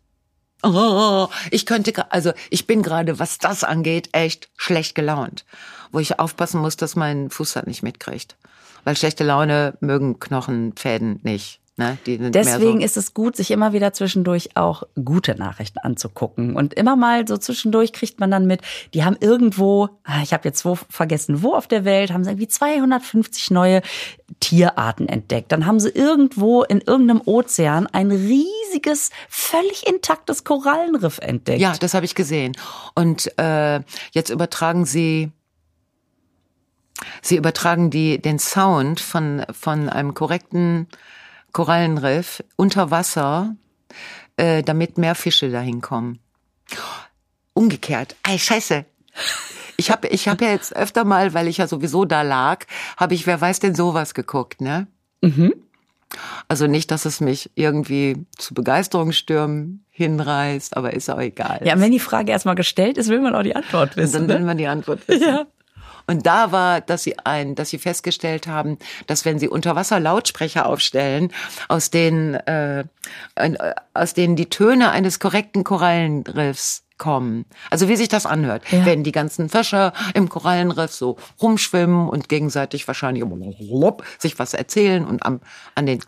Oh, 0.64 1.28
ich 1.50 1.66
könnte, 1.66 2.12
also 2.12 2.34
ich 2.50 2.68
bin 2.68 2.84
gerade, 2.84 3.20
was 3.20 3.40
das 3.40 3.64
angeht, 3.64 4.10
echt 4.12 4.50
schlecht 4.58 4.94
gelaunt. 4.96 5.46
Wo 5.92 6.00
ich 6.00 6.20
aufpassen 6.20 6.62
muss, 6.62 6.78
dass 6.78 6.96
mein 6.96 7.30
Fuß 7.30 7.54
das 7.54 7.66
nicht 7.66 7.84
mitkriegt. 7.84 8.38
Weil 8.84 8.96
schlechte 8.96 9.24
Laune 9.24 9.78
mögen 9.80 10.20
Knochenfäden 10.20 11.20
nicht. 11.24 11.61
Ne? 11.78 11.98
Deswegen 12.06 12.78
mehr 12.80 12.86
ist 12.86 12.98
es 12.98 13.14
gut, 13.14 13.38
sich 13.38 13.50
immer 13.50 13.72
wieder 13.72 13.94
zwischendurch 13.94 14.56
auch 14.56 14.84
gute 15.04 15.36
Nachrichten 15.36 15.80
anzugucken. 15.80 16.56
Und 16.56 16.74
immer 16.74 16.98
mal 16.98 17.26
so 17.28 17.38
zwischendurch 17.38 17.94
kriegt 17.94 18.20
man 18.20 18.30
dann 18.30 18.46
mit, 18.46 18.62
die 18.94 19.06
haben 19.06 19.16
irgendwo, 19.20 19.88
ah, 20.04 20.22
ich 20.22 20.34
habe 20.34 20.48
jetzt 20.48 20.66
wo 20.66 20.76
vergessen, 20.76 21.42
wo 21.44 21.54
auf 21.54 21.68
der 21.68 21.86
Welt, 21.86 22.12
haben 22.12 22.24
sie 22.24 22.32
irgendwie 22.32 22.50
250 22.50 23.52
neue 23.52 23.82
Tierarten 24.42 25.08
entdeckt. 25.08 25.52
Dann 25.54 25.66
haben 25.66 25.80
sie 25.80 25.90
irgendwo 25.90 26.64
in 26.64 26.82
irgendeinem 26.82 27.22
Ozean 27.26 27.88
ein 27.88 28.12
riesiges, 28.12 29.10
völlig 29.30 29.88
intaktes 29.88 30.44
Korallenriff 30.44 31.20
entdeckt. 31.20 31.60
so. 31.60 31.64
Ja, 31.64 31.74
das 31.80 31.94
habe 31.94 32.06
ich 32.06 32.16
gesehen. 32.16 32.52
Und 32.96 33.32
äh, 33.40 33.80
jetzt 34.12 34.30
übertragen 34.30 34.86
sie, 34.86 35.32
sie 37.22 37.38
übertragen 37.38 37.90
die 37.90 38.22
den 38.22 38.40
Sound 38.40 39.00
von 39.00 39.46
von 39.52 39.90
einem 39.90 40.14
korrekten 40.14 40.88
Korallenriff 41.54 42.44
unter 42.56 42.92
Wasser, 42.92 43.56
äh, 44.38 44.64
damit 44.64 44.98
mehr 44.98 45.16
Fische 45.16 45.50
dahin 45.52 45.82
kommen. 45.82 46.20
Umgekehrt. 47.54 48.16
Ey, 48.28 48.40
scheiße. 48.40 48.86
Ich 49.78 49.92
habe 49.92 50.08
ich 50.08 50.28
hab 50.28 50.42
ja 50.42 50.50
jetzt 50.50 50.76
öfter 50.76 51.04
mal, 51.04 51.34
weil 51.34 51.48
ich 51.48 51.58
ja 51.58 51.68
sowieso 51.68 52.06
da 52.06 52.22
lag, 52.22 52.66
habe 52.98 53.14
ich, 53.14 53.28
wer 53.28 53.42
weiß 53.42 53.60
denn 53.60 53.76
sowas 53.76 54.14
geguckt, 54.14 54.62
ne? 54.62 54.88
Also 56.48 56.68
nicht, 56.68 56.92
dass 56.92 57.06
es 57.06 57.20
mich 57.22 57.50
irgendwie 57.56 58.26
zu 58.38 58.54
Begeisterungsstürmen 58.54 59.86
hinreißt, 59.90 60.76
aber 60.78 60.94
ist 60.94 61.10
auch 61.10 61.20
egal. 61.20 61.62
Ja, 61.64 61.80
wenn 61.80 61.92
die 61.92 62.00
Frage 62.00 62.32
erstmal 62.32 62.56
gestellt 62.56 62.98
ist, 62.98 63.10
will 63.10 63.22
man 63.22 63.36
auch 63.36 63.44
die 63.44 63.56
Antwort 63.56 63.96
wissen. 63.98 64.14
Dann 64.14 64.28
will 64.28 64.40
Ne? 64.40 64.46
man 64.46 64.58
die 64.58 64.68
Antwort 64.68 65.08
wissen. 65.08 65.22
Ja. 65.28 65.46
Und 66.08 66.26
da 66.26 66.52
war, 66.52 66.82
dass 66.82 67.04
sie 67.04 67.18
ein, 67.20 67.56
dass 67.56 67.70
sie 67.70 67.78
festgestellt 67.80 68.48
haben, 68.48 68.78
dass 69.08 69.26
wenn 69.26 69.40
sie 69.40 69.48
unter 69.48 69.76
Wasser 69.76 70.00
Lautsprecher 70.00 70.66
aufstellen, 70.66 71.32
aus 71.68 71.90
denen, 71.90 72.36
äh, 72.36 72.86
äh, 73.36 73.74
aus 73.94 74.14
denen 74.14 74.36
die 74.36 74.50
Töne 74.50 74.92
eines 74.92 75.20
korrekten 75.20 75.64
Korallenriffs 75.64 76.84
kommen. 76.98 77.46
Also 77.72 77.88
wie 77.88 77.96
sich 77.96 78.10
das 78.10 78.28
anhört, 78.28 78.64
Ja. 78.72 78.86
wenn 78.86 79.04
die 79.04 79.12
ganzen 79.12 79.50
Fische 79.50 79.92
im 80.14 80.30
Korallenriff 80.30 80.92
so 80.94 81.18
rumschwimmen 81.42 82.08
und 82.08 82.30
gegenseitig 82.30 82.88
wahrscheinlich 82.88 83.24
sich 84.20 84.38
was 84.38 84.54
erzählen 84.54 85.04
und 85.06 85.26
am, 85.26 85.42
an 85.74 85.88
den 85.88 86.00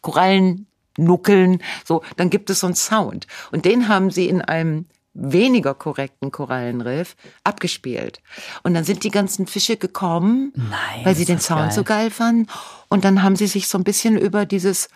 Korallen 0.00 0.66
nuckeln, 0.96 1.62
so, 1.84 2.02
dann 2.16 2.30
gibt 2.30 2.48
es 2.48 2.60
so 2.60 2.66
einen 2.66 2.74
Sound. 2.74 3.26
Und 3.50 3.64
den 3.66 3.88
haben 3.88 4.10
sie 4.10 4.28
in 4.28 4.40
einem 4.40 4.86
weniger 5.14 5.74
korrekten 5.74 6.30
Korallenriff 6.30 7.16
abgespielt. 7.44 8.20
Und 8.62 8.74
dann 8.74 8.84
sind 8.84 9.04
die 9.04 9.10
ganzen 9.10 9.46
Fische 9.46 9.76
gekommen, 9.76 10.52
Nein, 10.54 11.04
weil 11.04 11.14
sie 11.14 11.24
den 11.24 11.40
Sound 11.40 11.60
geil. 11.60 11.72
so 11.72 11.84
geil 11.84 12.10
fanden. 12.10 12.46
Und 12.88 13.04
dann 13.04 13.22
haben 13.22 13.36
sie 13.36 13.46
sich 13.46 13.68
so 13.68 13.78
ein 13.78 13.84
bisschen 13.84 14.16
über 14.16 14.46
dieses 14.46 14.88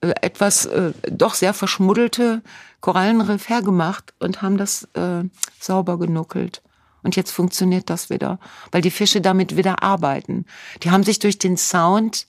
äh, 0.00 0.12
etwas 0.20 0.66
äh, 0.66 0.92
doch 1.10 1.34
sehr 1.34 1.54
verschmuddelte 1.54 2.42
Korallenriff 2.80 3.48
hergemacht 3.48 4.14
und 4.18 4.42
haben 4.42 4.56
das 4.56 4.84
äh, 4.94 5.24
sauber 5.58 5.98
genuckelt. 5.98 6.62
Und 7.02 7.16
jetzt 7.16 7.30
funktioniert 7.30 7.88
das 7.88 8.10
wieder, 8.10 8.38
weil 8.72 8.82
die 8.82 8.90
Fische 8.90 9.22
damit 9.22 9.56
wieder 9.56 9.82
arbeiten. 9.82 10.44
Die 10.82 10.90
haben 10.90 11.02
sich 11.02 11.18
durch 11.18 11.38
den 11.38 11.56
Sound 11.56 12.26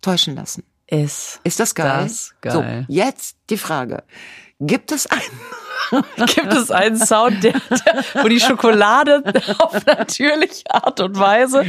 täuschen 0.00 0.34
lassen. 0.34 0.64
Ist. 0.86 1.40
Ist 1.44 1.60
das 1.60 1.74
geil? 1.74 2.04
Das 2.04 2.34
geil. 2.40 2.86
So, 2.86 2.92
jetzt 2.92 3.36
die 3.50 3.56
Frage. 3.56 4.02
Gibt 4.60 4.92
es 4.92 5.06
einen, 5.06 6.02
Gibt 6.26 6.52
es 6.52 6.70
einen 6.70 6.96
Sound, 6.96 7.42
der, 7.42 7.52
der, 7.52 8.22
wo 8.22 8.28
die 8.28 8.40
Schokolade 8.40 9.22
auf 9.58 9.84
natürliche 9.86 10.62
Art 10.70 11.00
und 11.00 11.18
Weise. 11.18 11.64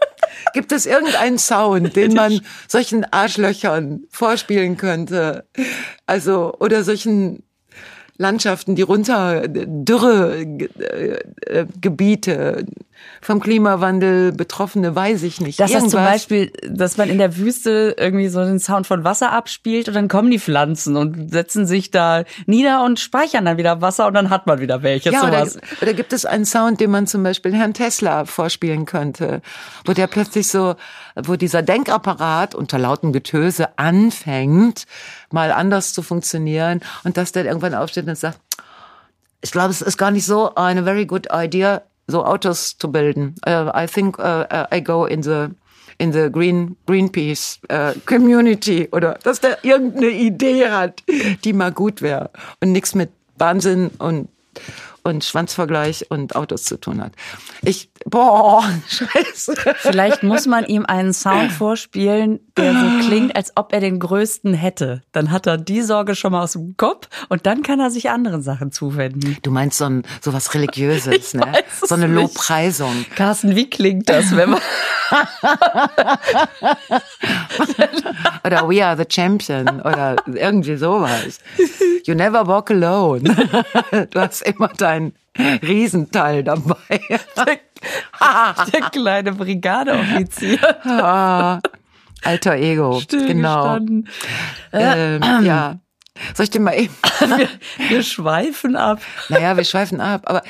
gibt 0.54 0.72
es 0.72 0.86
irgendeinen 0.86 1.38
Sound, 1.38 1.96
den 1.96 2.14
man 2.14 2.40
solchen 2.68 3.04
Arschlöchern 3.04 4.04
vorspielen 4.10 4.76
könnte? 4.76 5.46
Also, 6.06 6.54
oder 6.58 6.84
solchen 6.84 7.42
Landschaften, 8.18 8.74
die 8.76 8.82
runter 8.82 9.46
Dürre 9.48 10.38
äh, 10.38 11.18
äh, 11.46 11.66
Gebiete 11.80 12.64
vom 13.20 13.40
Klimawandel 13.40 14.32
betroffene, 14.32 14.94
weiß 14.94 15.22
ich 15.22 15.40
nicht. 15.40 15.60
Das 15.60 15.70
ist 15.70 15.90
zum 15.90 16.00
Irgendwas. 16.00 16.12
Beispiel, 16.12 16.52
dass 16.68 16.96
man 16.96 17.08
in 17.08 17.18
der 17.18 17.36
Wüste 17.36 17.94
irgendwie 17.98 18.28
so 18.28 18.44
den 18.44 18.58
Sound 18.58 18.86
von 18.86 19.04
Wasser 19.04 19.32
abspielt 19.32 19.88
und 19.88 19.94
dann 19.94 20.08
kommen 20.08 20.30
die 20.30 20.38
Pflanzen 20.38 20.96
und 20.96 21.30
setzen 21.30 21.66
sich 21.66 21.90
da 21.90 22.24
nieder 22.46 22.84
und 22.84 23.00
speichern 23.00 23.44
dann 23.44 23.56
wieder 23.56 23.80
Wasser 23.80 24.06
und 24.06 24.14
dann 24.14 24.30
hat 24.30 24.46
man 24.46 24.60
wieder 24.60 24.82
welche. 24.82 25.10
Ja, 25.10 25.26
oder, 25.26 25.46
oder 25.80 25.94
gibt 25.94 26.12
es 26.12 26.24
einen 26.24 26.44
Sound, 26.44 26.80
den 26.80 26.90
man 26.90 27.06
zum 27.06 27.22
Beispiel 27.22 27.54
Herrn 27.54 27.74
Tesla 27.74 28.24
vorspielen 28.24 28.86
könnte, 28.86 29.42
wo 29.84 29.92
der 29.92 30.06
plötzlich 30.06 30.48
so, 30.48 30.76
wo 31.16 31.36
dieser 31.36 31.62
Denkapparat 31.62 32.54
unter 32.54 32.78
lautem 32.78 33.12
Getöse 33.12 33.78
anfängt, 33.78 34.86
mal 35.30 35.52
anders 35.52 35.92
zu 35.92 36.02
funktionieren 36.02 36.80
und 37.04 37.16
dass 37.16 37.32
der 37.32 37.44
irgendwann 37.44 37.74
aufsteht 37.74 38.06
und 38.06 38.16
sagt, 38.16 38.38
ich 39.42 39.52
glaube, 39.52 39.70
es 39.70 39.82
ist 39.82 39.96
gar 39.96 40.10
nicht 40.10 40.26
so 40.26 40.54
eine 40.54 40.82
very 40.84 41.06
good 41.06 41.28
idea, 41.32 41.82
so 42.06 42.24
Autos 42.24 42.76
zu 42.78 42.90
bilden. 42.90 43.34
Uh, 43.46 43.70
I 43.74 43.86
think 43.86 44.18
uh, 44.18 44.66
I 44.72 44.80
go 44.80 45.06
in 45.06 45.22
the 45.22 45.50
in 45.98 46.12
the 46.12 46.30
Green 46.30 46.76
Greenpeace 46.86 47.58
uh, 47.70 47.92
Community 48.04 48.88
oder 48.92 49.18
dass 49.22 49.40
der 49.40 49.64
irgendeine 49.64 50.10
Idee 50.10 50.68
hat, 50.68 51.02
die 51.44 51.52
mal 51.52 51.72
gut 51.72 52.02
wäre 52.02 52.30
und 52.60 52.72
nichts 52.72 52.94
mit 52.94 53.10
Wahnsinn 53.38 53.90
und 53.98 54.28
und 55.06 55.24
Schwanzvergleich 55.24 56.10
und 56.10 56.34
Autos 56.34 56.64
zu 56.64 56.78
tun 56.78 57.00
hat. 57.00 57.12
Ich 57.62 57.90
boah, 58.04 58.64
scheiße. 58.88 59.54
Vielleicht 59.76 60.22
muss 60.22 60.46
man 60.46 60.64
ihm 60.66 60.84
einen 60.86 61.12
Sound 61.12 61.52
vorspielen, 61.58 62.40
der 62.56 62.72
so 62.72 63.06
klingt, 63.06 63.36
als 63.36 63.52
ob 63.56 63.72
er 63.72 63.80
den 63.80 63.98
größten 63.98 64.54
hätte. 64.54 65.02
Dann 65.12 65.30
hat 65.30 65.46
er 65.46 65.58
die 65.58 65.82
Sorge 65.82 66.14
schon 66.14 66.32
mal 66.32 66.42
aus 66.42 66.52
dem 66.52 66.76
Kopf 66.76 67.08
und 67.28 67.46
dann 67.46 67.62
kann 67.62 67.80
er 67.80 67.90
sich 67.90 68.10
anderen 68.10 68.42
Sachen 68.42 68.72
zuwenden. 68.72 69.36
Du 69.42 69.50
meinst 69.50 69.78
so 69.78 69.84
ein 69.86 70.02
so 70.20 70.32
was 70.32 70.54
religiöses, 70.54 71.14
Ich 71.16 71.34
ne? 71.34 71.52
So 71.82 71.94
eine 71.94 72.08
nicht. 72.08 72.22
Lobpreisung. 72.22 73.06
Carsten, 73.14 73.54
wie 73.54 73.70
klingt 73.70 74.08
das, 74.08 74.34
wenn 74.34 74.50
man 74.50 74.60
Oder 78.44 78.68
We 78.68 78.84
Are 78.84 78.96
the 78.96 79.04
Champion 79.08 79.80
oder 79.80 80.16
irgendwie 80.26 80.76
sowas. 80.76 81.38
You 82.04 82.14
never 82.14 82.46
walk 82.46 82.70
alone. 82.70 83.22
Du 84.10 84.20
hast 84.20 84.42
immer 84.42 84.68
deinen 84.96 85.14
Riesenteil 85.62 86.42
dabei. 86.44 86.76
der 88.72 88.90
kleine 88.90 89.32
Brigadeoffizier 89.32 90.86
Ah, 90.86 91.60
Alter 92.22 92.56
Ego. 92.56 93.02
Genau. 93.08 93.76
stillgestanden? 93.76 94.08
Ähm, 94.72 95.22
ja. 95.44 95.78
Soll 96.34 96.44
ich 96.44 96.50
dir 96.50 96.60
mal 96.60 96.72
eben. 96.72 96.94
Wir, 97.20 97.48
wir 97.90 98.02
schweifen 98.02 98.74
ab. 98.74 99.00
Naja, 99.28 99.56
wir 99.56 99.64
schweifen 99.64 100.00
ab, 100.00 100.22
aber 100.24 100.42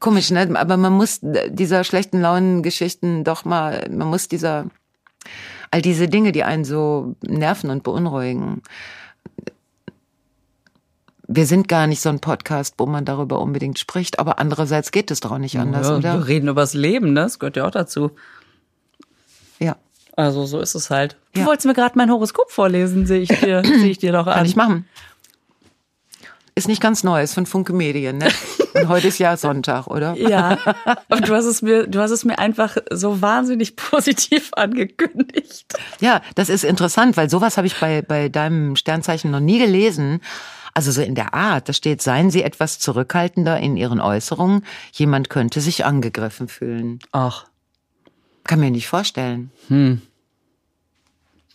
komisch, 0.00 0.30
ne? 0.30 0.50
Aber 0.54 0.76
man 0.76 0.92
muss 0.92 1.20
dieser 1.22 1.82
schlechten 1.84 2.20
Launen-Geschichten 2.20 3.24
doch 3.24 3.46
mal, 3.46 3.88
man 3.90 4.08
muss 4.08 4.28
dieser, 4.28 4.66
all 5.70 5.80
diese 5.80 6.08
Dinge, 6.08 6.32
die 6.32 6.44
einen 6.44 6.64
so 6.64 7.16
nerven 7.22 7.70
und 7.70 7.84
beunruhigen. 7.84 8.62
Wir 11.34 11.46
sind 11.46 11.66
gar 11.66 11.86
nicht 11.86 12.00
so 12.02 12.10
ein 12.10 12.20
Podcast, 12.20 12.74
wo 12.76 12.84
man 12.86 13.04
darüber 13.06 13.40
unbedingt 13.40 13.78
spricht, 13.78 14.18
aber 14.18 14.38
andererseits 14.38 14.90
geht 14.90 15.10
es 15.10 15.20
doch 15.20 15.30
auch 15.32 15.38
nicht 15.38 15.58
anders, 15.58 15.88
Ja, 15.88 15.96
oder? 15.96 16.12
Wir 16.18 16.26
reden 16.28 16.48
übers 16.48 16.74
Leben, 16.74 17.14
ne? 17.14 17.20
Das 17.22 17.38
gehört 17.38 17.56
ja 17.56 17.66
auch 17.66 17.70
dazu. 17.70 18.10
Ja, 19.58 19.76
Also 20.14 20.44
so 20.44 20.60
ist 20.60 20.74
es 20.74 20.90
halt. 20.90 21.16
Du 21.32 21.40
Ja. 21.40 21.46
wolltest 21.46 21.66
mir 21.66 21.72
gerade 21.74 21.96
mein 21.96 22.10
Horoskop 22.10 22.50
vorlesen, 22.50 23.06
sehe 23.06 23.20
ich 23.22 23.28
dir, 23.30 23.62
sehe 23.64 23.86
ich 23.90 23.98
dir 23.98 24.12
doch 24.12 24.26
an. 24.26 24.34
kann 24.34 24.46
ich 24.46 24.56
machen. 24.56 24.86
Ist 26.54 26.68
nicht 26.68 26.82
ganz 26.82 27.02
neu, 27.02 27.22
ist 27.22 27.32
von 27.32 27.46
Funke 27.46 27.72
Medien, 27.72 28.18
ne? 28.18 28.28
Und 28.74 28.88
heute 28.88 29.08
ist 29.08 29.16
ja 29.18 29.38
Sonntag, 29.38 29.86
oder? 29.86 30.14
Ja, 30.18 30.58
aber 31.08 31.20
du 31.22 31.34
hast 31.34 31.46
es 31.46 31.62
mir, 31.62 31.86
du 31.86 31.98
hast 32.00 32.10
es 32.10 32.26
mir 32.26 32.38
einfach 32.38 32.76
so 32.90 33.22
wahnsinnig 33.22 33.74
positiv 33.76 34.50
angekündigt. 34.52 35.72
Ja, 36.00 36.20
das 36.34 36.50
ist 36.50 36.64
interessant, 36.64 37.16
weil 37.16 37.30
sowas 37.30 37.56
habe 37.56 37.66
ich 37.66 37.80
bei, 37.80 38.02
bei 38.02 38.28
deinem 38.28 38.76
Sternzeichen 38.76 39.30
noch 39.30 39.40
nie 39.40 39.58
gelesen. 39.58 40.20
Also 40.74 40.90
so 40.90 41.02
in 41.02 41.14
der 41.14 41.34
Art, 41.34 41.68
da 41.68 41.72
steht, 41.72 42.00
seien 42.00 42.30
Sie 42.30 42.42
etwas 42.42 42.78
zurückhaltender 42.78 43.58
in 43.60 43.76
Ihren 43.76 44.00
Äußerungen. 44.00 44.64
Jemand 44.92 45.28
könnte 45.30 45.60
sich 45.60 45.84
angegriffen 45.84 46.48
fühlen. 46.48 46.98
Ach, 47.12 47.44
Kann 48.44 48.60
mir 48.60 48.70
nicht 48.70 48.88
vorstellen. 48.88 49.50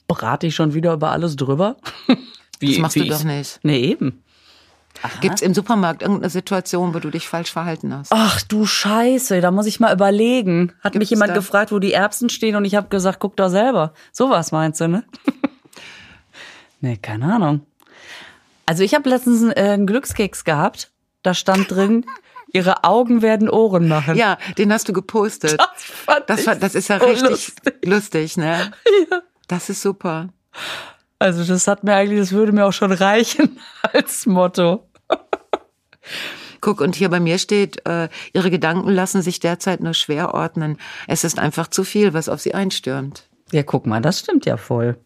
brate 0.07 0.47
ich 0.47 0.55
schon 0.55 0.73
wieder 0.73 0.93
über 0.93 1.11
alles 1.11 1.35
drüber? 1.35 1.77
Wie, 2.59 2.71
Das 2.73 2.77
machst 2.81 2.95
wie 2.95 3.01
du 3.01 3.09
doch 3.09 3.23
nicht. 3.23 3.59
Nee, 3.63 3.79
eben. 3.79 4.23
Gibt's 5.21 5.43
im 5.43 5.53
Supermarkt 5.53 6.01
irgendeine 6.01 6.31
Situation, 6.31 6.95
wo 6.95 6.97
du 6.99 7.11
dich 7.11 7.27
falsch 7.27 7.51
verhalten 7.51 7.93
hast? 7.93 8.11
Ach 8.11 8.41
du 8.41 8.65
Scheiße, 8.65 9.41
da 9.41 9.51
muss 9.51 9.67
ich 9.67 9.79
mal 9.79 9.93
überlegen. 9.93 10.73
Hat 10.83 10.93
mich 10.95 11.01
Gibt's 11.01 11.09
jemand 11.11 11.29
da- 11.31 11.35
gefragt, 11.35 11.71
wo 11.71 11.77
die 11.77 11.93
Erbsen 11.93 12.29
stehen 12.29 12.55
und 12.55 12.65
ich 12.65 12.73
habe 12.73 12.87
gesagt, 12.89 13.19
guck 13.19 13.35
doch 13.37 13.49
selber. 13.49 13.93
Sowas 14.11 14.51
meinst 14.51 14.81
du, 14.81 14.87
ne? 14.87 15.03
nee, 16.81 16.97
keine 16.97 17.31
Ahnung. 17.35 17.61
Also 18.67 18.83
ich 18.83 18.93
habe 18.93 19.09
letztens 19.09 19.41
äh, 19.43 19.59
einen 19.59 19.87
Glückskeks 19.87 20.43
gehabt. 20.43 20.91
Da 21.23 21.33
stand 21.33 21.71
drin, 21.71 22.05
ihre 22.53 22.83
Augen 22.83 23.21
werden 23.23 23.49
Ohren 23.49 23.87
machen. 23.87 24.15
Ja, 24.15 24.37
den 24.57 24.71
hast 24.71 24.87
du 24.87 24.93
gepostet. 24.93 25.59
Das 25.59 25.83
fand 25.83 26.29
Das, 26.29 26.45
war, 26.45 26.55
das 26.55 26.75
ist 26.75 26.87
ja 26.89 26.99
so 26.99 27.05
richtig 27.05 27.29
lustig. 27.29 27.73
lustig, 27.85 28.37
ne? 28.37 28.71
Das 29.47 29.69
ist 29.69 29.81
super. 29.81 30.29
Also 31.17 31.43
das 31.43 31.67
hat 31.67 31.83
mir 31.83 31.95
eigentlich, 31.95 32.19
das 32.19 32.31
würde 32.33 32.51
mir 32.51 32.65
auch 32.65 32.73
schon 32.73 32.91
reichen 32.91 33.59
als 33.93 34.25
Motto. 34.27 34.87
Guck, 36.61 36.81
und 36.81 36.95
hier 36.95 37.09
bei 37.09 37.19
mir 37.19 37.37
steht, 37.37 37.85
äh, 37.87 38.09
Ihre 38.33 38.49
Gedanken 38.51 38.89
lassen 38.89 39.21
sich 39.21 39.39
derzeit 39.39 39.79
nur 39.79 39.93
schwer 39.93 40.33
ordnen. 40.33 40.77
Es 41.07 41.23
ist 41.23 41.39
einfach 41.39 41.67
zu 41.67 41.83
viel, 41.83 42.13
was 42.13 42.29
auf 42.29 42.41
Sie 42.41 42.53
einstürmt. 42.53 43.27
Ja, 43.51 43.63
guck 43.63 43.85
mal, 43.85 44.01
das 44.01 44.19
stimmt 44.19 44.45
ja 44.45 44.57
voll. 44.57 44.97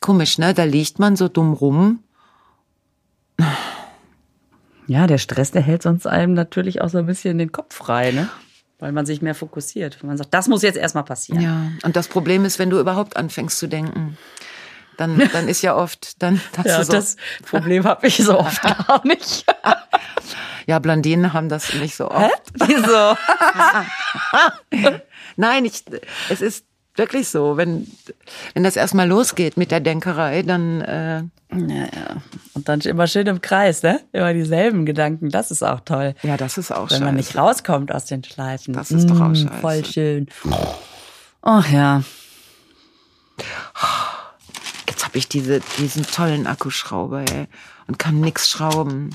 Komisch, 0.00 0.38
ne? 0.38 0.54
Da 0.54 0.64
liegt 0.64 0.98
man 0.98 1.16
so 1.16 1.28
dumm 1.28 1.52
rum. 1.52 2.02
Ja, 4.86 5.06
der 5.06 5.18
Stress, 5.18 5.50
der 5.50 5.62
hält 5.62 5.82
sonst 5.82 6.06
einem 6.06 6.34
natürlich 6.34 6.80
auch 6.80 6.88
so 6.88 6.98
ein 6.98 7.06
bisschen 7.06 7.38
den 7.38 7.52
Kopf 7.52 7.74
frei, 7.74 8.12
ne? 8.12 8.28
Weil 8.78 8.92
man 8.92 9.06
sich 9.06 9.22
mehr 9.22 9.34
fokussiert. 9.34 9.98
Wenn 10.02 10.08
man 10.08 10.18
sagt, 10.18 10.34
das 10.34 10.48
muss 10.48 10.62
jetzt 10.62 10.76
erstmal 10.76 11.04
passieren. 11.04 11.40
Ja. 11.40 11.70
Und 11.82 11.96
das 11.96 12.08
Problem 12.08 12.44
ist, 12.44 12.58
wenn 12.58 12.70
du 12.70 12.78
überhaupt 12.78 13.16
anfängst 13.16 13.58
zu 13.58 13.66
denken, 13.68 14.18
dann, 14.98 15.18
dann 15.32 15.48
ist 15.48 15.62
ja 15.62 15.74
oft, 15.74 16.22
dann 16.22 16.40
hast 16.56 16.66
Ja, 16.66 16.78
du 16.78 16.84
so, 16.84 16.92
das 16.92 17.16
Problem 17.44 17.84
habe 17.84 18.06
ich 18.06 18.16
so 18.18 18.38
oft 18.38 18.62
gar 18.86 19.00
nicht. 19.06 19.44
ja, 20.66 20.78
Blondinen 20.78 21.32
haben 21.32 21.48
das 21.48 21.72
nicht 21.74 21.96
so 21.96 22.10
oft. 22.10 22.42
Wieso? 22.54 23.16
Nein, 25.36 25.64
ich, 25.64 25.82
es 26.28 26.40
ist 26.42 26.65
wirklich 26.96 27.28
so, 27.28 27.56
wenn, 27.56 27.86
wenn 28.54 28.64
das 28.64 28.76
erstmal 28.76 29.08
losgeht 29.08 29.56
mit 29.56 29.70
der 29.70 29.80
Denkerei, 29.80 30.42
dann, 30.42 30.80
äh, 30.80 31.18
Ja, 31.52 31.84
ja. 31.84 32.16
Und 32.54 32.68
dann 32.68 32.80
immer 32.80 33.06
schön 33.06 33.26
im 33.26 33.40
Kreis, 33.40 33.82
ne? 33.82 34.00
Immer 34.12 34.32
dieselben 34.34 34.84
Gedanken. 34.86 35.30
Das 35.30 35.50
ist 35.50 35.62
auch 35.62 35.80
toll. 35.80 36.14
ja, 36.22 36.36
das 36.36 36.58
ist 36.58 36.72
auch 36.72 36.90
Wenn 36.90 37.04
man 37.04 37.14
nicht 37.16 37.32
scheiße. 37.32 37.38
rauskommt 37.38 37.92
aus 37.94 38.06
den 38.06 38.24
Schleifen. 38.24 38.74
Das 38.74 38.90
ist 38.90 39.08
doch 39.10 39.20
auch 39.20 39.28
Mm, 39.28 39.34
scheiße. 39.36 39.60
Voll 39.60 39.84
schön. 39.84 40.26
Ach 41.42 41.68
ja. 41.70 42.02
Jetzt 44.88 45.04
habe 45.04 45.18
ich 45.18 45.28
diese, 45.28 45.60
diesen 45.78 46.04
tollen 46.06 46.46
Akkuschrauber, 46.46 47.20
ey, 47.30 47.46
und 47.86 47.98
kann 47.98 48.20
nix 48.20 48.48
schrauben. 48.48 49.10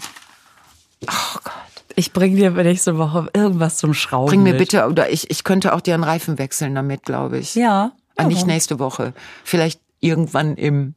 Oh 1.08 1.38
Gott. 1.44 1.54
Ich 1.96 2.14
bring 2.14 2.36
dir 2.36 2.52
nächste 2.52 2.98
Woche 2.98 3.30
irgendwas 3.34 3.78
zum 3.78 3.94
Schrauben. 3.94 4.30
Bring 4.30 4.44
mir 4.44 4.54
mit. 4.54 4.60
bitte, 4.60 4.88
oder 4.88 5.10
ich, 5.10 5.30
ich 5.30 5.44
könnte 5.44 5.74
auch 5.74 5.82
dir 5.82 5.94
einen 5.94 6.04
Reifen 6.04 6.38
wechseln 6.38 6.76
damit, 6.76 7.04
glaube 7.04 7.38
ich. 7.38 7.56
Ja. 7.56 7.92
Ah, 8.18 8.24
nicht 8.26 8.46
nächste 8.46 8.80
Woche. 8.80 9.14
Vielleicht 9.44 9.82
irgendwann 10.00 10.56
im. 10.56 10.96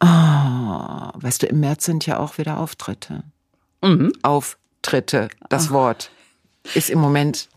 Ah, 0.00 1.12
weißt 1.16 1.42
du, 1.42 1.46
im 1.46 1.60
März 1.60 1.84
sind 1.84 2.06
ja 2.06 2.18
auch 2.18 2.38
wieder 2.38 2.58
Auftritte. 2.58 3.24
Mhm. 3.82 4.12
Auftritte, 4.22 5.28
das 5.48 5.70
Wort 5.70 6.10
ist 6.74 6.90
im 6.90 7.00
Moment 7.00 7.48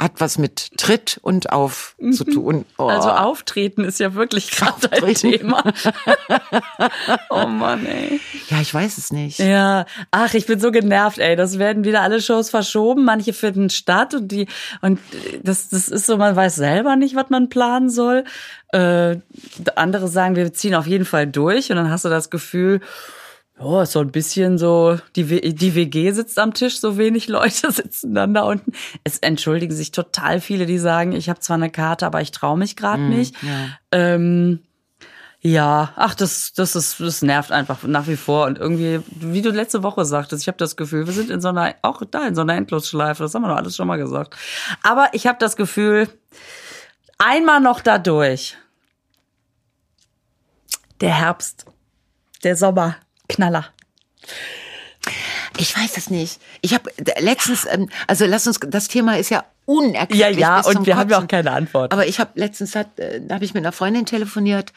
hat 0.00 0.12
was 0.16 0.38
mit 0.38 0.70
Tritt 0.78 1.18
und 1.20 1.52
auf 1.52 1.94
zu 2.12 2.24
tun. 2.24 2.64
Oh. 2.78 2.86
Also 2.86 3.10
auftreten 3.10 3.84
ist 3.84 4.00
ja 4.00 4.14
wirklich 4.14 4.50
gerade 4.50 4.90
ein. 4.92 5.14
Thema. 5.14 5.62
oh 7.30 7.46
Mann, 7.46 7.84
ey. 7.84 8.18
ja, 8.48 8.60
ich 8.62 8.72
weiß 8.72 8.96
es 8.96 9.12
nicht. 9.12 9.38
Ja, 9.38 9.84
ach, 10.10 10.32
ich 10.32 10.46
bin 10.46 10.58
so 10.58 10.70
genervt, 10.70 11.18
ey. 11.18 11.36
Das 11.36 11.58
werden 11.58 11.84
wieder 11.84 12.00
alle 12.00 12.22
Shows 12.22 12.48
verschoben, 12.48 13.04
manche 13.04 13.34
finden 13.34 13.68
statt 13.68 14.14
und 14.14 14.28
die 14.32 14.46
und 14.80 14.98
das 15.42 15.68
das 15.68 15.88
ist 15.88 16.06
so, 16.06 16.16
man 16.16 16.34
weiß 16.34 16.56
selber 16.56 16.96
nicht, 16.96 17.14
was 17.14 17.28
man 17.28 17.50
planen 17.50 17.90
soll. 17.90 18.24
Äh, 18.72 19.16
andere 19.74 20.08
sagen, 20.08 20.34
wir 20.34 20.52
ziehen 20.54 20.74
auf 20.74 20.86
jeden 20.86 21.04
Fall 21.04 21.26
durch 21.26 21.70
und 21.70 21.76
dann 21.76 21.90
hast 21.90 22.06
du 22.06 22.08
das 22.08 22.30
Gefühl, 22.30 22.80
ist 23.82 23.92
so 23.92 24.00
ein 24.00 24.10
bisschen 24.10 24.56
so, 24.58 24.98
die, 25.16 25.28
W- 25.28 25.52
die 25.52 25.74
WG 25.74 26.10
sitzt 26.12 26.38
am 26.38 26.54
Tisch, 26.54 26.80
so 26.80 26.96
wenig 26.96 27.28
Leute 27.28 27.70
sitzen 27.72 28.14
dann 28.14 28.32
da 28.34 28.42
unten. 28.42 28.72
Es 29.04 29.18
entschuldigen 29.18 29.74
sich 29.74 29.92
total 29.92 30.40
viele, 30.40 30.66
die 30.66 30.78
sagen, 30.78 31.12
ich 31.12 31.28
habe 31.28 31.40
zwar 31.40 31.56
eine 31.56 31.70
Karte, 31.70 32.06
aber 32.06 32.20
ich 32.22 32.30
traue 32.30 32.56
mich 32.58 32.74
gerade 32.76 33.02
nicht. 33.02 33.34
ja. 33.42 33.68
Ähm, 33.92 34.60
ja, 35.42 35.92
ach, 35.96 36.14
das, 36.14 36.52
das 36.52 36.76
ist, 36.76 37.00
das 37.00 37.22
nervt 37.22 37.50
einfach 37.50 37.82
nach 37.84 38.06
wie 38.08 38.16
vor. 38.16 38.44
Und 38.46 38.58
irgendwie, 38.58 39.00
wie 39.08 39.40
du 39.40 39.48
letzte 39.50 39.82
Woche 39.82 40.04
sagtest, 40.04 40.42
ich 40.42 40.48
habe 40.48 40.58
das 40.58 40.76
Gefühl, 40.76 41.06
wir 41.06 41.14
sind 41.14 41.30
in 41.30 41.40
so 41.40 41.48
einer, 41.48 41.74
auch 41.80 42.02
da 42.10 42.26
in 42.28 42.34
so 42.34 42.42
einer 42.42 42.54
Endlosschleife, 42.56 43.22
das 43.22 43.34
haben 43.34 43.42
wir 43.42 43.48
doch 43.48 43.56
alles 43.56 43.74
schon 43.74 43.86
mal 43.88 43.96
gesagt. 43.96 44.36
Aber 44.82 45.08
ich 45.12 45.26
habe 45.26 45.38
das 45.38 45.56
Gefühl, 45.56 46.08
einmal 47.16 47.60
noch 47.60 47.80
da 47.80 47.96
durch. 47.96 48.58
Der 51.00 51.14
Herbst, 51.14 51.64
der 52.44 52.56
Sommer, 52.56 52.96
Knaller. 53.30 53.66
Ich 55.56 55.76
weiß 55.76 55.96
es 55.96 56.10
nicht. 56.10 56.40
Ich 56.60 56.74
habe 56.74 56.90
letztens, 57.18 57.66
ähm, 57.70 57.88
also 58.06 58.24
lass 58.26 58.46
uns, 58.46 58.60
das 58.60 58.88
Thema 58.88 59.18
ist 59.18 59.30
ja 59.30 59.44
unerklärlich. 59.66 60.38
Ja, 60.38 60.60
ja, 60.60 60.66
und 60.66 60.86
wir 60.86 60.96
haben 60.96 61.10
ja 61.10 61.16
auch 61.16 61.22
Kotzen. 61.22 61.28
keine 61.28 61.52
Antwort. 61.52 61.92
Aber 61.92 62.06
ich 62.06 62.18
habe 62.20 62.30
letztens, 62.34 62.74
hat, 62.74 62.98
äh, 62.98 63.20
da 63.20 63.34
habe 63.36 63.44
ich 63.44 63.54
mit 63.54 63.62
einer 63.62 63.72
Freundin 63.72 64.06
telefoniert 64.06 64.72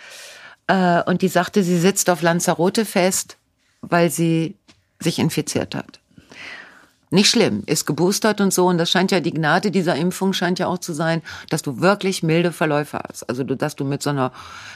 äh, 0.67 1.01
und 1.03 1.21
die 1.21 1.27
sagte, 1.27 1.63
sie 1.63 1.77
sitzt 1.79 2.09
auf 2.09 2.21
Lanzarote 2.21 2.85
fest, 2.85 3.37
weil 3.81 4.09
sie 4.09 4.55
sich 4.99 5.19
infiziert 5.19 5.75
hat. 5.75 5.99
Nicht 7.13 7.29
schlimm, 7.29 7.61
ist 7.67 7.85
geboostert 7.85 8.41
und 8.41 8.51
so. 8.51 8.65
Und 8.65 8.79
das 8.79 8.89
scheint 8.89 9.11
ja 9.11 9.19
die 9.19 9.33
Gnade 9.33 9.69
dieser 9.69 9.95
Impfung 9.95 10.33
scheint 10.33 10.57
ja 10.57 10.65
auch 10.65 10.79
zu 10.79 10.93
sein, 10.93 11.21
dass 11.49 11.61
du 11.61 11.79
wirklich 11.79 12.23
milde 12.23 12.51
Verläufe 12.51 12.99
hast. 13.07 13.29
Also 13.29 13.43
dass 13.43 13.75
du 13.75 13.85
mit 13.85 14.01
so 14.01 14.09
einer 14.09 14.31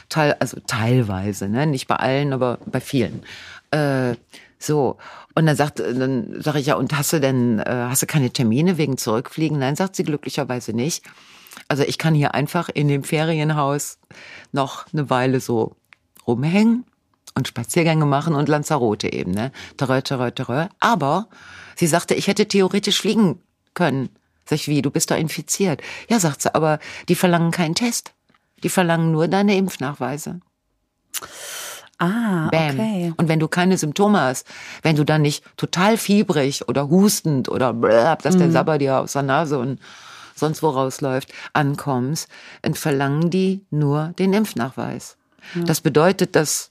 Teil, 0.08 0.36
also 0.38 0.58
teilweise, 0.64 1.48
ne, 1.48 1.66
nicht 1.66 1.88
bei 1.88 1.96
allen, 1.96 2.32
aber 2.32 2.58
bei 2.64 2.80
vielen. 2.80 3.24
Äh, 3.70 4.14
so. 4.58 4.96
Und 5.34 5.46
dann 5.46 5.56
sagt, 5.56 5.78
dann 5.78 6.40
sage 6.42 6.58
ich 6.58 6.66
ja, 6.66 6.74
und 6.74 6.96
hast 6.96 7.12
du 7.12 7.20
denn, 7.20 7.60
äh, 7.60 7.86
hast 7.88 8.02
du 8.02 8.06
keine 8.06 8.30
Termine 8.30 8.76
wegen 8.76 8.98
Zurückfliegen? 8.98 9.58
Nein, 9.58 9.76
sagt 9.76 9.96
sie 9.96 10.04
glücklicherweise 10.04 10.72
nicht. 10.72 11.04
Also 11.68 11.82
ich 11.82 11.98
kann 11.98 12.14
hier 12.14 12.34
einfach 12.34 12.68
in 12.68 12.88
dem 12.88 13.04
Ferienhaus 13.04 13.98
noch 14.52 14.86
eine 14.92 15.10
Weile 15.10 15.40
so 15.40 15.76
rumhängen 16.26 16.84
und 17.34 17.48
Spaziergänge 17.48 18.06
machen 18.06 18.34
und 18.34 18.48
Lanzarote 18.48 19.12
eben, 19.12 19.30
ne? 19.30 19.52
Terreur, 19.76 20.02
Terreur, 20.02 20.34
Terreur. 20.34 20.70
Aber 20.80 21.28
sie 21.76 21.86
sagte, 21.86 22.14
ich 22.14 22.26
hätte 22.26 22.46
theoretisch 22.46 23.00
fliegen 23.00 23.40
können. 23.74 24.10
Sag 24.44 24.56
ich, 24.56 24.68
wie, 24.68 24.82
du 24.82 24.90
bist 24.90 25.10
doch 25.10 25.16
infiziert. 25.16 25.82
Ja, 26.08 26.18
sagt 26.18 26.42
sie, 26.42 26.54
aber 26.54 26.78
die 27.08 27.14
verlangen 27.14 27.50
keinen 27.50 27.74
Test. 27.74 28.12
Die 28.62 28.68
verlangen 28.68 29.12
nur 29.12 29.28
deine 29.28 29.56
Impfnachweise. 29.56 30.40
Ah, 31.98 32.48
Bam. 32.50 32.70
okay. 32.78 33.12
Und 33.16 33.28
wenn 33.28 33.40
du 33.40 33.48
keine 33.48 33.76
Symptome 33.78 34.20
hast, 34.20 34.46
wenn 34.82 34.96
du 34.96 35.04
dann 35.04 35.22
nicht 35.22 35.44
total 35.56 35.96
fiebrig 35.96 36.68
oder 36.68 36.88
hustend 36.88 37.48
oder 37.48 37.72
blab, 37.72 38.22
dass 38.22 38.34
Mhm. 38.34 38.38
der 38.40 38.50
Sabber 38.52 38.78
dir 38.78 38.98
aus 39.00 39.12
der 39.14 39.22
Nase 39.22 39.58
und 39.58 39.80
sonst 40.34 40.62
wo 40.62 40.68
rausläuft, 40.68 41.32
ankommst, 41.52 42.28
dann 42.62 42.74
verlangen 42.74 43.30
die 43.30 43.64
nur 43.70 44.14
den 44.18 44.32
Impfnachweis. 44.32 45.16
Das 45.66 45.80
bedeutet, 45.80 46.36
dass 46.36 46.70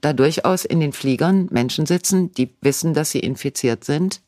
da 0.00 0.12
durchaus 0.12 0.64
in 0.64 0.78
den 0.80 0.92
Fliegern 0.92 1.48
Menschen 1.50 1.86
sitzen, 1.86 2.32
die 2.34 2.54
wissen, 2.60 2.92
dass 2.94 3.10
sie 3.12 3.20
infiziert 3.20 3.84
sind, 3.84 4.20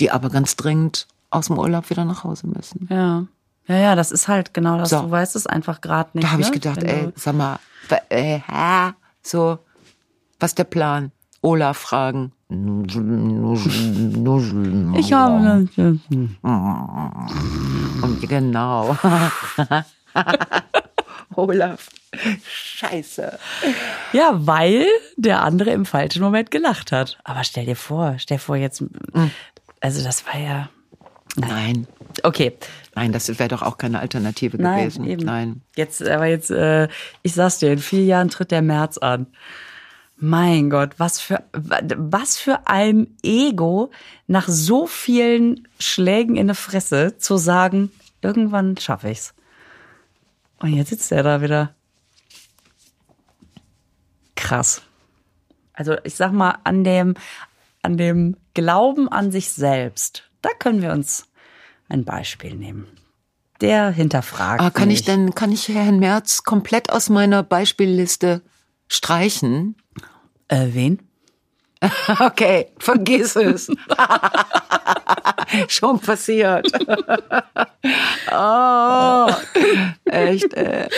die 0.00 0.10
aber 0.10 0.30
ganz 0.30 0.56
dringend 0.56 1.06
aus 1.30 1.46
dem 1.46 1.58
Urlaub 1.58 1.90
wieder 1.90 2.04
nach 2.04 2.24
Hause 2.24 2.46
müssen. 2.46 2.88
Ja. 2.90 3.26
Ja, 3.66 3.76
ja, 3.76 3.94
das 3.94 4.12
ist 4.12 4.28
halt 4.28 4.52
genau 4.52 4.78
das. 4.78 4.90
So. 4.90 5.00
Du 5.02 5.10
weißt 5.10 5.36
es 5.36 5.46
einfach 5.46 5.80
gerade 5.80 6.10
nicht. 6.12 6.24
Da 6.24 6.32
habe 6.32 6.42
ich 6.42 6.48
ne? 6.48 6.54
gedacht, 6.54 6.82
Wenn 6.82 6.88
ey, 6.88 7.12
sag 7.16 7.34
mal, 7.34 7.58
äh, 8.10 8.40
so, 9.22 9.58
was 10.38 10.50
ist 10.50 10.58
der 10.58 10.64
Plan? 10.64 11.12
Olaf 11.40 11.78
fragen. 11.78 12.32
Ich 14.96 15.12
habe. 15.12 15.68
Und 18.02 18.28
genau. 18.28 18.96
Olaf. 21.34 21.88
Scheiße. 22.46 23.38
Ja, 24.12 24.30
weil 24.46 24.86
der 25.16 25.42
andere 25.42 25.70
im 25.70 25.84
falschen 25.84 26.22
Moment 26.22 26.50
gelacht 26.50 26.92
hat. 26.92 27.18
Aber 27.24 27.44
stell 27.44 27.66
dir 27.66 27.76
vor, 27.76 28.14
stell 28.18 28.38
dir 28.38 28.42
vor 28.42 28.56
jetzt. 28.56 28.84
Also 29.80 30.02
das 30.02 30.24
war 30.26 30.38
ja. 30.38 30.68
Nein. 31.36 31.86
Okay. 32.22 32.56
Nein, 32.94 33.12
das 33.12 33.28
wäre 33.38 33.48
doch 33.48 33.62
auch 33.62 33.78
keine 33.78 34.00
Alternative 34.00 34.56
Nein, 34.56 34.80
gewesen. 34.88 35.06
eben. 35.06 35.24
Nein. 35.24 35.62
Jetzt, 35.76 36.06
aber 36.06 36.26
jetzt, 36.26 36.50
äh, 36.50 36.88
ich 37.22 37.34
sag's 37.34 37.58
dir, 37.58 37.72
in 37.72 37.78
vier 37.78 38.04
Jahren 38.04 38.28
tritt 38.28 38.50
der 38.50 38.62
März 38.62 38.98
an. 38.98 39.26
Mein 40.16 40.70
Gott, 40.70 40.92
was 40.98 41.20
für, 41.20 41.42
was 41.52 42.36
für 42.36 42.66
ein 42.66 43.08
Ego, 43.22 43.90
nach 44.26 44.48
so 44.48 44.86
vielen 44.86 45.66
Schlägen 45.78 46.36
in 46.36 46.48
die 46.48 46.54
Fresse 46.54 47.18
zu 47.18 47.36
sagen, 47.36 47.90
irgendwann 48.22 48.76
schaffe 48.76 49.10
ich's. 49.10 49.34
Und 50.60 50.72
jetzt 50.72 50.90
sitzt 50.90 51.10
er 51.10 51.24
da 51.24 51.42
wieder. 51.42 51.74
Krass. 54.36 54.82
Also 55.72 55.96
ich 56.04 56.14
sag 56.14 56.32
mal, 56.32 56.58
an 56.62 56.84
dem, 56.84 57.14
an 57.82 57.96
dem 57.96 58.36
Glauben 58.54 59.08
an 59.08 59.32
sich 59.32 59.50
selbst, 59.50 60.30
da 60.42 60.50
können 60.58 60.80
wir 60.80 60.92
uns 60.92 61.26
ein 61.94 62.04
Beispiel 62.04 62.54
nehmen. 62.54 62.86
Der 63.60 63.90
hinterfragt. 63.90 64.60
Ah, 64.60 64.70
kann 64.70 64.90
ich 64.90 64.98
nicht. 64.98 65.08
denn, 65.08 65.34
kann 65.34 65.52
ich 65.52 65.68
Herrn 65.68 66.00
Merz 66.00 66.42
komplett 66.42 66.90
aus 66.90 67.08
meiner 67.08 67.42
Beispielliste 67.42 68.42
streichen? 68.88 69.76
Äh, 70.48 70.68
wen? 70.72 71.00
Okay, 72.18 72.72
vergiss 72.78 73.36
es. 73.36 73.70
Schon 75.68 76.00
passiert. 76.00 76.66
oh, 78.32 79.26
echt. 80.06 80.54
Äh. 80.54 80.88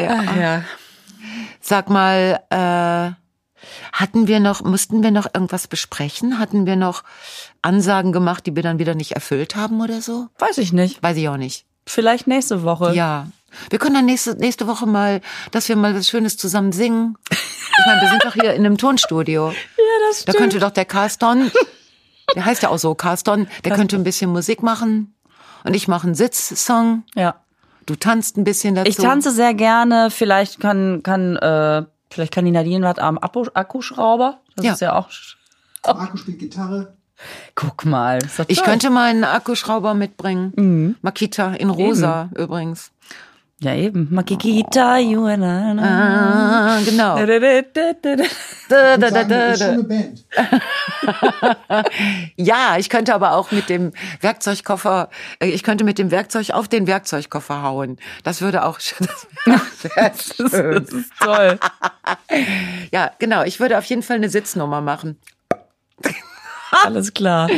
Ach, 0.00 0.36
ja. 0.36 0.64
Sag 1.60 1.90
mal, 1.90 2.40
äh, 2.50 3.23
hatten 3.92 4.26
wir 4.26 4.40
noch, 4.40 4.62
mussten 4.62 5.02
wir 5.02 5.10
noch 5.10 5.26
irgendwas 5.32 5.68
besprechen? 5.68 6.38
Hatten 6.38 6.66
wir 6.66 6.76
noch 6.76 7.02
Ansagen 7.62 8.12
gemacht, 8.12 8.46
die 8.46 8.56
wir 8.56 8.62
dann 8.62 8.78
wieder 8.78 8.94
nicht 8.94 9.12
erfüllt 9.12 9.56
haben 9.56 9.80
oder 9.80 10.00
so? 10.00 10.28
Weiß 10.38 10.58
ich 10.58 10.72
nicht. 10.72 11.02
Weiß 11.02 11.16
ich 11.16 11.28
auch 11.28 11.36
nicht. 11.36 11.66
Vielleicht 11.86 12.26
nächste 12.26 12.62
Woche. 12.62 12.94
Ja. 12.94 13.28
Wir 13.70 13.78
können 13.78 13.94
dann 13.94 14.06
nächste, 14.06 14.34
nächste 14.36 14.66
Woche 14.66 14.86
mal, 14.86 15.20
dass 15.50 15.68
wir 15.68 15.76
mal 15.76 15.94
was 15.94 16.08
Schönes 16.08 16.36
zusammen 16.36 16.72
singen. 16.72 17.16
Ich 17.30 17.86
meine, 17.86 18.00
wir 18.00 18.08
sind 18.08 18.24
doch 18.24 18.34
hier 18.34 18.54
in 18.54 18.64
einem 18.64 18.78
Tonstudio. 18.78 19.52
Ja, 19.76 20.08
das 20.08 20.24
Da 20.24 20.32
könnte 20.32 20.58
doch 20.58 20.70
der 20.70 20.86
Carston, 20.86 21.50
der 22.34 22.44
heißt 22.44 22.62
ja 22.62 22.70
auch 22.70 22.78
so 22.78 22.94
Carston, 22.94 23.46
der 23.64 23.76
könnte 23.76 23.96
ein 23.96 24.02
bisschen 24.02 24.30
Musik 24.30 24.62
machen. 24.62 25.14
Und 25.62 25.74
ich 25.74 25.88
mache 25.88 26.06
einen 26.06 26.14
Sitzsong. 26.14 27.04
Ja. 27.14 27.36
Du 27.86 27.96
tanzt 27.96 28.36
ein 28.36 28.44
bisschen 28.44 28.74
dazu. 28.74 28.88
Ich 28.88 28.96
tanze 28.96 29.30
sehr 29.30 29.54
gerne. 29.54 30.10
Vielleicht 30.10 30.58
kann, 30.58 31.02
kann, 31.02 31.36
äh, 31.36 31.84
vielleicht 32.14 32.32
kann 32.32 32.44
die 32.44 32.50
Nadine 32.50 32.86
was 32.86 32.98
am 32.98 33.18
Akku- 33.18 33.50
Akkuschrauber. 33.54 34.38
Das 34.56 34.64
Ja. 34.64 34.72
ist 34.74 34.80
ja 34.80 34.96
auch. 34.96 35.08
Marco 35.86 36.16
spielt 36.16 36.38
Gitarre. 36.38 36.94
Guck 37.54 37.84
mal. 37.84 38.18
Ich 38.48 38.58
toll. 38.58 38.64
könnte 38.66 38.90
mal 38.90 39.10
einen 39.10 39.24
Akkuschrauber 39.24 39.94
mitbringen. 39.94 40.52
Mhm. 40.56 40.96
Makita 41.02 41.54
in 41.54 41.70
rosa 41.70 42.30
übrigens. 42.36 42.90
Ja, 43.64 43.74
eben. 43.74 44.08
Makikita, 44.10 44.98
you 44.98 45.24
and 45.24 45.42
I. 45.42 45.82
Ah, 45.82 46.78
genau. 46.84 47.16
Da, 47.16 47.24
da, 47.24 47.38
da, 47.38 48.96
da, 48.98 49.08
Sagen, 49.08 49.28
da, 49.30 49.52
ist 49.52 49.58
schon 49.62 49.68
da. 49.68 49.72
eine 49.72 49.84
Band. 49.84 50.24
Ja, 52.36 52.76
ich 52.76 52.90
könnte 52.90 53.14
aber 53.14 53.32
auch 53.32 53.52
mit 53.52 53.70
dem 53.70 53.92
Werkzeugkoffer, 54.20 55.08
äh, 55.38 55.46
ich 55.46 55.62
könnte 55.62 55.84
mit 55.84 55.98
dem 55.98 56.10
Werkzeug 56.10 56.50
auf 56.50 56.68
den 56.68 56.86
Werkzeugkoffer 56.86 57.62
hauen. 57.62 57.96
Das 58.22 58.42
würde 58.42 58.66
auch, 58.66 58.78
das 59.46 59.84
wäre 59.96 60.12
schön. 60.18 60.84
Das 60.84 60.92
ist 60.92 61.12
toll. 61.18 61.58
Ja, 62.92 63.10
genau. 63.18 63.44
Ich 63.44 63.60
würde 63.60 63.78
auf 63.78 63.84
jeden 63.86 64.02
Fall 64.02 64.16
eine 64.16 64.28
Sitznummer 64.28 64.80
machen. 64.82 65.18
Alles 66.84 67.14
klar. 67.14 67.48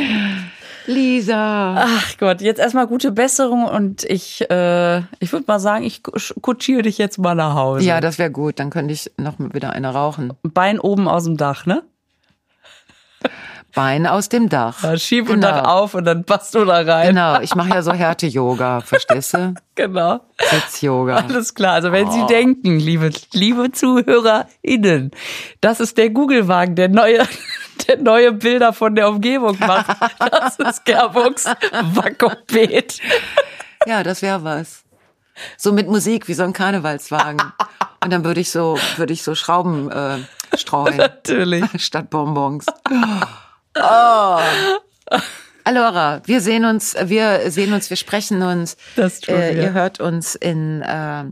Lisa. 0.87 1.75
Ach 1.87 2.19
Gott, 2.19 2.41
jetzt 2.41 2.59
erstmal 2.59 2.87
gute 2.87 3.11
Besserung 3.13 3.65
und 3.65 4.05
ich, 4.05 4.49
äh, 4.51 4.99
ich 5.21 5.33
würde 5.33 5.45
mal 5.47 5.59
sagen, 5.59 5.85
ich 5.85 6.03
kutschiere 6.43 6.83
dich 6.83 6.99
jetzt 6.99 7.19
mal 7.19 7.35
nach 7.35 7.55
Hause. 7.55 7.85
Ja, 7.85 8.01
das 8.01 8.19
wäre 8.19 8.31
gut. 8.31 8.59
Dann 8.59 8.71
könnte 8.71 8.93
ich 8.95 9.11
noch 9.17 9.39
mal 9.39 9.53
wieder 9.55 9.71
eine 9.71 9.89
rauchen. 9.93 10.33
Bein 10.43 10.79
oben 10.79 11.09
aus 11.09 11.25
dem 11.25 11.37
Dach, 11.37 11.67
ne? 11.67 11.83
Bein 13.75 14.07
aus 14.07 14.31
dem 14.31 14.49
Dach. 14.49 14.83
Ja, 14.85 14.97
schieb 14.97 15.29
und 15.29 15.35
Genau. 15.43 15.49
dann 15.49 15.67
auf 15.67 15.93
und 15.95 16.05
dann 16.07 16.25
passt 16.25 16.55
du 16.55 16.65
da 16.65 16.77
rein. 16.81 17.09
Genau, 17.09 17.41
ich 17.41 17.55
mache 17.55 17.69
ja 17.69 17.83
so 17.83 17.93
Härte-Yoga, 17.93 18.81
verstehst 18.85 19.35
du? 19.35 19.55
Genau. 19.75 20.21
Sitz-Yoga. 20.41 21.17
Alles 21.17 21.55
klar. 21.55 21.75
Also 21.75 21.93
wenn 21.93 22.07
Oh. 22.09 22.11
Sie 22.11 22.25
denken, 22.27 22.79
liebe, 22.79 23.11
liebe 23.35 23.73
ZuhörerInnen, 23.73 25.11
das 25.61 25.81
ist 25.81 25.99
der 25.99 26.09
Google-Wagen, 26.09 26.75
der 26.75 26.89
neue, 26.89 27.19
der 27.77 27.99
neue 27.99 28.33
Bilder 28.33 28.73
von 28.73 28.95
der 28.95 29.09
Umgebung 29.09 29.59
macht. 29.59 29.97
Das 30.19 30.59
ist 30.59 30.85
Gerbucks 30.85 31.45
Wakoped. 31.95 33.01
Ja, 33.87 34.03
das 34.03 34.23
wäre 34.23 34.45
was. 34.45 34.85
So 35.57 35.73
mit 35.73 35.87
Musik, 35.87 36.29
wie 36.29 36.35
so 36.35 36.43
ein 36.43 36.53
Karnevalswagen. 36.53 37.41
Und 38.03 38.13
dann 38.13 38.25
würde 38.25 38.41
ich 38.41 38.51
so, 38.51 38.79
würde 38.97 39.13
ich 39.13 39.23
so 39.23 39.35
Schrauben 39.35 39.91
äh, 39.91 40.19
streuen 40.57 40.97
Natürlich. 40.97 41.65
statt 41.85 42.11
Bonbons. 42.11 42.67
Oh. 43.79 44.39
Alora, 45.65 46.23
wir 46.25 46.41
sehen 46.41 46.65
uns, 46.65 46.97
wir 47.01 47.51
sehen 47.51 47.73
uns, 47.73 47.91
wir 47.91 47.97
sprechen 47.97 48.43
uns. 48.43 48.77
Das 48.95 49.21
tun 49.21 49.35
äh, 49.35 49.55
wir. 49.55 49.63
Ihr 49.65 49.73
hört 49.73 50.01
uns 50.01 50.35
in, 50.35 50.81
äh, 50.83 51.25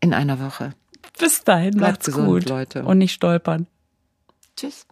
in 0.00 0.14
einer 0.14 0.40
Woche. 0.40 0.74
Bis 1.18 1.42
dahin, 1.42 1.72
Bleibt 1.72 1.92
macht's 1.92 2.06
gesund, 2.06 2.26
gut. 2.26 2.48
Leute. 2.48 2.84
Und 2.84 2.98
nicht 2.98 3.14
stolpern. 3.14 3.66
Tschüss. 4.56 4.86